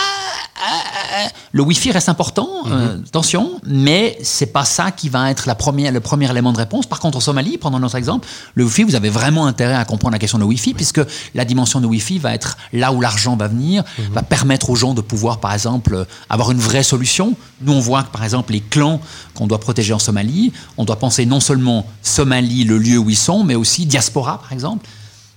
le 1.52 1.62
Wi-Fi 1.62 1.92
reste 1.92 2.10
important, 2.10 2.50
euh, 2.68 2.98
mhm. 2.98 3.04
attention, 3.08 3.62
mais 3.66 4.18
c'est 4.24 4.48
pas 4.48 4.66
ça 4.66 4.92
qui 4.92 5.10
va 5.10 5.32
être 5.32 5.48
la 5.48 5.56
première, 5.56 5.92
le 5.92 6.00
premier 6.00 6.30
élément 6.30 6.52
de 6.52 6.58
réponse. 6.58 6.86
Par 6.86 7.00
contre, 7.00 7.18
en 7.18 7.22
Somalie, 7.22 7.58
prenons 7.58 7.80
notre 7.80 7.96
exemple, 7.96 8.28
le 8.56 8.64
Wi-Fi, 8.64 8.84
vous 8.84 8.96
avez 8.96 9.10
vraiment 9.10 9.46
intérêt 9.46 9.76
à 9.76 9.86
comprendre 9.86 10.14
la 10.14 10.20
question 10.20 10.38
de 10.38 10.44
Wi-Fi, 10.44 10.74
puisque 10.74 11.02
la 11.36 11.46
dimension 11.46 11.82
de 11.82 11.88
Wi-Fi 11.88 12.20
va 12.20 12.34
être 12.34 12.58
là 12.74 12.92
où 12.92 13.02
l'argent 13.02 13.36
va 13.36 13.48
venir, 13.48 13.84
mhm. 13.98 14.14
va 14.14 14.24
permettre 14.24 14.70
aux 14.70 14.76
gens 14.76 14.94
de 14.94 15.02
pouvoir, 15.02 15.40
par 15.40 15.54
exemple, 15.54 16.06
avoir 16.30 16.52
une 16.52 16.60
vraie 16.60 16.84
solution. 16.84 17.36
Nous, 17.62 17.74
on 17.74 17.80
voit 17.80 18.04
que, 18.04 18.12
par 18.12 18.24
exemple, 18.24 18.54
les 18.54 18.62
clans 18.62 19.00
qu'on 19.34 19.48
doit 19.48 19.60
protéger 19.60 19.94
en 19.94 20.00
Somalie, 20.00 20.54
on 20.78 20.86
doit 20.86 21.00
penser 21.00 21.26
non 21.26 21.40
seulement 21.40 21.86
Somalie, 22.02 22.64
le 22.64 22.78
lieu 22.78 22.98
où 22.98 23.10
ils 23.10 23.18
sont, 23.18 23.44
mais 23.44 23.56
aussi 23.56 23.86
diaspora, 23.86 24.40
par 24.42 24.52
exemple. 24.52 24.86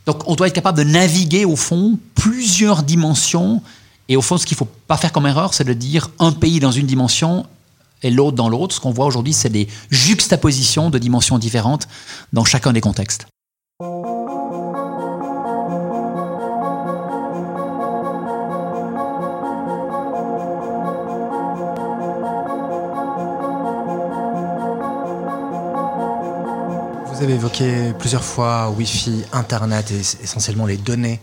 Donc, 0.06 0.22
on 0.26 0.34
doit 0.34 0.48
être 0.48 0.54
capable 0.54 0.78
de 0.78 0.84
naviguer, 0.84 1.44
au 1.44 1.56
fond, 1.56 1.98
plusieurs 2.14 2.82
dimensions 2.82 3.62
et 4.10 4.16
au 4.16 4.22
fond, 4.22 4.36
ce 4.36 4.44
qu'il 4.44 4.56
ne 4.56 4.58
faut 4.58 4.68
pas 4.88 4.96
faire 4.96 5.12
comme 5.12 5.28
erreur, 5.28 5.54
c'est 5.54 5.62
de 5.62 5.72
dire 5.72 6.10
un 6.18 6.32
pays 6.32 6.58
dans 6.58 6.72
une 6.72 6.86
dimension 6.86 7.46
et 8.02 8.10
l'autre 8.10 8.36
dans 8.36 8.48
l'autre. 8.48 8.74
Ce 8.74 8.80
qu'on 8.80 8.90
voit 8.90 9.06
aujourd'hui, 9.06 9.32
c'est 9.32 9.50
des 9.50 9.68
juxtapositions 9.88 10.90
de 10.90 10.98
dimensions 10.98 11.38
différentes 11.38 11.86
dans 12.32 12.44
chacun 12.44 12.72
des 12.72 12.80
contextes. 12.80 13.28
Vous 13.78 13.86
avez 27.22 27.34
évoqué 27.34 27.92
plusieurs 27.96 28.24
fois 28.24 28.70
Wi-Fi, 28.70 29.22
Internet 29.32 29.92
et 29.92 30.00
essentiellement 30.24 30.66
les 30.66 30.78
données. 30.78 31.20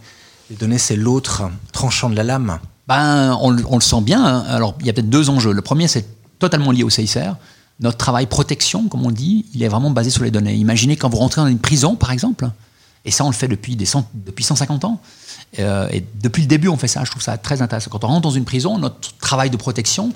Les 0.50 0.56
données, 0.56 0.78
c'est 0.78 0.96
l'autre 0.96 1.44
tranchant 1.74 2.10
de 2.10 2.16
la 2.16 2.24
lame 2.24 2.60
ben, 2.88 3.38
on, 3.42 3.52
le 3.52 3.82
sent 3.82 4.02
bien. 4.02 4.24
Hein. 4.24 4.46
Alors, 4.48 4.76
il 4.80 4.86
y 4.86 4.90
a 4.90 4.94
peut-être 4.94 5.10
deux 5.10 5.30
enjeux. 5.30 5.52
Le 5.52 5.62
premier, 5.62 5.88
c'est 5.88 6.06
totalement 6.40 6.72
lié 6.72 6.84
au 6.84 6.90
CICR. 6.90 7.36
Notre 7.80 7.98
travail 7.98 8.26
protection, 8.26 8.88
comme 8.88 9.06
on 9.06 9.12
dit, 9.12 9.46
il 9.54 9.62
est 9.62 9.68
vraiment 9.68 9.92
basé 9.92 10.10
sur 10.10 10.24
les 10.24 10.32
données. 10.32 10.56
Imaginez 10.56 10.96
quand 10.96 11.10
vous 11.10 11.18
rentrez 11.18 11.42
dans 11.42 11.48
une 11.48 11.60
prison, 11.60 11.96
par 11.96 12.12
exemple, 12.12 12.50
et 13.06 13.12
ça, 13.12 13.24
on 13.24 13.30
le 13.30 13.36
fait 13.36 13.48
depuis, 13.48 13.76
des 13.76 13.88
depuis 14.14 14.44
150 14.44 14.84
ans. 14.84 15.00
Euh, 15.60 15.88
et 15.94 16.04
depuis 16.22 16.42
le 16.42 16.48
début, 16.48 16.68
on 16.68 16.76
fait 16.76 16.90
ça. 16.90 17.04
Je 17.06 17.12
trouve 17.12 17.24
ça 17.24 17.38
très 17.38 17.62
intéressant. 17.62 17.90
Quand 17.90 18.04
on 18.04 18.08
rentre 18.08 18.22
dans 18.22 18.32
une 18.32 18.44
prison, 18.44 18.78
notre 18.78 19.16
travail 19.18 19.50
de 19.50 19.56
protection, 19.56 20.12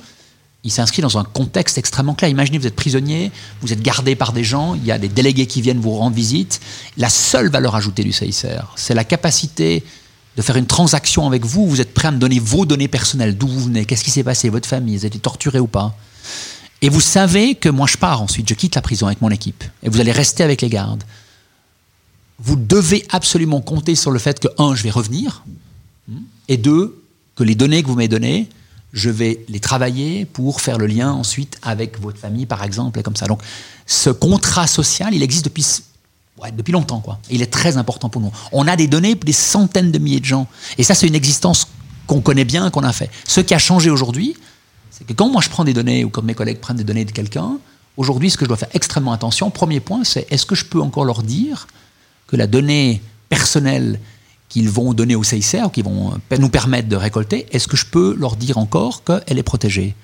il 0.66 0.72
s'inscrit 0.72 1.02
dans 1.02 1.18
un 1.18 1.24
contexte 1.24 1.78
extrêmement 1.78 2.14
clair. 2.16 2.30
Imaginez, 2.30 2.58
vous 2.58 2.68
êtes 2.68 2.76
prisonnier, 2.76 3.32
vous 3.62 3.72
êtes 3.72 3.82
gardé 3.82 4.16
par 4.16 4.34
des 4.34 4.44
gens, 4.44 4.76
il 4.76 4.86
y 4.86 4.92
a 4.92 4.98
des 4.98 5.08
délégués 5.08 5.48
qui 5.48 5.62
viennent 5.62 5.80
vous 5.80 5.96
rendre 5.96 6.16
visite. 6.16 6.60
La 6.98 7.10
seule 7.10 7.50
valeur 7.50 7.76
ajoutée 7.76 8.04
du 8.04 8.12
CICR, 8.12 8.74
c'est 8.76 8.94
la 8.94 9.06
capacité 9.06 9.86
de 10.38 10.42
faire 10.42 10.56
une 10.56 10.66
transaction 10.66 11.28
avec 11.28 11.46
vous, 11.46 11.68
vous 11.68 11.82
êtes 11.82 11.94
prêt 11.94 12.08
à 12.08 12.12
me 12.12 12.18
donner 12.18 12.40
vos 12.40 12.66
données 12.66 12.88
personnelles, 12.88 13.38
d'où 13.38 13.48
vous 13.48 13.66
venez, 13.66 13.86
qu'est-ce 13.86 14.04
qui 14.04 14.12
s'est 14.12 14.24
passé, 14.24 14.50
votre 14.50 14.68
famille, 14.68 14.96
vous 14.96 15.02
avez 15.02 15.08
été 15.08 15.20
torturé 15.20 15.60
ou 15.60 15.68
pas. 15.68 15.96
Et 16.82 16.90
vous 16.90 17.02
savez 17.02 17.56
que 17.56 17.70
moi 17.70 17.88
je 17.88 17.98
pars 17.98 18.22
ensuite, 18.22 18.48
je 18.48 18.54
quitte 18.54 18.76
la 18.76 18.82
prison 18.82 19.08
avec 19.08 19.22
mon 19.22 19.30
équipe, 19.30 19.64
et 19.84 19.90
vous 19.90 20.00
allez 20.00 20.12
rester 20.12 20.44
avec 20.44 20.62
les 20.62 20.70
gardes. 20.70 21.04
Vous 22.40 22.56
devez 22.56 23.06
absolument 23.10 23.62
compter 23.62 23.96
sur 23.96 24.12
le 24.12 24.20
fait 24.20 24.40
que, 24.40 24.48
un, 24.58 24.74
je 24.74 24.84
vais 24.84 24.90
revenir, 24.90 25.44
et 26.48 26.58
deux, 26.58 27.04
que 27.36 27.44
les 27.44 27.56
données 27.56 27.84
que 27.84 27.88
vous 27.88 27.96
m'avez 27.96 28.08
données, 28.08 28.50
je 28.94 29.10
vais 29.10 29.46
les 29.48 29.60
travailler 29.60 30.26
pour 30.26 30.60
faire 30.60 30.78
le 30.78 30.86
lien 30.86 31.12
ensuite 31.12 31.58
avec 31.62 32.00
votre 32.00 32.18
famille, 32.18 32.46
par 32.46 32.64
exemple, 32.64 33.00
et 33.00 33.04
comme 33.04 33.16
ça. 33.16 33.26
Donc, 33.26 33.42
ce 33.86 34.10
contrat 34.10 34.68
social, 34.68 35.14
il 35.14 35.24
existe 35.24 35.46
depuis 35.46 35.66
depuis 36.50 36.72
longtemps, 36.72 37.00
quoi. 37.00 37.20
il 37.30 37.44
est 37.44 37.52
très 37.52 37.78
important 37.78 38.10
pour 38.10 38.22
nous. 38.22 38.32
On 38.52 38.68
a 38.68 38.76
des 38.76 38.88
données 38.88 39.16
pour 39.16 39.26
des 39.26 39.34
centaines 39.34 39.92
de 39.92 40.00
milliers 40.00 40.20
de 40.20 40.26
gens. 40.26 40.48
Et 40.80 40.84
ça, 40.84 40.96
c'est 40.96 41.08
une 41.08 41.16
existence 41.16 41.68
qu'on 42.08 42.22
connaît 42.22 42.46
bien, 42.46 42.72
qu'on 42.72 42.84
a 42.84 42.94
fait. 42.94 43.12
Ce 43.28 43.42
qui 43.42 43.54
a 43.54 43.60
changé 43.60 43.90
aujourd'hui, 43.90 44.36
c'est 44.90 45.06
que 45.06 45.14
quand 45.14 45.30
moi 45.30 45.42
je 45.42 45.50
prends 45.50 45.64
des 45.64 45.74
données 45.74 46.04
ou 46.04 46.10
quand 46.10 46.24
mes 46.24 46.34
collègues 46.34 46.60
prennent 46.60 46.78
des 46.78 46.84
données 46.84 47.06
de 47.06 47.12
quelqu'un, 47.12 47.58
aujourd'hui, 47.96 48.32
ce 48.32 48.38
que 48.38 48.46
je 48.46 48.48
dois 48.48 48.58
faire 48.58 48.70
extrêmement 48.74 49.14
attention, 49.14 49.52
premier 49.52 49.80
point, 49.80 50.04
c'est 50.04 50.26
est-ce 50.32 50.46
que 50.46 50.56
je 50.56 50.66
peux 50.66 50.82
encore 50.82 51.06
leur 51.06 51.22
dire 51.22 51.68
que 52.28 52.36
la 52.36 52.48
donnée 52.48 53.02
personnelle 53.30 54.00
qu'ils 54.50 54.70
vont 54.70 54.94
donner 54.94 55.16
au 55.16 55.24
CICR, 55.24 55.68
ou 55.68 55.70
qui 55.70 55.82
vont 55.82 56.14
nous 56.38 56.50
permettre 56.50 56.90
de 56.90 56.98
récolter, 56.98 57.48
est-ce 57.52 57.70
que 57.70 57.78
je 57.78 57.86
peux 57.86 58.16
leur 58.20 58.36
dire 58.36 58.58
encore 58.58 59.04
qu'elle 59.06 59.38
est 59.38 59.44
protégée? 59.44 59.96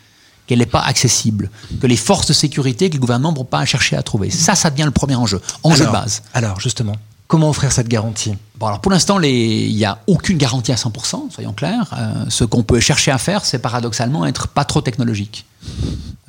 Qu'elle 0.47 0.59
n'est 0.59 0.65
pas 0.65 0.81
accessible, 0.81 1.51
que 1.79 1.87
les 1.87 1.97
forces 1.97 2.25
de 2.25 2.33
sécurité, 2.33 2.89
que 2.89 2.95
le 2.95 3.01
gouvernement 3.01 3.31
ne 3.31 3.37
vont 3.37 3.43
pas 3.43 3.63
chercher 3.65 3.95
à 3.95 4.03
trouver. 4.03 4.31
Ça, 4.31 4.55
ça 4.55 4.69
devient 4.69 4.83
le 4.83 4.91
premier 4.91 5.15
enjeu, 5.15 5.41
enjeu 5.63 5.85
de 5.85 5.91
base. 5.91 6.23
Alors, 6.33 6.59
justement, 6.59 6.95
comment 7.27 7.49
offrir 7.49 7.71
cette 7.71 7.89
garantie? 7.89 8.33
Bon, 8.57 8.67
alors 8.67 8.79
pour 8.79 8.91
l'instant, 8.91 9.19
il 9.21 9.75
n'y 9.75 9.85
a 9.85 9.99
aucune 10.07 10.37
garantie 10.37 10.71
à 10.71 10.75
100%, 10.75 11.31
soyons 11.31 11.53
clairs. 11.53 11.93
Euh, 11.97 12.25
ce 12.29 12.45
qu'on 12.45 12.63
peut 12.63 12.79
chercher 12.79 13.11
à 13.11 13.17
faire, 13.17 13.45
c'est 13.45 13.59
paradoxalement 13.59 14.25
être 14.25 14.47
pas 14.47 14.65
trop 14.65 14.81
technologique. 14.81 15.45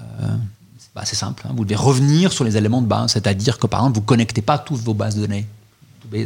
Euh, 0.01 0.37
c'est 1.05 1.15
simple, 1.15 1.45
hein. 1.47 1.53
vous 1.57 1.65
devez 1.65 1.77
revenir 1.77 2.33
sur 2.33 2.43
les 2.43 2.57
éléments 2.57 2.83
de 2.83 2.89
base, 2.89 3.13
c'est-à-dire 3.13 3.59
que 3.59 3.69
par 3.69 3.81
exemple, 3.81 3.95
vous 3.95 4.01
ne 4.01 4.07
connectez 4.07 4.43
pas 4.43 4.59
toutes 4.59 4.81
vos 4.81 4.95
bases 4.95 5.15
de 5.15 5.21
données 5.21 5.47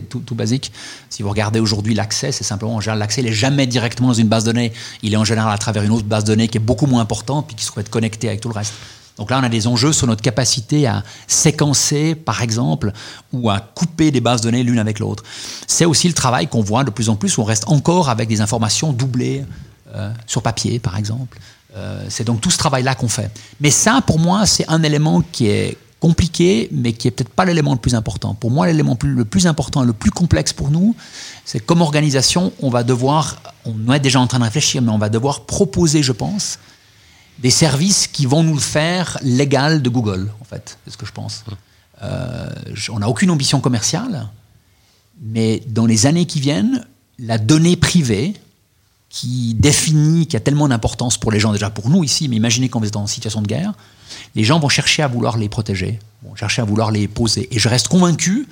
tout, 0.09 0.35
basique. 0.35 0.73
Si 1.11 1.23
vous 1.23 1.31
regardez 1.31 1.61
aujourd'hui 1.61 1.95
l'accès, 1.95 2.33
c'est 2.33 2.45
simplement 2.45 2.77
en 2.77 2.81
général 2.81 2.99
l'accès 2.99 3.23
n'est 3.23 3.33
jamais 3.33 3.67
directement 3.67 4.09
dans 4.09 4.15
une 4.15 4.29
base 4.29 4.45
de 4.45 4.53
données. 4.53 4.73
Il 5.03 5.13
est 5.13 5.17
en 5.17 5.25
général 5.25 5.53
à 5.53 5.59
travers 5.59 5.83
une 5.83 5.91
autre 5.91 6.07
base 6.07 6.25
de 6.25 6.29
données 6.29 6.49
qui 6.49 6.59
est 6.59 6.61
beaucoup 6.61 6.87
moins 6.87 7.01
importante 7.01 7.47
puis 7.47 7.57
qui 7.57 7.65
se 7.65 7.71
trouve 7.71 7.81
être 7.81 7.91
connectée 7.91 8.29
avec 8.29 8.41
tout 8.41 8.49
le 8.49 8.55
reste. 8.55 8.75
Donc 9.19 9.31
là, 9.31 9.39
on 9.41 9.45
a 9.45 9.49
des 9.49 9.67
enjeux 9.67 9.93
sur 9.93 10.07
notre 10.07 10.23
capacité 10.23 10.87
à 10.87 11.03
séquencer, 11.27 12.15
par 12.15 12.43
exemple, 12.43 12.93
ou 13.33 13.51
à 13.51 13.61
couper 13.61 14.11
des 14.11 14.21
bases 14.21 14.41
de 14.41 14.51
données 14.51 14.63
l'une 14.63 14.79
avec 14.79 14.99
l'autre. 14.99 15.23
C'est 15.67 15.85
aussi 15.85 16.09
le 16.09 16.15
travail 16.15 16.49
qu'on 16.49 16.63
voit 16.63 16.83
de 16.83 16.91
plus 16.91 17.11
en 17.11 17.17
plus, 17.17 17.37
où 17.37 17.43
on 17.43 17.45
reste 17.45 17.69
encore 17.69 18.09
avec 18.09 18.29
des 18.29 18.41
informations 18.41 18.93
doublées 18.93 19.45
euh, 19.95 20.11
sur 20.27 20.43
papier, 20.43 20.79
par 20.79 20.97
exemple. 20.97 21.39
Euh, 21.77 22.05
c'est 22.09 22.25
donc 22.25 22.41
tout 22.41 22.51
ce 22.51 22.59
travail-là 22.59 22.95
qu'on 22.95 23.09
fait. 23.09 23.31
Mais 23.61 23.71
ça, 23.71 24.03
pour 24.07 24.19
moi, 24.19 24.47
c'est 24.47 24.69
un 24.69 24.83
élément 24.83 25.23
qui 25.33 25.49
est 25.49 25.77
compliqué, 26.03 26.69
mais 26.73 26.93
qui 26.93 27.07
est 27.07 27.13
peut-être 27.13 27.31
pas 27.31 27.45
l'élément 27.45 27.75
le 27.75 27.79
plus 27.79 27.95
important. 27.95 28.35
Pour 28.35 28.51
moi, 28.51 28.67
l'élément 28.67 28.99
le 29.05 29.25
plus 29.25 29.47
important, 29.47 29.85
le 29.85 29.93
plus 29.93 30.11
complexe 30.11 30.53
pour 30.53 30.73
nous, 30.73 30.97
c'est 31.45 31.61
comme 31.61 31.81
organisation, 31.81 32.53
on 32.61 32.71
va 32.71 32.83
devoir, 32.83 33.41
on 33.65 33.93
est 33.93 34.01
déjà 34.01 34.19
en 34.19 34.27
train 34.27 34.41
de 34.41 34.45
réfléchir, 34.45 34.83
mais 34.83 34.91
on 34.91 34.99
va 34.99 35.09
devoir 35.09 35.47
proposer, 35.47 36.03
je 36.03 36.11
pense, 36.11 36.59
des 37.39 37.51
services 37.51 38.09
qui 38.09 38.27
vont 38.27 38.43
nous 38.43 38.55
le 38.55 38.61
faire 38.61 39.17
légal 39.23 39.81
de 39.81 39.89
Google, 39.89 40.29
en 40.41 40.45
fait, 40.45 40.77
c'est 40.85 40.93
ce 40.93 40.97
que 40.97 41.07
je 41.07 41.13
pense. 41.13 41.45
Euh, 42.03 42.51
on 42.91 42.99
n'a 42.99 43.09
aucune 43.09 43.31
ambition 43.31 43.61
commerciale, 43.61 44.29
mais 45.23 45.63
dans 45.69 45.87
les 45.87 46.07
années 46.07 46.27
qui 46.27 46.41
viennent, 46.41 46.85
la 47.21 47.39
donnée 47.39 47.77
privée, 47.77 48.35
qui 49.09 49.55
définit, 49.55 50.27
qui 50.27 50.37
a 50.37 50.41
tellement 50.41 50.67
d'importance 50.67 51.17
pour 51.17 51.31
les 51.31 51.39
gens, 51.39 51.53
déjà 51.53 51.71
pour 51.71 51.91
nous 51.91 52.03
ici, 52.03 52.29
mais 52.29 52.35
imaginez 52.35 52.69
quand 52.69 52.81
vous 52.81 52.89
êtes 52.89 52.97
en 52.97 53.07
situation 53.07 53.41
de 53.41 53.47
guerre, 53.47 53.73
les 54.35 54.45
gens 54.45 54.59
vont 54.59 54.69
chercher 54.69 55.03
à 55.03 55.09
vouloir 55.09 55.37
les 55.37 55.49
protéger, 55.49 55.99
vont 56.23 56.35
chercher 56.35 56.63
à 56.63 56.65
vouloir 56.65 56.91
les 56.91 57.09
poser. 57.09 57.49
Et 57.51 57.59
je 57.59 57.69
reste 57.69 57.89
convaincu, 57.89 58.47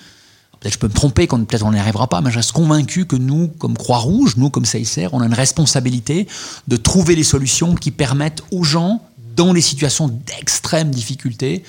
peut-être 0.58 0.74
je 0.74 0.78
peux 0.78 0.88
me 0.88 0.92
tromper, 0.92 1.26
peut-être 1.26 1.64
on 1.64 1.72
n'y 1.72 1.78
arrivera 1.78 2.08
pas, 2.08 2.20
mais 2.20 2.30
je 2.30 2.36
reste 2.36 2.52
convaincu 2.52 3.06
que 3.06 3.16
nous, 3.16 3.48
comme 3.48 3.76
Croix-Rouge, 3.76 4.36
nous, 4.36 4.50
comme 4.50 4.64
CICR, 4.64 5.08
on 5.12 5.20
a 5.20 5.26
une 5.26 5.34
responsabilité 5.34 6.26
de 6.68 6.76
trouver 6.76 7.14
les 7.16 7.24
solutions 7.24 7.74
qui 7.74 7.90
permettent 7.90 8.42
aux 8.50 8.64
gens, 8.64 9.02
dans 9.36 9.52
les 9.52 9.60
situations 9.60 10.08
d'extrême 10.08 10.90
difficulté, 10.90 11.62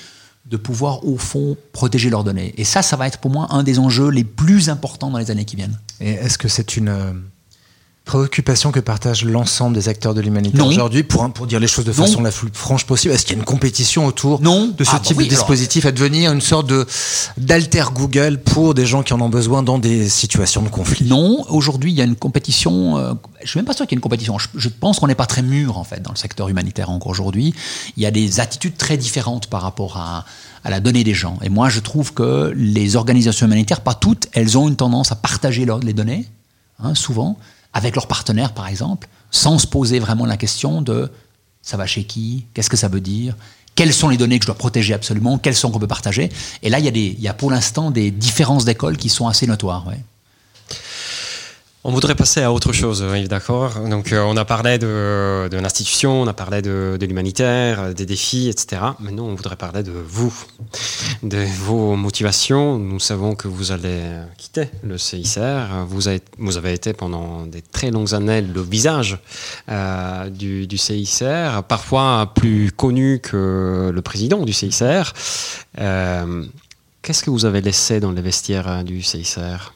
de 0.46 0.56
pouvoir, 0.56 1.06
au 1.06 1.16
fond, 1.16 1.56
protéger 1.72 2.10
leurs 2.10 2.24
données. 2.24 2.52
Et 2.58 2.64
ça, 2.64 2.82
ça 2.82 2.96
va 2.96 3.06
être 3.06 3.18
pour 3.18 3.30
moi 3.30 3.46
un 3.50 3.62
des 3.62 3.78
enjeux 3.78 4.10
les 4.10 4.24
plus 4.24 4.68
importants 4.68 5.10
dans 5.10 5.18
les 5.18 5.30
années 5.30 5.44
qui 5.44 5.56
viennent. 5.56 5.78
Et 6.00 6.10
est-ce 6.10 6.36
que 6.36 6.48
c'est 6.48 6.76
une 6.76 6.88
euh, 6.88 7.12
préoccupation 8.04 8.72
que 8.72 8.80
partage 8.80 9.24
l'ensemble 9.24 9.76
des 9.76 9.88
acteurs 9.88 10.12
de 10.12 10.20
l'humanité 10.20 10.60
aujourd'hui 10.60 11.04
pour, 11.04 11.32
pour 11.32 11.46
dire 11.46 11.60
les 11.60 11.68
choses 11.68 11.84
de 11.84 11.92
façon 11.92 12.20
la 12.20 12.32
plus 12.32 12.48
franche 12.52 12.84
possible 12.84 13.14
Est-ce 13.14 13.24
qu'il 13.24 13.36
y 13.36 13.38
a 13.38 13.38
une 13.38 13.44
compétition 13.44 14.06
autour 14.06 14.42
non. 14.42 14.74
de 14.76 14.82
ce 14.82 14.90
ah, 14.92 14.94
bah 14.94 15.00
type 15.00 15.18
de 15.18 15.24
dispositif 15.24 15.86
à 15.86 15.92
devenir 15.92 16.32
une 16.32 16.40
sorte 16.40 16.66
de 16.66 16.84
d'alter 17.36 17.84
Google 17.94 18.40
pour 18.44 18.74
des 18.74 18.86
gens 18.86 19.02
qui 19.02 19.12
en 19.12 19.20
ont 19.20 19.28
besoin 19.28 19.62
dans 19.62 19.78
des 19.78 20.08
situations 20.08 20.62
de 20.62 20.68
conflit? 20.68 21.06
Non, 21.06 21.44
aujourd'hui 21.48 21.92
il 21.92 21.94
y 21.94 22.00
a 22.00 22.04
une 22.04 22.16
compétition. 22.16 22.98
Euh, 22.98 23.14
je 23.42 23.50
suis 23.50 23.58
même 23.58 23.66
pas 23.66 23.72
sûr 23.72 23.86
qu'il 23.86 23.94
y 23.94 23.96
ait 23.96 24.00
une 24.00 24.02
compétition. 24.02 24.36
Je, 24.38 24.68
pense 24.68 24.98
qu'on 24.98 25.06
n'est 25.06 25.14
pas 25.14 25.26
très 25.26 25.42
mûr 25.42 25.78
en 25.78 25.84
fait 25.84 26.02
dans 26.02 26.10
le 26.10 26.16
secteur 26.16 26.48
humanitaire 26.48 26.90
encore 26.90 27.12
aujourd'hui. 27.12 27.54
Il 27.96 28.02
y 28.02 28.06
a 28.06 28.10
des 28.10 28.40
attitudes 28.40 28.76
très 28.76 28.96
différentes 28.96 29.46
par 29.46 29.62
rapport 29.62 29.96
à 29.96 30.24
à 30.64 30.70
la 30.70 30.80
donnée 30.80 31.02
des 31.02 31.14
gens. 31.14 31.38
Et 31.42 31.48
moi, 31.48 31.68
je 31.68 31.80
trouve 31.80 32.14
que 32.14 32.52
les 32.56 32.94
organisations 32.94 33.46
humanitaires, 33.46 33.80
pas 33.80 33.94
toutes, 33.94 34.28
elles 34.32 34.56
ont 34.56 34.68
une 34.68 34.76
tendance 34.76 35.10
à 35.10 35.16
partager 35.16 35.66
les 35.82 35.92
données, 35.92 36.26
hein, 36.78 36.94
souvent 36.94 37.36
avec 37.72 37.94
leurs 37.94 38.06
partenaires, 38.06 38.52
par 38.52 38.66
exemple, 38.66 39.08
sans 39.30 39.58
se 39.58 39.66
poser 39.66 39.98
vraiment 39.98 40.26
la 40.26 40.36
question 40.36 40.82
de 40.82 41.10
ça 41.62 41.76
va 41.76 41.86
chez 41.86 42.04
qui, 42.04 42.46
qu'est-ce 42.54 42.68
que 42.68 42.76
ça 42.76 42.88
veut 42.88 43.00
dire, 43.00 43.36
quelles 43.74 43.92
sont 43.92 44.08
les 44.08 44.16
données 44.16 44.38
que 44.38 44.44
je 44.44 44.48
dois 44.48 44.58
protéger 44.58 44.94
absolument, 44.94 45.38
quelles 45.38 45.54
sont 45.54 45.70
qu'on 45.70 45.78
peut 45.78 45.86
partager? 45.86 46.30
Et 46.62 46.68
là, 46.68 46.78
il 46.78 46.84
y 46.84 46.88
a, 46.88 46.90
des, 46.90 47.14
il 47.16 47.20
y 47.20 47.28
a 47.28 47.34
pour 47.34 47.50
l'instant 47.50 47.90
des 47.90 48.10
différences 48.10 48.64
d'école 48.64 48.96
qui 48.96 49.08
sont 49.08 49.28
assez 49.28 49.46
notoires. 49.46 49.86
On 51.84 51.90
voudrait 51.90 52.14
passer 52.14 52.42
à 52.42 52.52
autre 52.52 52.72
chose, 52.72 53.04
Yves, 53.12 53.26
d'accord 53.26 53.80
Donc, 53.80 54.12
euh, 54.12 54.22
on 54.24 54.36
a 54.36 54.44
parlé 54.44 54.78
de, 54.78 55.48
l'institution, 55.50 56.22
on 56.22 56.28
a 56.28 56.32
parlé 56.32 56.62
de, 56.62 56.96
l'humanitaire, 57.00 57.92
des 57.92 58.06
défis, 58.06 58.48
etc. 58.48 58.80
Maintenant, 59.00 59.24
on 59.24 59.34
voudrait 59.34 59.56
parler 59.56 59.82
de 59.82 59.90
vous, 59.90 60.32
de 61.24 61.44
vos 61.64 61.96
motivations. 61.96 62.78
Nous 62.78 63.00
savons 63.00 63.34
que 63.34 63.48
vous 63.48 63.72
allez 63.72 64.00
quitter 64.38 64.68
le 64.84 64.96
CICR. 64.96 65.84
Vous 65.88 66.06
avez, 66.06 66.72
été 66.72 66.92
pendant 66.92 67.46
des 67.46 67.62
très 67.62 67.90
longues 67.90 68.14
années 68.14 68.42
le 68.42 68.62
visage 68.62 69.18
euh, 69.68 70.30
du, 70.30 70.68
du, 70.68 70.78
CICR, 70.78 71.64
parfois 71.66 72.30
plus 72.32 72.70
connu 72.70 73.18
que 73.18 73.90
le 73.92 74.02
président 74.02 74.44
du 74.44 74.52
CICR. 74.52 75.12
Euh, 75.80 76.44
qu'est-ce 77.02 77.24
que 77.24 77.30
vous 77.30 77.44
avez 77.44 77.60
laissé 77.60 77.98
dans 77.98 78.12
les 78.12 78.22
vestiaires 78.22 78.84
du 78.84 79.02
CICR 79.02 79.72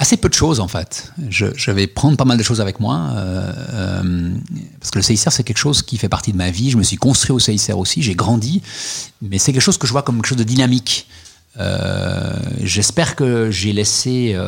Assez 0.00 0.16
peu 0.16 0.28
de 0.28 0.34
choses 0.34 0.60
en 0.60 0.68
fait. 0.68 1.12
Je, 1.28 1.70
vais 1.72 1.88
prendre 1.88 2.16
pas 2.16 2.24
mal 2.24 2.38
de 2.38 2.42
choses 2.44 2.60
avec 2.60 2.78
moi 2.78 3.08
euh, 3.16 3.52
euh, 3.72 4.30
parce 4.78 4.92
que 4.92 4.98
le 4.98 5.02
CICR 5.02 5.32
c'est 5.32 5.42
quelque 5.42 5.58
chose 5.58 5.82
qui 5.82 5.98
fait 5.98 6.08
partie 6.08 6.30
de 6.30 6.36
ma 6.36 6.52
vie. 6.52 6.70
Je 6.70 6.76
me 6.76 6.84
suis 6.84 6.96
construit 6.96 7.32
au 7.32 7.40
CICR 7.40 7.76
aussi, 7.76 8.00
j'ai 8.00 8.14
grandi, 8.14 8.62
mais 9.22 9.38
c'est 9.38 9.52
quelque 9.52 9.60
chose 9.60 9.76
que 9.76 9.88
je 9.88 9.92
vois 9.92 10.02
comme 10.02 10.18
quelque 10.18 10.28
chose 10.28 10.38
de 10.38 10.44
dynamique. 10.44 11.08
Euh, 11.58 12.32
j'espère 12.62 13.16
que 13.16 13.50
j'ai 13.50 13.72
laissé 13.72 14.38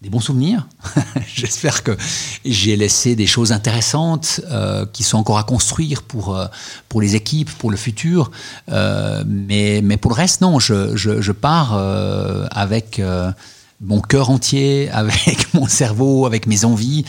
des 0.00 0.10
bons 0.10 0.20
souvenirs. 0.20 0.68
J'espère 1.34 1.82
que 1.82 1.96
j'ai 2.44 2.76
laissé 2.76 3.16
des 3.16 3.26
choses 3.26 3.50
intéressantes 3.50 4.40
qui 4.92 5.02
sont 5.02 5.18
encore 5.18 5.38
à 5.38 5.44
construire 5.44 6.02
pour, 6.02 6.40
pour 6.88 7.02
les 7.02 7.16
équipes, 7.16 7.50
pour 7.58 7.72
le 7.72 7.76
futur. 7.76 8.30
mais, 8.68 9.80
mais 9.82 9.96
pour 9.96 10.12
le 10.12 10.16
reste, 10.16 10.40
non, 10.40 10.60
je, 10.60 10.96
je, 10.96 11.20
je 11.20 11.32
pars 11.32 11.74
avec 12.52 13.00
mon 13.80 14.00
cœur 14.00 14.30
entier, 14.30 14.88
avec 14.92 15.52
mon 15.54 15.66
cerveau, 15.66 16.26
avec 16.26 16.46
mes 16.46 16.64
envies, 16.64 17.04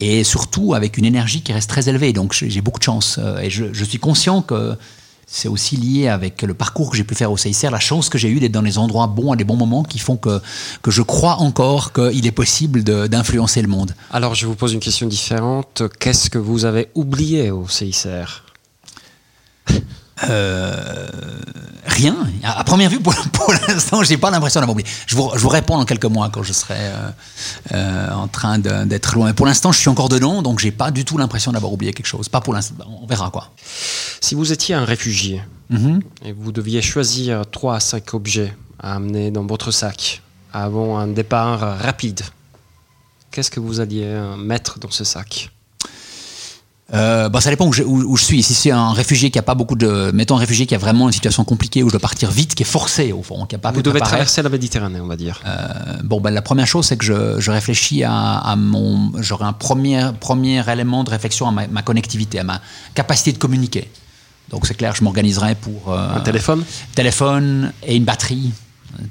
et 0.00 0.24
surtout 0.24 0.74
avec 0.74 0.98
une 0.98 1.04
énergie 1.04 1.42
qui 1.42 1.52
reste 1.52 1.70
très 1.70 1.88
élevée. 1.88 2.12
Donc 2.12 2.32
j'ai 2.32 2.60
beaucoup 2.60 2.78
de 2.78 2.84
chance. 2.84 3.18
Euh, 3.18 3.38
et 3.38 3.50
je, 3.50 3.84
suis 3.84 3.98
conscient 3.98 4.42
que 4.42 4.76
c'est 5.26 5.48
aussi 5.48 5.76
lié 5.76 6.08
avec 6.08 6.42
le 6.42 6.54
parcours 6.54 6.90
que 6.90 6.96
j'ai 6.96 7.04
pu 7.04 7.14
faire 7.14 7.30
au 7.30 7.36
CICR, 7.36 7.70
la 7.70 7.78
chance 7.78 8.08
que 8.08 8.18
j'ai 8.18 8.28
eue 8.28 8.40
d'être 8.40 8.52
dans 8.52 8.62
les 8.62 8.78
endroits 8.78 9.06
bons 9.06 9.32
à 9.32 9.36
des 9.36 9.44
bons 9.44 9.56
moments 9.56 9.84
qui 9.84 9.98
font 9.98 10.16
que, 10.16 10.40
que 10.82 10.90
je 10.90 11.02
crois 11.02 11.36
encore 11.36 11.92
qu'il 11.92 12.26
est 12.26 12.32
possible 12.32 12.82
d'influencer 12.82 13.62
le 13.62 13.68
monde. 13.68 13.94
Alors 14.10 14.34
je 14.34 14.46
vous 14.46 14.56
pose 14.56 14.72
une 14.72 14.80
question 14.80 15.06
différente. 15.06 15.82
Qu'est-ce 16.00 16.30
que 16.30 16.38
vous 16.38 16.64
avez 16.64 16.88
oublié 16.94 17.50
au 17.50 17.68
CICR? 17.68 18.44
Euh, 20.28 21.06
rien. 21.86 22.16
À 22.42 22.64
première 22.64 22.90
vue, 22.90 23.00
pour, 23.00 23.14
pour 23.32 23.52
l'instant, 23.52 24.02
j'ai 24.02 24.16
pas 24.16 24.30
l'impression 24.30 24.60
d'avoir 24.60 24.74
oublié. 24.74 24.88
Je 25.06 25.16
vous, 25.16 25.30
je 25.34 25.38
vous, 25.38 25.48
réponds 25.48 25.78
dans 25.78 25.84
quelques 25.84 26.04
mois 26.06 26.28
quand 26.30 26.42
je 26.42 26.52
serai 26.52 26.78
euh, 26.78 27.10
euh, 27.72 28.10
en 28.12 28.28
train 28.28 28.58
d'être 28.58 29.14
loin. 29.14 29.32
Pour 29.32 29.46
l'instant, 29.46 29.72
je 29.72 29.78
suis 29.78 29.88
encore 29.88 30.08
dedans, 30.08 30.42
donc 30.42 30.58
j'ai 30.58 30.72
pas 30.72 30.90
du 30.90 31.04
tout 31.04 31.18
l'impression 31.18 31.52
d'avoir 31.52 31.72
oublié 31.72 31.92
quelque 31.92 32.06
chose. 32.06 32.28
Pas 32.28 32.40
pour 32.40 32.54
l'instant. 32.54 32.74
On 33.02 33.06
verra 33.06 33.30
quoi. 33.30 33.50
Si 34.20 34.34
vous 34.34 34.52
étiez 34.52 34.74
un 34.74 34.84
réfugié 34.84 35.42
mm-hmm. 35.72 36.00
et 36.26 36.32
vous 36.32 36.52
deviez 36.52 36.82
choisir 36.82 37.44
trois 37.50 37.76
à 37.76 37.80
cinq 37.80 38.14
objets 38.14 38.54
à 38.78 38.96
amener 38.96 39.30
dans 39.30 39.46
votre 39.46 39.70
sac 39.70 40.22
avant 40.52 40.98
un 40.98 41.06
départ 41.08 41.78
rapide, 41.78 42.20
qu'est-ce 43.30 43.50
que 43.50 43.60
vous 43.60 43.80
alliez 43.80 44.20
mettre 44.36 44.78
dans 44.78 44.90
ce 44.90 45.04
sac? 45.04 45.50
Euh, 46.92 47.28
bah, 47.28 47.40
ça 47.40 47.50
dépend 47.50 47.66
où 47.66 47.72
je, 47.72 47.82
où, 47.82 48.16
je 48.16 48.24
suis. 48.24 48.42
Si 48.42 48.54
c'est 48.54 48.70
un 48.70 48.92
réfugié 48.92 49.30
qui 49.30 49.38
a 49.38 49.42
pas 49.42 49.54
beaucoup 49.54 49.76
de, 49.76 50.10
mettons 50.12 50.36
un 50.36 50.40
réfugié 50.40 50.66
qui 50.66 50.74
a 50.74 50.78
vraiment 50.78 51.06
une 51.08 51.12
situation 51.12 51.44
compliquée 51.44 51.82
où 51.82 51.88
je 51.88 51.92
dois 51.92 52.00
partir 52.00 52.30
vite, 52.30 52.54
qui 52.54 52.62
est 52.62 52.66
forcé 52.66 53.12
au 53.12 53.22
fond, 53.22 53.46
qui 53.46 53.54
a 53.54 53.58
pas. 53.58 53.70
Vous 53.70 53.82
devez 53.82 54.00
traverser 54.00 54.42
la 54.42 54.48
Méditerranée, 54.48 55.00
on 55.00 55.06
va 55.06 55.16
dire. 55.16 55.40
Euh, 55.46 55.68
bon, 56.02 56.20
ben 56.20 56.30
la 56.30 56.42
première 56.42 56.66
chose, 56.66 56.86
c'est 56.86 56.96
que 56.96 57.04
je, 57.04 57.38
je 57.38 57.50
réfléchis 57.50 58.02
à, 58.02 58.38
à 58.38 58.56
mon, 58.56 59.12
j'aurai 59.20 59.44
un 59.44 59.52
premier 59.52 60.10
premier 60.18 60.68
élément 60.68 61.04
de 61.04 61.10
réflexion 61.10 61.48
à 61.48 61.52
ma, 61.52 61.82
connectivité, 61.82 62.38
à 62.40 62.44
ma 62.44 62.60
capacité 62.94 63.32
de 63.32 63.38
communiquer. 63.38 63.90
Donc 64.48 64.66
c'est 64.66 64.74
clair, 64.74 64.94
je 64.96 65.04
m'organiserai 65.04 65.54
pour 65.54 65.92
euh, 65.92 66.16
un 66.16 66.20
téléphone, 66.20 66.64
téléphone 66.94 67.72
et 67.84 67.94
une 67.94 68.04
batterie, 68.04 68.50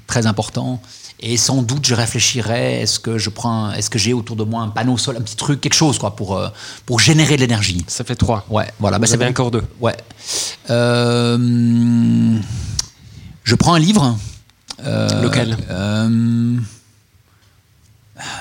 très 0.06 0.28
important. 0.28 0.82
Et 1.22 1.36
sans 1.36 1.62
doute, 1.62 1.86
je 1.86 1.94
réfléchirais 1.94 2.82
est-ce 2.82 2.98
que 3.00 3.18
je 3.18 3.30
prends, 3.30 3.74
est-ce 3.74 3.90
que 3.90 4.00
j'ai 4.00 4.14
autour 4.14 4.38
de 4.38 4.46
moi 4.46 4.62
un 4.62 4.70
panneau 4.70 4.98
solaire, 4.98 5.22
un 5.22 5.26
petit 5.26 5.36
truc, 5.36 5.60
quelque 5.60 5.74
chose, 5.74 6.00
quoi, 6.00 6.16
pour, 6.16 6.38
euh, 6.38 6.48
pour 6.86 7.02
générer 7.02 7.36
de 7.36 7.42
l'énergie. 7.42 7.84
Ça 7.88 8.06
fait 8.06 8.16
trois. 8.16 8.46
Ouais, 8.50 8.72
voilà. 8.80 8.98
Vous 8.98 9.06
bah, 9.06 9.14
avez 9.14 9.26
encore 9.26 9.52
deux. 9.52 9.64
Ouais. 9.82 9.98
Euh, 10.70 12.38
je 13.44 13.56
prends 13.56 13.74
un 13.74 13.80
livre. 13.80 14.18
Euh, 14.86 15.22
Lequel? 15.22 15.58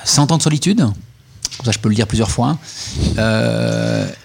100 0.05 0.31
ans 0.31 0.37
de 0.37 0.41
solitude. 0.41 0.79
Comme 0.79 1.65
ça, 1.65 1.71
je 1.71 1.79
peux 1.79 1.89
le 1.89 1.95
lire 1.95 2.07
plusieurs 2.07 2.31
fois. 2.31 2.57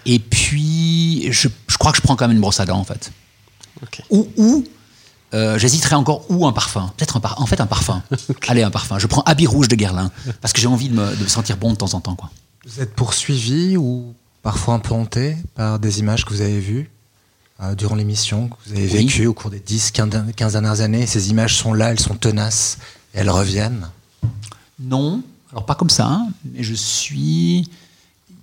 et 0.07 0.19
puis, 0.21 1.27
je, 1.33 1.49
je, 1.67 1.77
crois 1.77 1.91
que 1.91 1.97
je 1.97 2.03
prends 2.03 2.15
quand 2.15 2.29
même 2.29 2.37
une 2.37 2.41
brosse 2.41 2.61
à 2.61 2.67
dents, 2.67 2.79
en 2.79 2.85
fait. 2.85 3.11
Ou, 4.11 4.29
ou 4.37 4.65
euh, 5.35 5.59
j'hésiterais 5.59 5.97
encore 5.97 6.25
ou 6.31 6.47
un 6.47 6.53
parfum. 6.53 6.93
Peut-être 6.97 7.17
un 7.17 7.21
par... 7.21 7.41
en 7.41 7.47
fait 7.47 7.61
un 7.61 7.67
parfum. 7.67 8.03
Allez, 8.49 8.63
un 8.63 8.71
parfum. 8.71 8.99
Je 8.99 9.07
prends 9.07 9.23
Habit 9.23 9.47
Rouge 9.47 9.69
de 9.69 9.75
Guerlain 9.75 10.11
parce 10.41 10.53
que 10.53 10.61
j'ai 10.61 10.69
envie 10.69 10.89
de 10.89 10.95
me, 10.95 11.27
sentir 11.27 11.57
bon 11.57 11.73
de 11.73 11.77
temps 11.77 11.95
en 11.95 12.01
temps. 12.01 12.15
Quoi. 12.15 12.31
Vous 12.67 12.81
êtes 12.81 12.95
poursuivi 12.95 13.77
ou 13.77 14.15
parfois 14.43 14.75
un 14.75 14.79
peu 14.79 14.95
hanté 14.95 15.37
par 15.55 15.79
des 15.79 15.99
images 15.99 16.25
que 16.25 16.33
vous 16.33 16.41
avez 16.41 16.61
vues 16.61 16.91
euh, 17.61 17.75
durant 17.75 17.97
l'émission, 17.97 18.49
que 18.49 18.55
vous 18.67 18.77
avez 18.77 18.87
vécues 18.87 19.27
au 19.27 19.35
cours 19.35 19.51
des 19.51 19.61
10, 19.61 19.91
15 19.91 20.53
dernières 20.53 20.81
années? 20.81 21.07
Ces 21.07 21.31
images 21.31 21.57
sont 21.57 21.73
là, 21.73 21.91
elles 21.91 22.01
sont 22.01 22.15
tenaces, 22.15 22.79
et 23.15 23.19
elles 23.19 23.31
reviennent? 23.31 23.89
Non, 24.81 25.23
alors 25.51 25.67
pas 25.67 25.75
comme 25.75 25.91
ça, 25.91 26.07
hein, 26.07 26.29
mais 26.53 26.63
je 26.63 26.75
suis. 26.75 27.69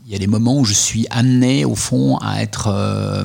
Il 0.08 0.12
y 0.12 0.16
a 0.16 0.20
des 0.20 0.28
moments 0.28 0.58
où 0.58 0.66
je 0.66 0.74
suis 0.74 1.08
amené, 1.10 1.64
au 1.64 1.76
fond, 1.76 2.18
à 2.18 2.42
être. 2.42 2.68
Euh, 2.68 3.24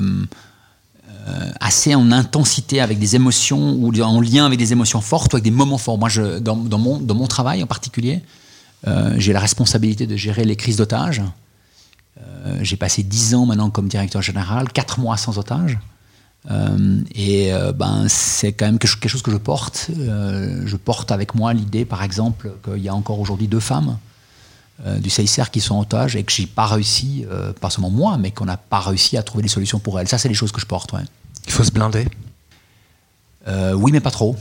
assez 1.59 1.95
en 1.95 2.11
intensité 2.11 2.79
avec 2.81 2.99
des 2.99 3.15
émotions 3.15 3.73
ou 3.73 3.91
en 4.01 4.21
lien 4.21 4.45
avec 4.45 4.59
des 4.59 4.71
émotions 4.71 5.01
fortes 5.01 5.33
ou 5.33 5.35
avec 5.35 5.43
des 5.43 5.51
moments 5.51 5.77
forts. 5.77 5.97
Moi, 5.97 6.09
dans, 6.39 6.55
mon, 6.55 6.99
dans 6.99 7.15
mon 7.15 7.27
travail 7.27 7.63
en 7.63 7.67
particulier, 7.67 8.21
euh, 8.87 9.15
j'ai 9.17 9.33
la 9.33 9.39
responsabilité 9.39 10.07
de 10.07 10.15
gérer 10.15 10.45
les 10.45 10.55
crises 10.55 10.77
d'otages. 10.77 11.21
Euh, 12.19 12.59
j'ai 12.61 12.77
passé 12.77 13.03
dix 13.03 13.35
ans 13.35 13.45
maintenant 13.45 13.69
comme 13.69 13.87
directeur 13.87 14.21
général, 14.21 14.71
quatre 14.71 14.99
mois 14.99 15.17
sans 15.17 15.37
otages. 15.37 15.77
et 17.15 17.51
ben, 17.75 18.05
c'est 18.07 18.53
quand 18.53 18.67
même 18.67 18.79
quelque 18.79 19.09
chose 19.09 19.21
que 19.21 19.31
je 19.31 19.37
porte. 19.37 19.89
je 19.97 20.75
porte 20.77 21.11
avec 21.11 21.35
moi 21.35 21.53
l'idée, 21.53 21.83
par 21.83 22.03
exemple, 22.03 22.53
qu'il 22.63 22.81
y 22.81 22.89
a 22.89 22.95
encore 22.95 23.19
aujourd'hui 23.19 23.47
deux 23.47 23.59
femmes 23.59 23.97
du 24.85 25.09
CICR 25.09 25.49
qui 25.49 25.59
sont 25.59 25.75
en 25.75 25.81
otages 25.81 26.15
et 26.15 26.23
que 26.23 26.31
j'ai 26.31 26.45
pas 26.45 26.67
réussi, 26.67 27.25
pas 27.59 27.69
seulement 27.69 27.89
moi, 27.89 28.17
mais 28.17 28.31
qu'on 28.31 28.45
n'a 28.45 28.57
pas 28.57 28.79
réussi 28.79 29.17
à 29.17 29.23
trouver 29.23 29.41
des 29.41 29.49
solutions 29.49 29.79
pour 29.79 29.99
elles. 29.99 30.07
Ça, 30.07 30.17
c'est 30.17 30.29
les 30.29 30.35
choses 30.35 30.51
que 30.51 30.61
je 30.61 30.65
porte. 30.65 30.93
Ouais. 30.93 31.01
Il 31.47 31.53
faut 31.53 31.63
se 31.63 31.71
blinder 31.71 32.07
euh, 33.47 33.73
Oui, 33.73 33.91
mais 33.91 34.01
pas 34.01 34.11
trop. 34.11 34.35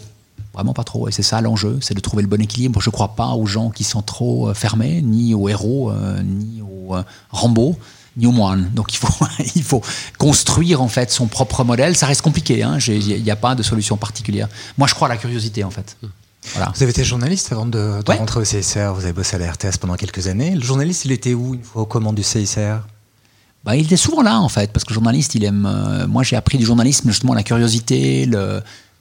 Vraiment 0.53 0.72
pas 0.72 0.85
trop. 0.85 1.09
Et 1.09 1.12
c'est 1.12 1.22
ça 1.22 1.40
l'enjeu, 1.40 1.79
c'est 1.81 1.94
de 1.94 2.01
trouver 2.01 2.22
le 2.22 2.29
bon 2.29 2.40
équilibre. 2.40 2.81
Je 2.81 2.88
ne 2.88 2.92
crois 2.92 3.14
pas 3.14 3.29
aux 3.29 3.46
gens 3.46 3.70
qui 3.70 3.85
sont 3.85 4.03
trop 4.03 4.49
euh, 4.49 4.55
fermés, 4.55 5.03
ni 5.03 5.35
aux 5.35 5.49
héros, 5.49 5.90
euh, 5.90 6.22
ni 6.22 6.62
aux 6.62 6.94
Rambo, 7.31 7.79
ni 8.16 8.27
aux 8.27 8.33
moines. 8.33 8.70
Donc 8.75 8.92
il 8.92 8.96
faut, 8.96 9.27
il 9.55 9.62
faut 9.62 9.83
construire 10.18 10.83
en 10.83 10.88
fait 10.88 11.11
son 11.11 11.27
propre 11.27 11.62
modèle. 11.64 11.96
Ça 11.96 12.07
reste 12.07 12.22
compliqué. 12.22 12.62
Hein. 12.62 12.79
Il 12.87 13.22
n'y 13.22 13.31
a 13.31 13.37
pas 13.37 13.55
de 13.55 13.62
solution 13.62 13.96
particulière. 13.96 14.49
Moi, 14.79 14.88
je 14.88 14.94
crois 14.94 15.09
à 15.09 15.11
la 15.11 15.16
curiosité 15.16 15.62
en 15.62 15.70
fait. 15.70 15.96
Voilà. 16.55 16.73
Vous 16.75 16.83
avez 16.83 16.91
été 16.91 17.05
journaliste 17.05 17.53
avant 17.53 17.67
de, 17.67 18.01
rentrer 18.07 18.41
au 18.41 18.45
CICR. 18.45 18.93
Vous 18.95 19.05
avez 19.05 19.13
bossé 19.13 19.37
à 19.37 19.39
la 19.39 19.53
RTS 19.53 19.79
pendant 19.81 19.97
quelques 19.97 20.29
années. 20.29 20.55
Le 20.55 20.63
journaliste, 20.63 21.05
il 21.05 21.13
était 21.13 21.35
où 21.35 21.55
une 21.55 21.63
fois 21.63 21.83
aux 21.83 21.87
commandes 21.87 22.17
du 22.17 22.23
CICR 22.23 22.81
bah, 23.65 23.75
il 23.75 23.85
était 23.85 23.97
souvent 23.97 24.23
là 24.23 24.39
en 24.41 24.49
fait, 24.49 24.71
parce 24.73 24.85
que 24.85 24.91
le 24.91 24.95
journaliste, 24.95 25.35
il 25.35 25.43
aime. 25.43 25.67
Euh, 25.67 26.07
moi, 26.07 26.23
j'ai 26.23 26.37
appris 26.37 26.57
du 26.57 26.65
journalisme 26.65 27.11
justement 27.11 27.35
la 27.35 27.43
curiosité, 27.43 28.25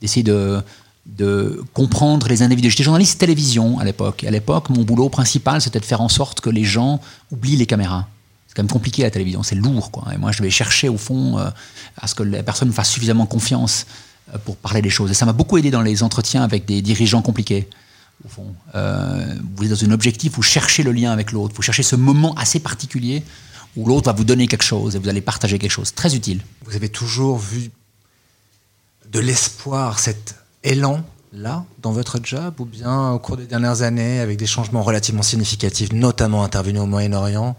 d'essayer 0.02 0.24
de, 0.24 0.60
de 1.06 1.64
comprendre 1.74 2.28
les 2.28 2.42
individus. 2.42 2.72
J'étais 2.72 2.84
journaliste 2.84 3.20
télévision 3.20 3.80
à 3.80 3.84
l'époque. 3.84 4.24
À 4.24 4.32
l'époque, 4.32 4.70
mon 4.70 4.84
boulot 4.84 5.10
principal, 5.10 5.62
c'était 5.62 5.80
de 5.80 5.86
faire 5.86 6.02
en 6.02 6.10
sorte 6.10 6.42
que 6.42 6.50
les 6.50 6.64
gens 6.64 7.00
oublient 7.32 7.58
les 7.58 7.68
caméras. 7.68 8.08
C'est 8.48 8.56
quand 8.56 8.64
même 8.64 8.72
compliqué 8.72 9.04
la 9.04 9.12
télévision, 9.12 9.44
c'est 9.44 9.56
lourd 9.56 9.92
quoi. 9.92 10.06
Et 10.14 10.18
moi, 10.18 10.32
je 10.32 10.40
devais 10.40 10.50
chercher 10.50 10.90
au 10.90 10.98
fond 10.98 11.38
euh, 11.38 11.50
à 12.02 12.08
ce 12.08 12.16
que 12.16 12.24
les 12.24 12.42
personnes 12.42 12.72
fassent 12.72 12.90
suffisamment 12.90 13.28
confiance 13.28 13.86
pour 14.44 14.58
parler 14.58 14.82
des 14.82 14.90
choses. 14.90 15.12
Et 15.12 15.14
ça 15.14 15.26
m'a 15.26 15.34
beaucoup 15.34 15.58
aidé 15.58 15.72
dans 15.72 15.82
les 15.82 16.04
entretiens 16.04 16.44
avec 16.44 16.66
des 16.66 16.82
dirigeants 16.82 17.22
compliqués. 17.22 17.70
Au 18.24 18.30
fond, 18.30 18.56
vous 19.56 19.64
êtes 19.64 19.70
dans 19.70 19.84
un 19.84 19.92
objectif, 19.92 20.34
vous 20.34 20.42
cherchez 20.42 20.84
le 20.84 20.92
lien 20.92 21.12
avec 21.12 21.32
l'autre, 21.32 21.54
vous 21.56 21.62
cherchez 21.62 21.84
ce 21.84 21.96
moment 21.96 22.34
assez 22.36 22.60
particulier 22.60 23.24
où 23.76 23.86
l'autre 23.86 24.06
va 24.06 24.14
vous 24.14 24.24
donner 24.24 24.48
quelque 24.48 24.64
chose 24.64 24.96
et 24.96 25.00
vous 25.00 25.10
allez 25.10 25.22
partager 25.22 25.60
quelque 25.60 25.72
chose. 25.72 25.94
Très 25.94 26.16
utile. 26.16 26.42
Vous 26.66 26.76
avez 26.76 26.88
toujours 26.90 27.38
vu 27.38 27.72
de 29.12 29.20
l'espoir, 29.20 30.00
cet 30.00 30.36
élan-là 30.64 31.66
dans 31.82 31.92
votre 31.92 32.20
job 32.24 32.54
ou 32.60 32.66
bien 32.66 33.12
au 33.12 33.20
cours 33.20 33.36
des 33.36 33.46
dernières 33.46 33.82
années, 33.82 34.22
avec 34.22 34.38
des 34.38 34.48
changements 34.48 34.82
relativement 34.82 35.24
significatifs, 35.24 35.92
notamment 35.92 36.44
intervenus 36.44 36.82
au 36.82 36.86
Moyen-Orient, 36.86 37.58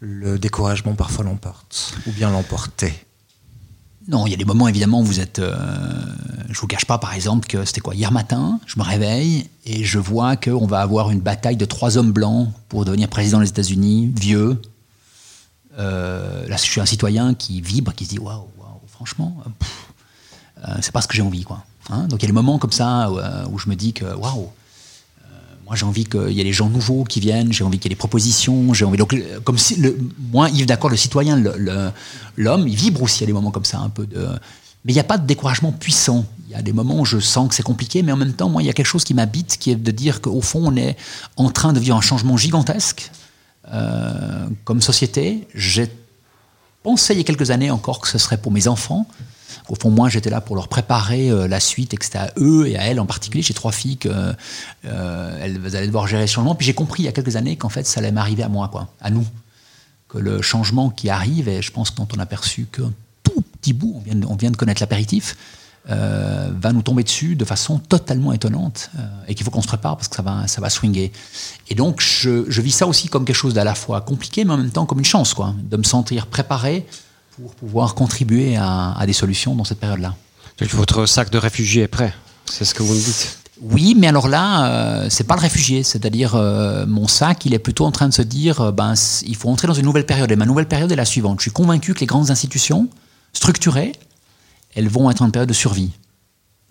le 0.00 0.38
découragement 0.38 0.94
parfois 0.94 1.24
l'emporte 1.26 1.94
ou 2.06 2.12
bien 2.12 2.30
l'emportait? 2.30 3.06
Non, 4.08 4.26
il 4.26 4.30
y 4.30 4.34
a 4.34 4.36
des 4.36 4.44
moments 4.44 4.68
évidemment 4.68 5.00
où 5.00 5.04
vous 5.04 5.20
êtes, 5.20 5.40
euh, 5.40 5.54
je 6.48 6.58
vous 6.58 6.66
cache 6.66 6.86
pas, 6.86 6.98
par 6.98 7.14
exemple, 7.14 7.46
que 7.46 7.64
c'était 7.64 7.80
quoi 7.80 7.94
Hier 7.94 8.10
matin, 8.10 8.58
je 8.66 8.78
me 8.78 8.84
réveille 8.84 9.48
et 9.66 9.84
je 9.84 9.98
vois 9.98 10.36
qu'on 10.36 10.66
va 10.66 10.80
avoir 10.80 11.10
une 11.10 11.20
bataille 11.20 11.56
de 11.56 11.66
trois 11.66 11.98
hommes 11.98 12.12
blancs 12.12 12.48
pour 12.68 12.84
devenir 12.84 13.08
président 13.08 13.40
des 13.40 13.48
États-Unis, 13.48 14.10
vieux. 14.16 14.60
Euh, 15.78 16.48
là, 16.48 16.56
je 16.56 16.62
suis 16.62 16.80
un 16.80 16.86
citoyen 16.86 17.34
qui 17.34 17.60
vibre, 17.60 17.94
qui 17.94 18.06
se 18.06 18.10
dit 18.10 18.18
waouh, 18.18 18.48
waouh, 18.58 18.80
franchement, 18.88 19.36
euh, 20.66 20.74
c'est 20.80 20.92
pas 20.92 21.02
ce 21.02 21.08
que 21.08 21.14
j'ai 21.14 21.22
envie, 21.22 21.44
quoi. 21.44 21.64
Hein. 21.90 22.06
Donc 22.08 22.20
il 22.20 22.22
y 22.22 22.26
a 22.26 22.28
des 22.28 22.32
moments 22.32 22.58
comme 22.58 22.72
ça 22.72 23.10
où, 23.10 23.58
je 23.58 23.68
me 23.68 23.74
dis 23.74 23.92
que 23.92 24.04
waouh, 24.14 24.48
moi 25.70 25.76
j'ai 25.76 25.86
envie 25.86 26.04
qu'il 26.04 26.32
y 26.32 26.40
ait 26.40 26.44
des 26.44 26.52
gens 26.52 26.68
nouveaux 26.68 27.04
qui 27.04 27.20
viennent, 27.20 27.52
j'ai 27.52 27.62
envie 27.62 27.78
qu'il 27.78 27.88
y 27.88 27.92
ait 27.92 27.96
des 27.96 27.98
propositions, 27.98 28.74
j'ai 28.74 28.84
envie 28.84 28.98
donc 28.98 29.14
comme 29.44 29.56
si 29.56 29.76
le, 29.76 29.96
moi 30.32 30.50
Yves 30.50 30.66
d'accord 30.66 30.90
le 30.90 30.96
citoyen 30.96 31.40
l'homme 32.36 32.66
il 32.66 32.74
vibre 32.74 33.04
aussi 33.04 33.22
à 33.22 33.26
des 33.28 33.32
moments 33.32 33.52
comme 33.52 33.64
ça 33.64 33.78
un 33.78 33.88
peu 33.88 34.04
de 34.04 34.26
mais 34.84 34.92
il 34.92 34.94
n'y 34.94 35.00
a 35.00 35.04
pas 35.04 35.18
de 35.18 35.26
découragement 35.26 35.72
puissant. 35.72 36.24
Il 36.48 36.52
y 36.52 36.54
a 36.54 36.62
des 36.62 36.72
moments 36.72 37.00
où 37.00 37.04
je 37.04 37.18
sens 37.18 37.48
que 37.48 37.54
c'est 37.54 37.62
compliqué, 37.62 38.02
mais 38.02 38.12
en 38.12 38.16
même 38.16 38.32
temps, 38.32 38.48
moi, 38.48 38.62
il 38.62 38.66
y 38.66 38.70
a 38.70 38.72
quelque 38.72 38.86
chose 38.86 39.04
qui 39.04 39.12
m'habite, 39.12 39.58
qui 39.58 39.70
est 39.70 39.76
de 39.76 39.90
dire 39.90 40.22
qu'au 40.22 40.40
fond, 40.40 40.62
on 40.64 40.76
est 40.76 40.96
en 41.36 41.50
train 41.50 41.74
de 41.74 41.78
vivre 41.78 41.96
un 41.96 42.00
changement 42.00 42.38
gigantesque 42.38 43.10
euh, 43.72 44.48
comme 44.64 44.80
société. 44.80 45.46
J'ai 45.54 45.90
pensé 46.82 47.14
il 47.14 47.18
y 47.18 47.20
a 47.20 47.24
quelques 47.24 47.50
années 47.50 47.70
encore 47.70 48.00
que 48.00 48.08
ce 48.08 48.18
serait 48.18 48.38
pour 48.38 48.52
mes 48.52 48.68
enfants. 48.68 49.06
Au 49.68 49.74
fond, 49.74 49.90
moi, 49.90 50.08
j'étais 50.08 50.30
là 50.30 50.40
pour 50.40 50.56
leur 50.56 50.68
préparer 50.68 51.30
euh, 51.30 51.46
la 51.46 51.60
suite 51.60 51.94
et 51.94 51.96
que 51.96 52.04
c'était 52.04 52.18
à 52.18 52.32
eux 52.38 52.66
et 52.66 52.76
à 52.76 52.86
elles 52.86 52.98
en 52.98 53.06
particulier. 53.06 53.42
J'ai 53.42 53.54
trois 53.54 53.72
filles 53.72 53.96
qu'elles 53.96 54.36
euh, 54.86 55.68
allaient 55.72 55.86
devoir 55.86 56.06
gérer 56.06 56.26
ce 56.26 56.34
changement. 56.34 56.54
Puis 56.54 56.66
j'ai 56.66 56.74
compris 56.74 57.02
il 57.02 57.06
y 57.06 57.08
a 57.08 57.12
quelques 57.12 57.36
années 57.36 57.56
qu'en 57.56 57.68
fait, 57.68 57.86
ça 57.86 58.00
allait 58.00 58.12
m'arriver 58.12 58.42
à 58.42 58.48
moi, 58.48 58.68
quoi, 58.68 58.88
à 59.00 59.10
nous. 59.10 59.26
Que 60.08 60.18
le 60.18 60.42
changement 60.42 60.90
qui 60.90 61.08
arrive, 61.08 61.48
et 61.48 61.62
je 61.62 61.70
pense 61.70 61.90
quand 61.90 62.16
on 62.16 62.18
a 62.18 62.26
perçu 62.26 62.66
que 62.70 62.82
petit 63.60 63.72
bout, 63.72 64.02
on 64.28 64.34
vient 64.34 64.50
de 64.50 64.56
connaître 64.56 64.82
l'apéritif, 64.82 65.36
euh, 65.88 66.50
va 66.60 66.72
nous 66.72 66.82
tomber 66.82 67.02
dessus 67.02 67.36
de 67.36 67.44
façon 67.44 67.78
totalement 67.78 68.32
étonnante 68.32 68.90
euh, 68.98 69.02
et 69.28 69.34
qu'il 69.34 69.44
faut 69.44 69.50
qu'on 69.50 69.62
se 69.62 69.66
prépare 69.66 69.96
parce 69.96 70.08
que 70.08 70.16
ça 70.16 70.22
va, 70.22 70.46
ça 70.46 70.60
va 70.60 70.68
swinguer. 70.68 71.10
Et 71.68 71.74
donc, 71.74 72.00
je, 72.00 72.44
je 72.48 72.60
vis 72.60 72.72
ça 72.72 72.86
aussi 72.86 73.08
comme 73.08 73.24
quelque 73.24 73.36
chose 73.36 73.54
d'à 73.54 73.64
la 73.64 73.74
fois 73.74 74.00
compliqué, 74.02 74.44
mais 74.44 74.52
en 74.52 74.58
même 74.58 74.70
temps 74.70 74.86
comme 74.86 74.98
une 74.98 75.04
chance, 75.04 75.32
quoi, 75.32 75.54
de 75.58 75.76
me 75.76 75.82
sentir 75.82 76.26
préparé 76.26 76.86
pour 77.36 77.54
pouvoir 77.54 77.94
contribuer 77.94 78.56
à, 78.56 78.92
à 78.92 79.06
des 79.06 79.14
solutions 79.14 79.54
dans 79.54 79.64
cette 79.64 79.80
période-là. 79.80 80.14
Votre 80.72 81.06
sac 81.06 81.30
de 81.30 81.38
réfugiés 81.38 81.84
est 81.84 81.88
prêt, 81.88 82.12
c'est 82.44 82.66
ce 82.66 82.74
que 82.74 82.82
vous 82.82 82.92
me 82.92 83.00
dites 83.00 83.40
oui, 83.62 83.94
mais 83.96 84.06
alors 84.06 84.28
là, 84.28 84.66
euh, 84.66 85.06
c'est 85.10 85.24
pas 85.24 85.34
le 85.34 85.40
réfugié, 85.40 85.82
c'est-à-dire 85.82 86.34
euh, 86.34 86.86
mon 86.86 87.06
sac, 87.06 87.44
il 87.44 87.52
est 87.52 87.58
plutôt 87.58 87.84
en 87.84 87.90
train 87.90 88.08
de 88.08 88.14
se 88.14 88.22
dire, 88.22 88.60
euh, 88.60 88.72
ben, 88.72 88.94
il 89.26 89.36
faut 89.36 89.50
entrer 89.50 89.68
dans 89.68 89.74
une 89.74 89.84
nouvelle 89.84 90.06
période. 90.06 90.30
Et 90.32 90.36
ma 90.36 90.46
nouvelle 90.46 90.66
période 90.66 90.90
est 90.90 90.96
la 90.96 91.04
suivante. 91.04 91.40
Je 91.40 91.42
suis 91.42 91.50
convaincu 91.50 91.92
que 91.92 92.00
les 92.00 92.06
grandes 92.06 92.30
institutions, 92.30 92.88
structurées, 93.34 93.92
elles 94.74 94.88
vont 94.88 95.10
être 95.10 95.22
en 95.22 95.30
période 95.30 95.48
de 95.48 95.54
survie. 95.54 95.90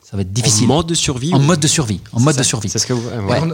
Ça 0.10 0.18
va 0.18 0.24
être 0.24 0.34
difficile. 0.34 0.66
En 0.72 0.76
mode 0.76 0.88
de 0.88 0.96
survie 0.96 1.34
En 1.34 1.40
mode 1.40 1.60
de 1.60 1.68
survie. 1.68 2.02
En 2.14 2.20
mode 2.20 2.36
de 2.36 2.42
survie. 2.42 2.70
C'est 2.70 2.80
ce 2.80 2.88
que 2.88 2.94
vous, 2.94 3.08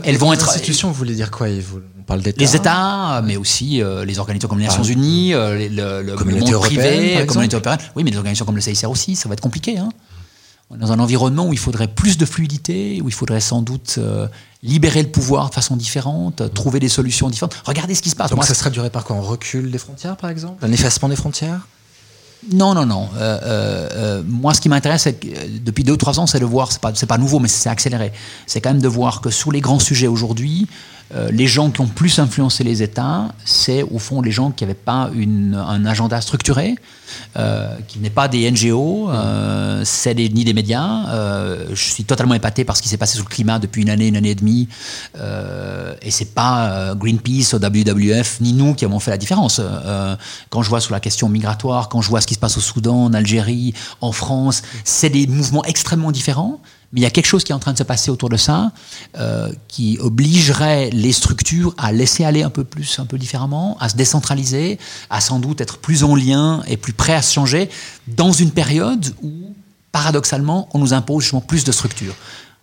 elles 0.04 0.18
vont 0.18 0.32
être. 0.32 0.48
Institutions, 0.48 0.88
vous 0.88 0.94
voulez 0.94 1.16
dire 1.16 1.30
quoi 1.30 1.48
On 1.48 2.04
parle 2.04 2.22
d'État. 2.22 2.40
Les 2.40 2.56
États, 2.56 3.22
mais 3.26 3.36
aussi 3.36 3.82
euh, 3.82 4.06
les 4.06 4.20
organisations 4.20 4.48
comme 4.48 4.60
les 4.60 4.66
Nations 4.66 4.84
Unies, 4.84 5.34
euh, 5.34 5.68
le, 5.70 6.02
le, 6.02 6.16
monde 6.16 6.62
privé, 6.62 7.16
la 7.16 7.26
communauté 7.26 7.56
européenne. 7.56 7.78
Oui, 7.96 8.04
mais 8.06 8.12
les 8.12 8.18
organisations 8.18 8.46
comme 8.46 8.56
le 8.56 8.62
CICR 8.62 8.90
aussi, 8.90 9.18
ça 9.18 9.28
va 9.28 9.34
être 9.34 9.42
compliqué. 9.42 9.78
Hein. 9.78 9.90
On 10.70 10.76
est 10.76 10.80
dans 10.80 10.94
un 10.94 11.00
environnement 11.00 11.48
où 11.48 11.54
il 11.54 11.60
faudrait 11.60 11.88
plus 11.88 12.18
de 12.18 12.26
fluidité, 12.26 13.02
où 13.04 13.10
il 13.10 13.14
faudrait 13.14 13.42
sans 13.42 13.62
doute 13.62 13.96
euh, 13.98 14.28
libérer 14.64 15.04
le 15.04 15.10
pouvoir 15.10 15.50
de 15.50 15.54
façon 15.54 15.76
différente, 15.76 16.54
trouver 16.54 16.80
des 16.80 16.90
solutions 16.90 17.30
différentes. 17.30 17.56
Regardez 17.66 17.96
ce 17.96 18.02
qui 18.02 18.10
se 18.10 18.16
passe. 18.16 18.32
Donc 18.32 18.46
ça 18.46 18.54
serait 18.54 18.72
duré 18.72 18.90
par 18.90 19.04
quoi? 19.04 19.16
On 19.18 19.22
recule 19.22 19.72
des 19.72 19.78
frontières, 19.78 20.16
par 20.16 20.30
exemple? 20.30 20.64
Un 20.66 20.72
effacement 20.72 21.10
des 21.10 21.16
frontières? 21.18 21.68
Non, 22.54 22.74
non, 22.74 22.86
non. 22.86 23.10
Euh, 23.16 23.40
euh, 23.44 23.90
euh, 23.94 24.24
moi, 24.28 24.54
ce 24.54 24.62
qui 24.62 24.70
m'intéresse, 24.70 25.08
depuis 25.64 25.84
deux 25.84 25.94
ou 25.94 25.98
trois 25.98 26.20
ans, 26.20 26.28
c'est 26.28 26.40
de 26.40 26.46
voir, 26.46 26.72
c'est 26.72 26.82
pas, 26.82 26.92
pas 26.92 27.18
nouveau, 27.18 27.40
mais 27.40 27.48
c'est 27.48 27.70
accéléré. 27.70 28.12
C'est 28.46 28.62
quand 28.62 28.72
même 28.72 28.82
de 28.82 28.88
voir 28.88 29.22
que 29.22 29.30
sur 29.30 29.52
les 29.52 29.62
grands 29.62 29.80
sujets 29.80 30.08
aujourd'hui, 30.08 30.68
euh, 31.14 31.30
les 31.32 31.46
gens 31.46 31.70
qui 31.70 31.82
ont 31.82 31.88
plus 31.88 32.18
influencé 32.20 32.64
les 32.64 32.82
États, 32.82 33.30
c'est 33.46 33.84
au 33.84 34.00
fond 34.00 34.22
les 34.22 34.32
gens 34.32 34.50
qui 34.52 34.64
n'avaient 34.64 34.74
pas 34.74 35.12
un 35.14 35.86
agenda 35.86 36.20
structuré, 36.20 36.76
euh, 37.38 37.76
qui 37.88 38.00
n'est 38.00 38.10
pas 38.10 38.28
des 38.28 38.50
NGO, 38.50 39.10
euh, 39.10 39.84
c'est 39.86 40.16
ni 40.16 40.44
des 40.44 40.54
médias. 40.54 41.06
je 41.70 41.76
suis 41.76 42.06
totalement 42.06 42.34
épaté 42.34 42.66
par 42.66 42.76
ce 42.76 42.82
qui 42.82 42.90
s'est 42.90 42.98
passé 42.98 43.16
sur 43.16 43.26
le 43.26 43.30
climat 43.30 43.60
depuis 43.60 43.84
une 43.84 43.90
année, 43.90 44.08
une 44.08 44.16
année 44.16 44.32
et 44.32 44.36
demie. 44.36 44.68
et 46.02 46.12
c'est 46.12 46.34
pas 46.34 46.96
Greenpeace, 46.96 47.54
WWF, 47.54 48.42
ni 48.42 48.54
nous 48.54 48.74
qui 48.74 48.86
avons 48.86 49.00
fait 49.00 49.12
la 49.12 49.18
différence. 49.18 49.62
quand 50.50 50.64
je 50.64 50.70
vois 50.70 50.82
sur 50.82 50.94
la 50.94 51.00
question 51.00 51.30
migratoire, 51.30 51.88
quand 51.90 52.02
je 52.02 52.10
vois 52.10 52.22
ce 52.22 52.28
qui 52.28 52.34
se 52.34 52.40
passe 52.40 52.58
au 52.58 52.62
Soudan, 52.62 53.06
en 53.06 53.14
Algérie, 53.14 53.74
en 54.02 54.12
France, 54.12 54.64
c'est 54.84 55.10
des 55.10 55.28
mouvements 55.28 55.64
extrêmement 55.66 56.12
différents. 56.12 56.60
Mais 56.96 57.02
il 57.02 57.04
y 57.04 57.08
a 57.08 57.10
quelque 57.10 57.26
chose 57.26 57.44
qui 57.44 57.52
est 57.52 57.56
en 57.56 57.60
train 57.60 57.74
de 57.74 57.78
se 57.78 57.84
passer 57.84 58.10
autour 58.10 58.30
de 58.30 58.38
ça, 58.38 58.72
euh, 59.18 59.52
qui 59.68 59.98
obligerait 60.00 60.90
les 60.92 61.12
structures 61.12 61.76
à 61.78 61.92
laisser 61.92 62.24
aller 62.24 62.42
un 62.42 62.50
peu 62.50 62.64
plus, 62.64 63.00
un 63.00 63.06
peu 63.06 63.18
différemment, 63.18 63.76
à 63.82 63.90
se 63.90 63.98
décentraliser, 63.98 64.80
à 65.10 65.20
sans 65.20 65.40
doute 65.40 65.60
être 65.60 65.78
plus 65.78 66.06
en 66.06 66.16
lien 66.16 66.64
et 66.68 66.78
plus 66.78 66.94
prêt 66.94 67.14
à 67.14 67.22
se 67.22 67.34
changer 67.34 67.70
dans 68.08 68.32
une 68.32 68.52
période 68.52 69.14
où, 69.22 69.30
paradoxalement, 69.92 70.70
on 70.74 70.80
nous 70.80 70.94
impose 70.94 71.24
justement 71.24 71.42
plus 71.42 71.66
de 71.66 71.74
structures. 71.74 72.16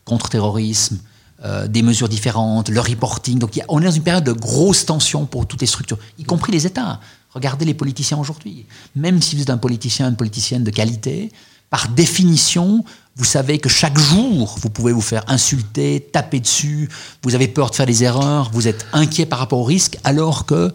Contre-terrorisme, 0.07 0.99
euh, 1.45 1.68
des 1.68 1.83
mesures 1.83 2.09
différentes, 2.09 2.70
le 2.70 2.80
reporting. 2.80 3.39
Donc 3.39 3.61
on 3.68 3.83
est 3.83 3.85
dans 3.85 3.91
une 3.91 4.03
période 4.03 4.24
de 4.24 4.33
grosse 4.33 4.87
tension 4.87 5.26
pour 5.26 5.47
toutes 5.47 5.61
les 5.61 5.66
structures, 5.66 5.99
y 6.18 6.24
compris 6.24 6.53
les 6.53 6.66
États. 6.66 7.01
Regardez 7.35 7.66
les 7.66 7.74
politiciens 7.74 8.16
aujourd'hui. 8.16 8.64
Même 8.97 9.20
si 9.20 9.37
vous 9.37 9.43
êtes 9.43 9.51
un 9.51 9.59
politicien, 9.59 10.09
une 10.09 10.16
politicienne 10.16 10.64
de 10.64 10.70
qualité, 10.70 11.30
par 11.72 11.89
définition, 11.89 12.85
vous 13.16 13.24
savez 13.24 13.58
que 13.58 13.68
chaque 13.68 13.98
jour, 13.98 14.56
vous 14.60 14.70
pouvez 14.70 14.92
vous 14.92 15.02
faire 15.02 15.24
insulter, 15.28 16.00
taper 16.12 16.40
dessus, 16.40 16.88
vous 17.22 17.34
avez 17.34 17.48
peur 17.48 17.70
de 17.70 17.74
faire 17.74 17.86
des 17.86 18.04
erreurs, 18.04 18.50
vous 18.52 18.68
êtes 18.68 18.86
inquiet 18.92 19.26
par 19.26 19.38
rapport 19.38 19.58
au 19.58 19.64
risque, 19.64 19.98
alors 20.04 20.46
que 20.46 20.72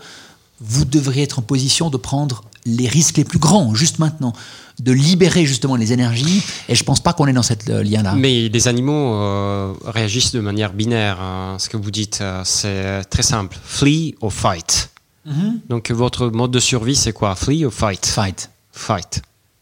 vous 0.60 0.86
devriez 0.86 1.24
être 1.24 1.40
en 1.40 1.42
position 1.42 1.90
de 1.90 1.98
prendre 1.98 2.44
les 2.66 2.88
risques 2.88 3.18
les 3.18 3.24
plus 3.24 3.40
grands, 3.40 3.74
juste 3.74 4.00
maintenant, 4.00 4.34
de 4.80 4.92
libérer 4.92 5.46
justement 5.46 5.76
les 5.76 5.94
énergies. 5.94 6.44
Et 6.68 6.76
je 6.76 6.84
ne 6.84 6.86
pense 6.86 7.00
pas 7.00 7.14
qu'on 7.14 7.28
est 7.28 7.34
dans 7.34 7.44
cette 7.44 7.70
euh, 7.70 7.84
lien-là. 7.84 8.14
Mais 8.14 8.50
les 8.50 8.68
animaux 8.68 9.16
euh, 9.16 9.74
réagissent 9.86 10.34
de 10.34 10.40
manière 10.40 10.74
binaire. 10.74 11.20
Hein. 11.22 11.58
Ce 11.60 11.70
que 11.70 11.78
vous 11.78 11.92
dites, 11.92 12.20
euh, 12.22 12.42
c'est 12.44 13.04
très 13.10 13.24
simple. 13.24 13.58
Flee 13.64 14.16
or 14.22 14.34
fight? 14.34 14.90
Mm-hmm. 15.28 15.54
Donc 15.70 15.92
votre 15.92 16.28
mode 16.28 16.52
de 16.52 16.60
survie, 16.60 16.96
c'est 16.96 17.14
quoi? 17.14 17.36
Flee 17.36 17.66
or 17.66 17.74
fight? 17.74 18.06
Fight. 18.06 18.50
Fight. 18.72 19.22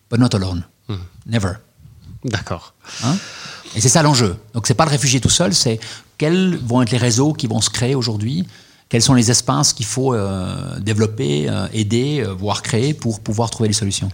But 0.10 0.20
not 0.20 0.36
alone. 0.36 0.64
Mm. 0.90 0.96
Never. 1.28 1.54
D'accord. 2.26 2.74
Hein 3.04 3.16
et 3.76 3.82
c'est 3.82 3.90
ça 3.90 4.02
l'enjeu. 4.02 4.38
Donc 4.54 4.68
c'est 4.68 4.74
pas 4.74 4.86
le 4.86 4.92
réfugié 4.92 5.20
tout 5.20 5.30
seul, 5.30 5.54
c'est 5.54 5.80
quels 6.18 6.58
vont 6.58 6.82
être 6.82 6.92
les 6.92 6.98
réseaux 6.98 7.34
qui 7.34 7.48
vont 7.48 7.62
se 7.62 7.70
créer 7.70 7.94
aujourd'hui, 7.94 8.46
quels 8.90 9.02
sont 9.02 9.14
les 9.14 9.32
espaces 9.32 9.74
qu'il 9.74 9.86
faut 9.86 10.14
euh, 10.14 10.80
développer, 10.80 11.50
euh, 11.50 11.68
aider, 11.74 12.22
euh, 12.22 12.34
voire 12.34 12.62
créer 12.62 12.94
pour 12.94 13.20
pouvoir 13.20 13.50
trouver 13.50 13.68
des 13.68 13.74
solutions. 13.74 14.10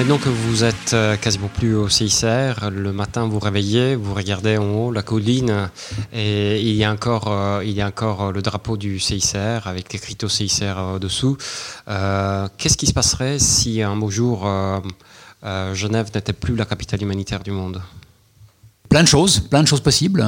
Maintenant 0.00 0.16
que 0.16 0.30
vous 0.30 0.64
êtes 0.64 0.94
euh, 0.94 1.18
quasiment 1.18 1.48
plus 1.48 1.74
au 1.74 1.90
CICR, 1.90 2.70
le 2.70 2.90
matin 2.90 3.28
vous 3.28 3.38
réveillez, 3.38 3.96
vous 3.96 4.14
regardez 4.14 4.56
en 4.56 4.64
haut 4.64 4.92
la 4.92 5.02
colline 5.02 5.68
et 6.10 6.58
il 6.58 6.74
y 6.74 6.84
a 6.84 6.90
encore, 6.90 7.26
euh, 7.28 7.62
il 7.62 7.72
y 7.72 7.82
a 7.82 7.86
encore 7.86 8.22
euh, 8.22 8.32
le 8.32 8.40
drapeau 8.40 8.78
du 8.78 8.98
CICR 8.98 9.66
avec 9.66 9.92
l'écrit 9.92 10.16
au 10.22 10.28
CICR 10.30 10.98
dessous. 10.98 11.36
Qu'est-ce 11.86 12.78
qui 12.78 12.86
se 12.86 12.94
passerait 12.94 13.38
si 13.38 13.82
un 13.82 13.94
beau 13.94 14.08
jour 14.08 14.48
Genève 15.74 16.10
n'était 16.14 16.32
plus 16.32 16.56
la 16.56 16.64
capitale 16.64 17.02
humanitaire 17.02 17.42
du 17.42 17.50
monde? 17.50 17.82
Plein 18.88 19.02
de 19.02 19.08
choses, 19.08 19.40
plein 19.40 19.62
de 19.62 19.68
choses 19.68 19.82
possibles. 19.82 20.24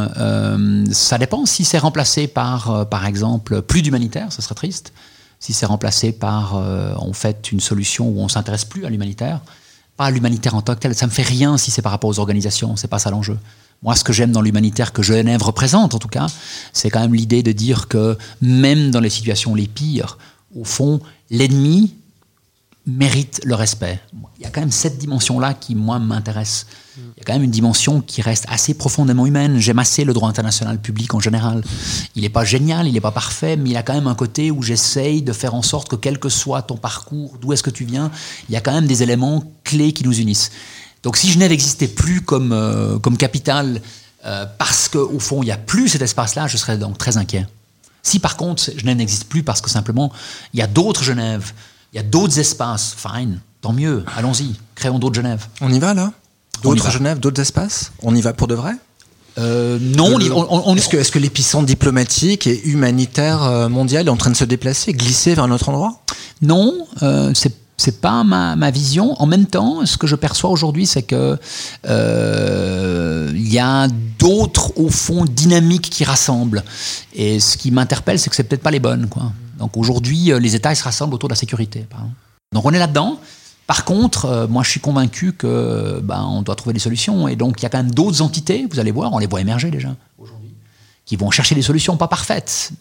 ça 0.93 1.17
dépend 1.17 1.47
si 1.47 1.65
c'est 1.65 1.79
remplacé 1.79 2.27
par, 2.27 2.87
par 2.91 3.07
exemple, 3.07 3.63
plus 3.63 3.81
d'humanitaire, 3.81 4.35
ce 4.35 4.43
serait 4.43 4.55
triste 4.55 4.93
si 5.41 5.55
c'est 5.55 5.67
remplacé 5.67 6.13
par 6.13 6.55
en 6.55 7.13
fait 7.15 7.51
une 7.51 7.59
solution 7.59 8.07
où 8.09 8.21
on 8.21 8.29
s'intéresse 8.29 8.65
plus 8.65 8.85
à 8.85 8.91
l'humanitaire, 8.91 9.41
l'humanitaire 10.11 10.55
en 10.55 10.63
tant 10.63 10.75
que 10.75 10.81
tel. 10.81 10.95
Ça 10.95 11.07
me 11.07 11.11
fait 11.11 11.23
rien 11.23 11.57
si 11.57 11.71
c'est 11.71 11.83
par 11.83 11.93
rapport 11.93 12.11
aux 12.11 12.19
organisations. 12.19 12.77
C'est 12.77 12.89
pas 12.89 12.99
ça 12.99 13.11
l'enjeu. 13.11 13.39
Moi, 13.83 13.97
ce 13.97 14.05
que 14.05 14.13
j'aime 14.13 14.31
dans 14.31 14.43
l'humanitaire 14.43 14.93
que 14.93 15.03
Genève 15.03 15.43
représente, 15.43 15.95
en 15.95 15.99
tout 15.99 16.09
cas, 16.09 16.27
c'est 16.73 16.89
quand 16.89 17.01
même 17.01 17.15
l'idée 17.15 17.43
de 17.43 17.53
dire 17.53 17.89
que 17.89 18.17
même 18.41 18.91
dans 18.91 19.01
les 19.01 19.11
situations 19.11 19.55
les 19.55 19.67
pires, 19.67 20.19
au 20.55 20.65
fond, 20.65 21.01
l'ennemi 21.31 21.95
mérite 22.87 23.41
le 23.45 23.55
respect. 23.55 24.01
Il 24.39 24.43
y 24.43 24.47
a 24.47 24.51
quand 24.51 24.61
même 24.61 24.73
cette 24.73 24.99
dimension-là 24.99 25.55
qui, 25.55 25.75
moi, 25.75 25.99
m'intéresse. 25.99 26.67
Il 26.99 27.19
y 27.19 27.21
a 27.21 27.25
quand 27.25 27.33
même 27.33 27.45
une 27.45 27.51
dimension 27.51 28.01
qui 28.01 28.23
reste 28.23 28.45
assez 28.49 28.75
profondément 28.75 29.25
humaine. 29.25 29.59
J'aime 29.59 29.79
assez 29.79 30.05
le 30.05 30.13
droit 30.13 30.29
international 30.29 30.81
public 30.81 31.15
en 31.15 31.21
général. 31.21 31.63
Il 32.17 32.23
n'est 32.23 32.29
pas 32.29 32.45
génial, 32.45 32.89
il 32.89 32.93
n'est 32.93 33.01
pas 33.01 33.13
parfait, 33.13 33.57
mais 33.57 33.71
il 33.71 33.77
a 33.77 33.83
quand 33.83 33.95
même 33.95 34.09
un 34.09 34.15
côté 34.15 34.51
où 34.51 34.63
j'essaye 34.63 35.23
de 35.23 35.33
faire 35.33 35.55
en 35.55 35.63
sorte 35.63 35.89
que 35.89 35.97
quel 35.97 36.19
que 36.19 36.29
soit 36.29 36.63
ton 36.63 36.77
parcours, 36.77 37.39
d'où 37.41 37.53
est-ce 37.53 37.63
que 37.63 37.71
tu 37.71 37.85
viens, 37.85 38.11
il 38.49 38.53
y 38.53 38.57
a 38.57 38.61
quand 38.61 38.73
même 38.73 38.87
des 38.87 39.03
éléments 39.03 39.45
clés 39.65 39.93
qui 39.93 40.05
nous 40.05 40.19
unissent. 40.19 40.51
Donc 41.03 41.17
si 41.17 41.31
Genève 41.31 41.51
n'existait 41.51 41.89
plus 41.89 42.21
comme, 42.21 42.53
euh, 42.53 42.99
comme 42.99 43.17
capitale, 43.17 43.81
euh, 44.25 44.47
parce 44.59 44.89
qu'au 44.89 45.19
fond, 45.19 45.43
il 45.43 45.47
n'y 45.47 45.53
a 45.53 45.57
plus 45.57 45.89
cet 45.89 46.03
espace-là, 46.03 46.47
je 46.47 46.57
serais 46.57 46.79
donc 46.79 46.99
très 46.99 47.17
inquiet. 47.17 47.47
Si 48.03 48.19
par 48.19 48.37
contre 48.37 48.65
Genève 48.77 48.97
n'existe 48.97 49.25
plus 49.25 49.43
parce 49.45 49.61
que 49.61 49.71
simplement 49.71 50.13
il 50.53 50.59
y 50.59 50.63
a 50.63 50.67
d'autres 50.67 51.05
Genève, 51.05 51.53
il 51.93 51.97
y 51.97 51.99
a 51.99 52.03
d'autres 52.03 52.39
espaces, 52.39 52.97
fine, 52.97 53.41
tant 53.61 53.73
mieux, 53.73 54.05
allons-y, 54.17 54.55
créons 54.75 54.99
d'autres 54.99 55.15
Genève. 55.15 55.47
On 55.61 55.73
y 55.73 55.79
va 55.79 55.95
là 55.95 56.13
D'autres 56.63 56.91
Genève, 56.91 57.19
d'autres 57.19 57.41
espaces 57.41 57.93
On 58.03 58.15
y 58.15 58.21
va 58.21 58.33
pour 58.33 58.47
de 58.47 58.55
vrai 58.55 58.75
euh, 59.39 59.79
non, 59.81 60.19
on, 60.31 60.77
est-ce 60.77 60.91
que, 60.91 60.99
est 60.99 61.11
que 61.11 61.19
l'épicentre 61.19 61.65
diplomatique 61.65 62.47
et 62.47 62.69
humanitaire 62.69 63.43
euh, 63.43 63.71
mondial 63.71 64.07
est 64.07 64.11
en 64.11 64.17
train 64.19 64.31
de 64.31 64.37
se 64.37 64.45
déplacer, 64.45 64.93
glisser 64.93 65.35
vers 65.35 65.45
un 65.45 65.51
autre 65.51 65.71
endroit? 65.71 66.03
Non, 66.43 66.87
euh, 67.03 67.31
c'est 67.35 67.57
c'est 67.83 68.01
pas 68.01 68.23
ma, 68.23 68.55
ma, 68.55 68.71
vision. 68.71 69.21
En 69.21 69.27
même 69.27 69.47
temps, 69.47 69.85
ce 69.87 69.97
que 69.97 70.07
je 70.07 70.15
perçois 70.15 70.51
aujourd'hui, 70.51 70.87
c'est 70.87 71.03
que 71.03 71.37
euh, 71.87 73.33
il 73.35 73.53
y 73.53 73.59
a 73.59 73.89
d'autres 74.19 74.79
au 74.79 74.89
fond 74.89 75.25
dynamiques 75.25 75.91
qui 75.91 76.05
rassemblent. 76.05 76.63
Et 77.15 77.41
ce 77.41 77.57
qui 77.57 77.73
m'interpelle, 77.73 78.21
c'est 78.21 78.31
que 78.31 78.37
c'est 78.37 78.45
peut-être 78.45 78.63
pas 78.63 78.71
les 78.71 78.79
bonnes. 78.79 79.09
Quoi. 79.09 79.33
Donc 79.63 79.77
aujourd'hui, 79.77 80.33
les 80.41 80.57
États 80.57 80.73
ils 80.73 80.77
se 80.77 80.83
rassemblent 80.83 81.15
autour 81.15 81.29
de 81.29 81.35
la 81.35 81.39
sécurité. 81.39 81.87
Donc 82.53 82.65
on 82.67 82.73
est 82.73 82.81
là-dedans. 82.81 83.21
Par 83.69 83.85
contre, 83.85 84.25
euh, 84.25 84.49
moi 84.49 84.65
je 84.65 84.71
suis 84.71 84.81
convaincu 84.81 85.33
que 85.33 86.01
ben, 86.03 86.27
on 86.29 86.43
doit 86.43 86.57
trouver 86.57 86.73
des 86.73 86.81
solutions. 86.81 87.29
Et 87.29 87.37
donc 87.37 87.61
il 87.61 87.63
y 87.63 87.67
a 87.67 87.69
quand 87.69 87.79
même 87.79 87.93
d'autres 87.93 88.21
entités, 88.21 88.67
vous 88.69 88.81
allez 88.81 88.91
voir, 88.91 89.13
on 89.13 89.19
les 89.19 89.29
voit 89.29 89.41
émerger 89.41 89.71
déjà 89.71 89.95
aujourd'hui, 90.19 90.53
qui 91.07 91.15
vont 91.15 91.31
chercher 91.31 91.55
des 91.55 91.63
solutions 91.63 91.97
pas 91.97 92.09
parfaites. 92.09 92.73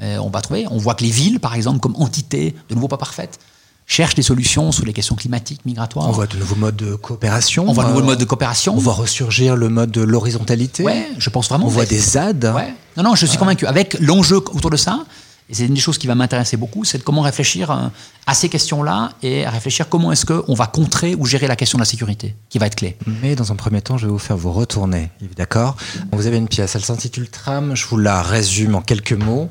on 0.00 0.30
va 0.30 0.40
trouver, 0.40 0.66
on 0.70 0.78
voit 0.78 0.94
que 0.94 1.04
les 1.04 1.10
villes, 1.10 1.40
par 1.40 1.54
exemple, 1.54 1.80
comme 1.80 1.94
entités 1.96 2.54
de 2.70 2.74
nouveau 2.74 2.88
pas 2.88 2.96
parfaites, 2.96 3.38
cherchent 3.86 4.14
des 4.14 4.22
solutions 4.22 4.72
sur 4.72 4.86
les 4.86 4.92
questions 4.92 5.14
climatiques, 5.14 5.66
migratoires. 5.66 6.08
On 6.08 6.12
voit 6.12 6.26
de 6.26 6.36
nouveaux 6.36 6.56
modes 6.56 6.76
de 6.76 6.94
coopération. 6.94 7.66
On 7.68 7.72
voit 7.72 7.84
de 7.84 7.90
nouveaux 7.90 8.04
modes 8.04 8.20
de 8.20 8.24
coopération. 8.24 8.74
On 8.74 8.78
voit 8.78 8.94
ressurgir 8.94 9.56
le 9.56 9.68
mode 9.68 9.90
de 9.90 10.00
l'horizontalité. 10.00 10.84
Ouais, 10.84 11.08
je 11.18 11.28
pense 11.28 11.48
vraiment. 11.48 11.66
On 11.66 11.68
voit 11.68 11.86
des 11.86 11.98
ZAD. 11.98 12.52
Ouais. 12.56 12.72
Non, 12.96 13.02
non, 13.02 13.14
je 13.14 13.26
suis 13.26 13.36
convaincu. 13.36 13.66
Avec 13.66 13.98
l'enjeu 14.00 14.36
autour 14.36 14.70
de 14.70 14.76
ça, 14.76 15.04
et 15.50 15.54
c'est 15.54 15.66
une 15.66 15.74
des 15.74 15.80
choses 15.80 15.98
qui 15.98 16.06
va 16.06 16.14
m'intéresser 16.14 16.56
beaucoup, 16.56 16.84
c'est 16.84 16.98
de 16.98 17.02
comment 17.02 17.22
réfléchir 17.22 17.72
euh, 17.72 17.88
à 18.26 18.34
ces 18.34 18.48
questions-là 18.48 19.10
et 19.22 19.44
à 19.44 19.50
réfléchir 19.50 19.88
comment 19.88 20.12
est-ce 20.12 20.24
qu'on 20.24 20.54
va 20.54 20.68
contrer 20.68 21.16
ou 21.16 21.26
gérer 21.26 21.48
la 21.48 21.56
question 21.56 21.76
de 21.76 21.82
la 21.82 21.86
sécurité, 21.86 22.36
qui 22.48 22.58
va 22.58 22.66
être 22.66 22.76
clé. 22.76 22.96
Mais 23.20 23.34
dans 23.34 23.50
un 23.50 23.56
premier 23.56 23.82
temps, 23.82 23.98
je 23.98 24.06
vais 24.06 24.12
vous 24.12 24.18
faire 24.18 24.36
vous 24.36 24.52
retourner, 24.52 25.10
d'accord? 25.36 25.76
Vous 26.12 26.28
avez 26.28 26.36
une 26.36 26.46
pièce, 26.46 26.76
elle 26.76 26.84
s'intitule 26.84 27.28
Tram, 27.28 27.74
je 27.74 27.84
vous 27.86 27.98
la 27.98 28.22
résume 28.22 28.76
en 28.76 28.80
quelques 28.80 29.12
mots. 29.12 29.48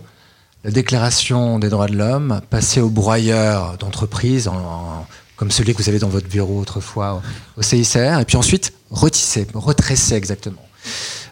La 0.64 0.72
déclaration 0.72 1.60
des 1.60 1.70
droits 1.70 1.88
de 1.88 1.96
l'homme, 1.96 2.42
passée 2.50 2.80
au 2.80 2.90
broyeur 2.90 3.78
d'entreprise, 3.78 4.50
comme 5.36 5.52
celui 5.52 5.74
que 5.74 5.82
vous 5.82 5.90
avez 5.90 6.00
dans 6.00 6.10
votre 6.10 6.28
bureau 6.28 6.60
autrefois 6.60 7.22
au 7.58 7.62
CICR, 7.62 8.20
et 8.20 8.26
puis 8.26 8.38
ensuite 8.38 8.74
retisser, 8.90 9.48
retresser 9.54 10.16
exactement. 10.16 10.62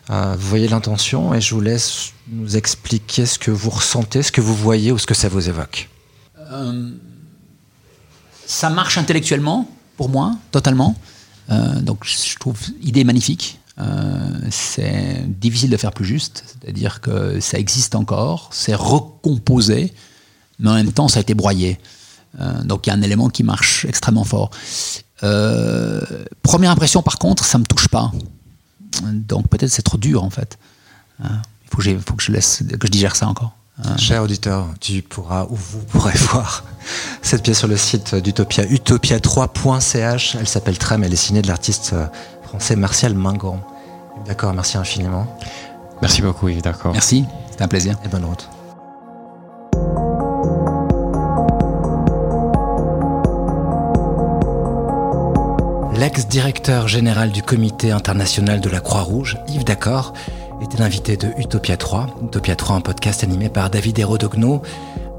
Euh, 0.09 0.35
vous 0.39 0.47
voyez 0.47 0.67
l'intention 0.67 1.33
et 1.33 1.41
je 1.41 1.53
vous 1.53 1.61
laisse 1.61 2.13
nous 2.29 2.55
expliquer 2.55 3.25
ce 3.25 3.37
que 3.37 3.51
vous 3.51 3.69
ressentez, 3.69 4.23
ce 4.23 4.31
que 4.31 4.41
vous 4.41 4.55
voyez 4.55 4.91
ou 4.91 4.97
ce 4.97 5.05
que 5.05 5.13
ça 5.13 5.27
vous 5.27 5.49
évoque. 5.49 5.89
Euh, 6.39 6.91
ça 8.45 8.69
marche 8.69 8.97
intellectuellement, 8.97 9.69
pour 9.97 10.09
moi, 10.09 10.37
totalement. 10.51 10.95
Euh, 11.49 11.81
donc 11.81 12.05
je 12.05 12.37
trouve 12.37 12.59
l'idée 12.81 13.03
magnifique. 13.03 13.59
c'est 14.49 15.23
difficile 15.27 15.69
de 15.69 15.77
faire 15.77 15.91
plus 15.91 16.05
juste, 16.05 16.43
c'est-à-dire 16.47 16.99
que 17.01 17.39
ça 17.39 17.59
existe 17.59 17.93
encore, 17.93 18.49
c'est 18.51 18.73
recomposé, 18.73 19.93
mais 20.59 20.69
en 20.69 20.73
même 20.73 20.91
temps 20.91 21.07
ça 21.07 21.19
a 21.19 21.21
été 21.21 21.35
broyé. 21.35 21.77
donc 22.63 22.87
il 22.87 22.89
y 22.89 22.93
a 22.93 22.95
un 22.95 23.03
élément 23.03 23.29
qui 23.29 23.43
marche 23.43 23.85
extrêmement 23.85 24.23
fort. 24.23 24.49
première 26.41 26.71
impression 26.71 27.03
par 27.03 27.19
contre, 27.19 27.45
ça 27.45 27.59
ne 27.59 27.63
me 27.63 27.67
touche 27.67 27.87
pas. 27.87 28.11
Donc 29.03 29.47
peut-être 29.49 29.69
c'est 29.69 29.81
trop 29.81 29.97
dur 29.97 30.23
en 30.23 30.29
fait. 30.29 30.57
Hein. 31.23 31.41
Il 31.65 31.69
faut 31.69 31.81
que, 31.81 31.99
faut 31.99 32.13
que 32.15 32.23
je 32.23 32.31
laisse 32.31 32.63
que 32.67 32.87
je 32.87 32.91
digère 32.91 33.15
ça 33.15 33.27
encore. 33.27 33.53
Hein. 33.83 33.97
Cher 33.97 34.23
auditeur, 34.23 34.67
tu 34.79 35.01
pourras 35.01 35.45
ou 35.49 35.55
vous 35.55 35.79
pourrez 35.79 36.17
voir 36.31 36.63
cette 37.21 37.43
pièce 37.43 37.59
sur 37.59 37.67
le 37.67 37.77
site 37.77 38.15
d'Utopia, 38.15 38.65
utopia3.ch. 38.65 40.37
Elle 40.39 40.47
s'appelle 40.47 40.77
Trem, 40.77 41.03
elle 41.03 41.13
est 41.13 41.17
signée 41.17 41.41
de 41.41 41.47
l'artiste 41.47 41.93
français 42.43 42.75
Martial 42.75 43.13
Mingon. 43.13 43.59
D'accord, 44.25 44.53
merci 44.53 44.77
infiniment. 44.77 45.27
Merci 46.01 46.21
beaucoup, 46.21 46.47
Yves, 46.47 46.61
d'accord. 46.61 46.93
Merci, 46.93 47.25
c'était 47.51 47.63
un 47.63 47.67
plaisir. 47.67 47.97
Et 48.05 48.07
bonne 48.07 48.25
route. 48.25 48.49
L'ex-directeur 55.97 56.87
général 56.87 57.31
du 57.31 57.41
comité 57.41 57.91
international 57.91 58.61
de 58.61 58.69
la 58.69 58.79
Croix-Rouge, 58.79 59.39
Yves 59.47 59.63
D'accord, 59.63 60.13
était 60.61 60.77
l'invité 60.77 61.17
de 61.17 61.29
Utopia 61.39 61.75
3. 61.75 62.05
Utopia 62.23 62.55
3, 62.55 62.75
un 62.75 62.81
podcast 62.81 63.23
animé 63.23 63.49
par 63.49 63.71
David 63.71 63.97
Hérodogno, 63.97 64.61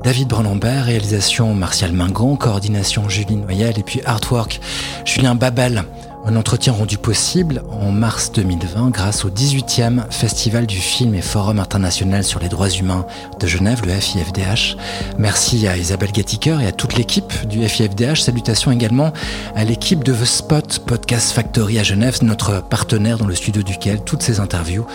David 0.05 0.29
Brunambert, 0.29 0.85
réalisation 0.85 1.53
Martial 1.53 1.91
Mingon, 1.93 2.37
coordination 2.37 3.09
Julie 3.09 3.35
Noyel 3.35 3.77
et 3.77 3.83
puis 3.83 4.03
artwork 4.05 4.61
Julien 5.05 5.35
Babel. 5.35 5.83
Un 6.29 6.37
entretien 6.37 6.75
rendu 6.75 6.99
possible 6.99 7.63
en 7.71 7.91
mars 7.91 8.31
2020 8.33 8.91
grâce 8.91 9.25
au 9.25 9.31
18e 9.31 10.03
Festival 10.11 10.67
du 10.67 10.77
film 10.77 11.15
et 11.15 11.23
Forum 11.23 11.59
international 11.59 12.23
sur 12.23 12.39
les 12.39 12.51
droits 12.51 12.69
humains 12.69 13.07
de 13.41 13.47
Genève, 13.47 13.81
le 13.87 13.95
FIFDH. 13.95 14.77
Merci 15.17 15.67
à 15.67 15.79
Isabelle 15.79 16.13
Gattiker 16.13 16.59
et 16.61 16.67
à 16.67 16.73
toute 16.73 16.97
l'équipe 16.97 17.33
du 17.49 17.67
FIFDH. 17.67 18.21
Salutations 18.21 18.71
également 18.71 19.15
à 19.57 19.65
l'équipe 19.65 20.05
de 20.05 20.13
The 20.13 20.27
Spot 20.27 20.81
Podcast 20.81 21.33
Factory 21.33 21.79
à 21.79 21.83
Genève, 21.83 22.19
notre 22.21 22.63
partenaire 22.63 23.17
dans 23.17 23.27
le 23.27 23.35
studio 23.35 23.63
duquel 23.63 24.05
toutes 24.05 24.23
ces 24.23 24.39
interviews 24.39 24.87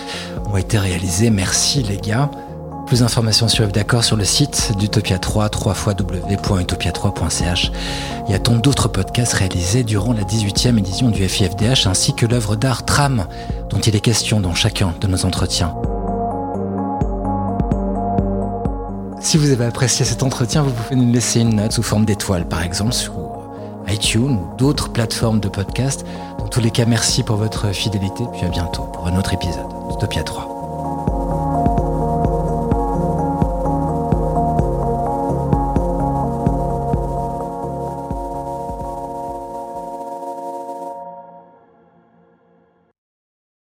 ont 0.46 0.58
été 0.58 0.78
réalisées. 0.78 1.32
Merci 1.32 1.82
les 1.82 1.98
gars. 1.98 2.30
Plus 2.94 3.00
d'informations 3.00 3.48
sur 3.48 3.68
D'accord 3.70 4.04
sur 4.04 4.16
le 4.16 4.24
site 4.24 4.74
d'Utopia 4.78 5.18
3, 5.18 5.50
3 5.50 5.74
www.utopia3.ch. 5.98 7.72
Il 8.28 8.32
y 8.32 8.36
a 8.36 8.40
tant 8.40 8.54
d'autres 8.54 8.88
podcasts 8.88 9.34
réalisés 9.34 9.84
durant 9.84 10.14
la 10.14 10.22
18e 10.22 10.78
édition 10.78 11.10
du 11.10 11.28
FIFDH 11.28 11.88
ainsi 11.88 12.14
que 12.14 12.28
l'œuvre 12.28 12.56
d'art 12.56 12.86
Tram 12.86 13.26
dont 13.72 13.80
il 13.80 13.96
est 13.96 14.00
question 14.00 14.42
dans 14.42 14.54
chacun 14.54 14.94
de 15.02 15.08
nos 15.08 15.26
entretiens. 15.26 15.74
Si 19.22 19.38
vous 19.38 19.50
avez 19.50 19.66
apprécié 19.66 20.06
cet 20.06 20.22
entretien, 20.22 20.62
vous 20.62 20.70
pouvez 20.70 20.96
nous 20.96 21.12
laisser 21.12 21.40
une 21.40 21.56
note 21.56 21.72
sous 21.72 21.82
forme 21.82 22.06
d'étoile 22.06 22.48
par 22.48 22.62
exemple 22.62 22.94
sur 22.94 23.14
iTunes 23.88 24.38
ou 24.38 24.56
d'autres 24.58 24.90
plateformes 24.90 25.40
de 25.40 25.50
podcast. 25.50 26.06
Dans 26.38 26.48
tous 26.48 26.62
les 26.62 26.70
cas, 26.70 26.86
merci 26.86 27.24
pour 27.24 27.38
votre 27.38 27.74
fidélité, 27.74 28.24
puis 28.34 28.46
à 28.46 28.50
bientôt 28.50 28.84
pour 28.84 29.08
un 29.08 29.18
autre 29.18 29.34
épisode 29.34 29.66
d'Utopia 29.90 30.22
3. 30.22 30.53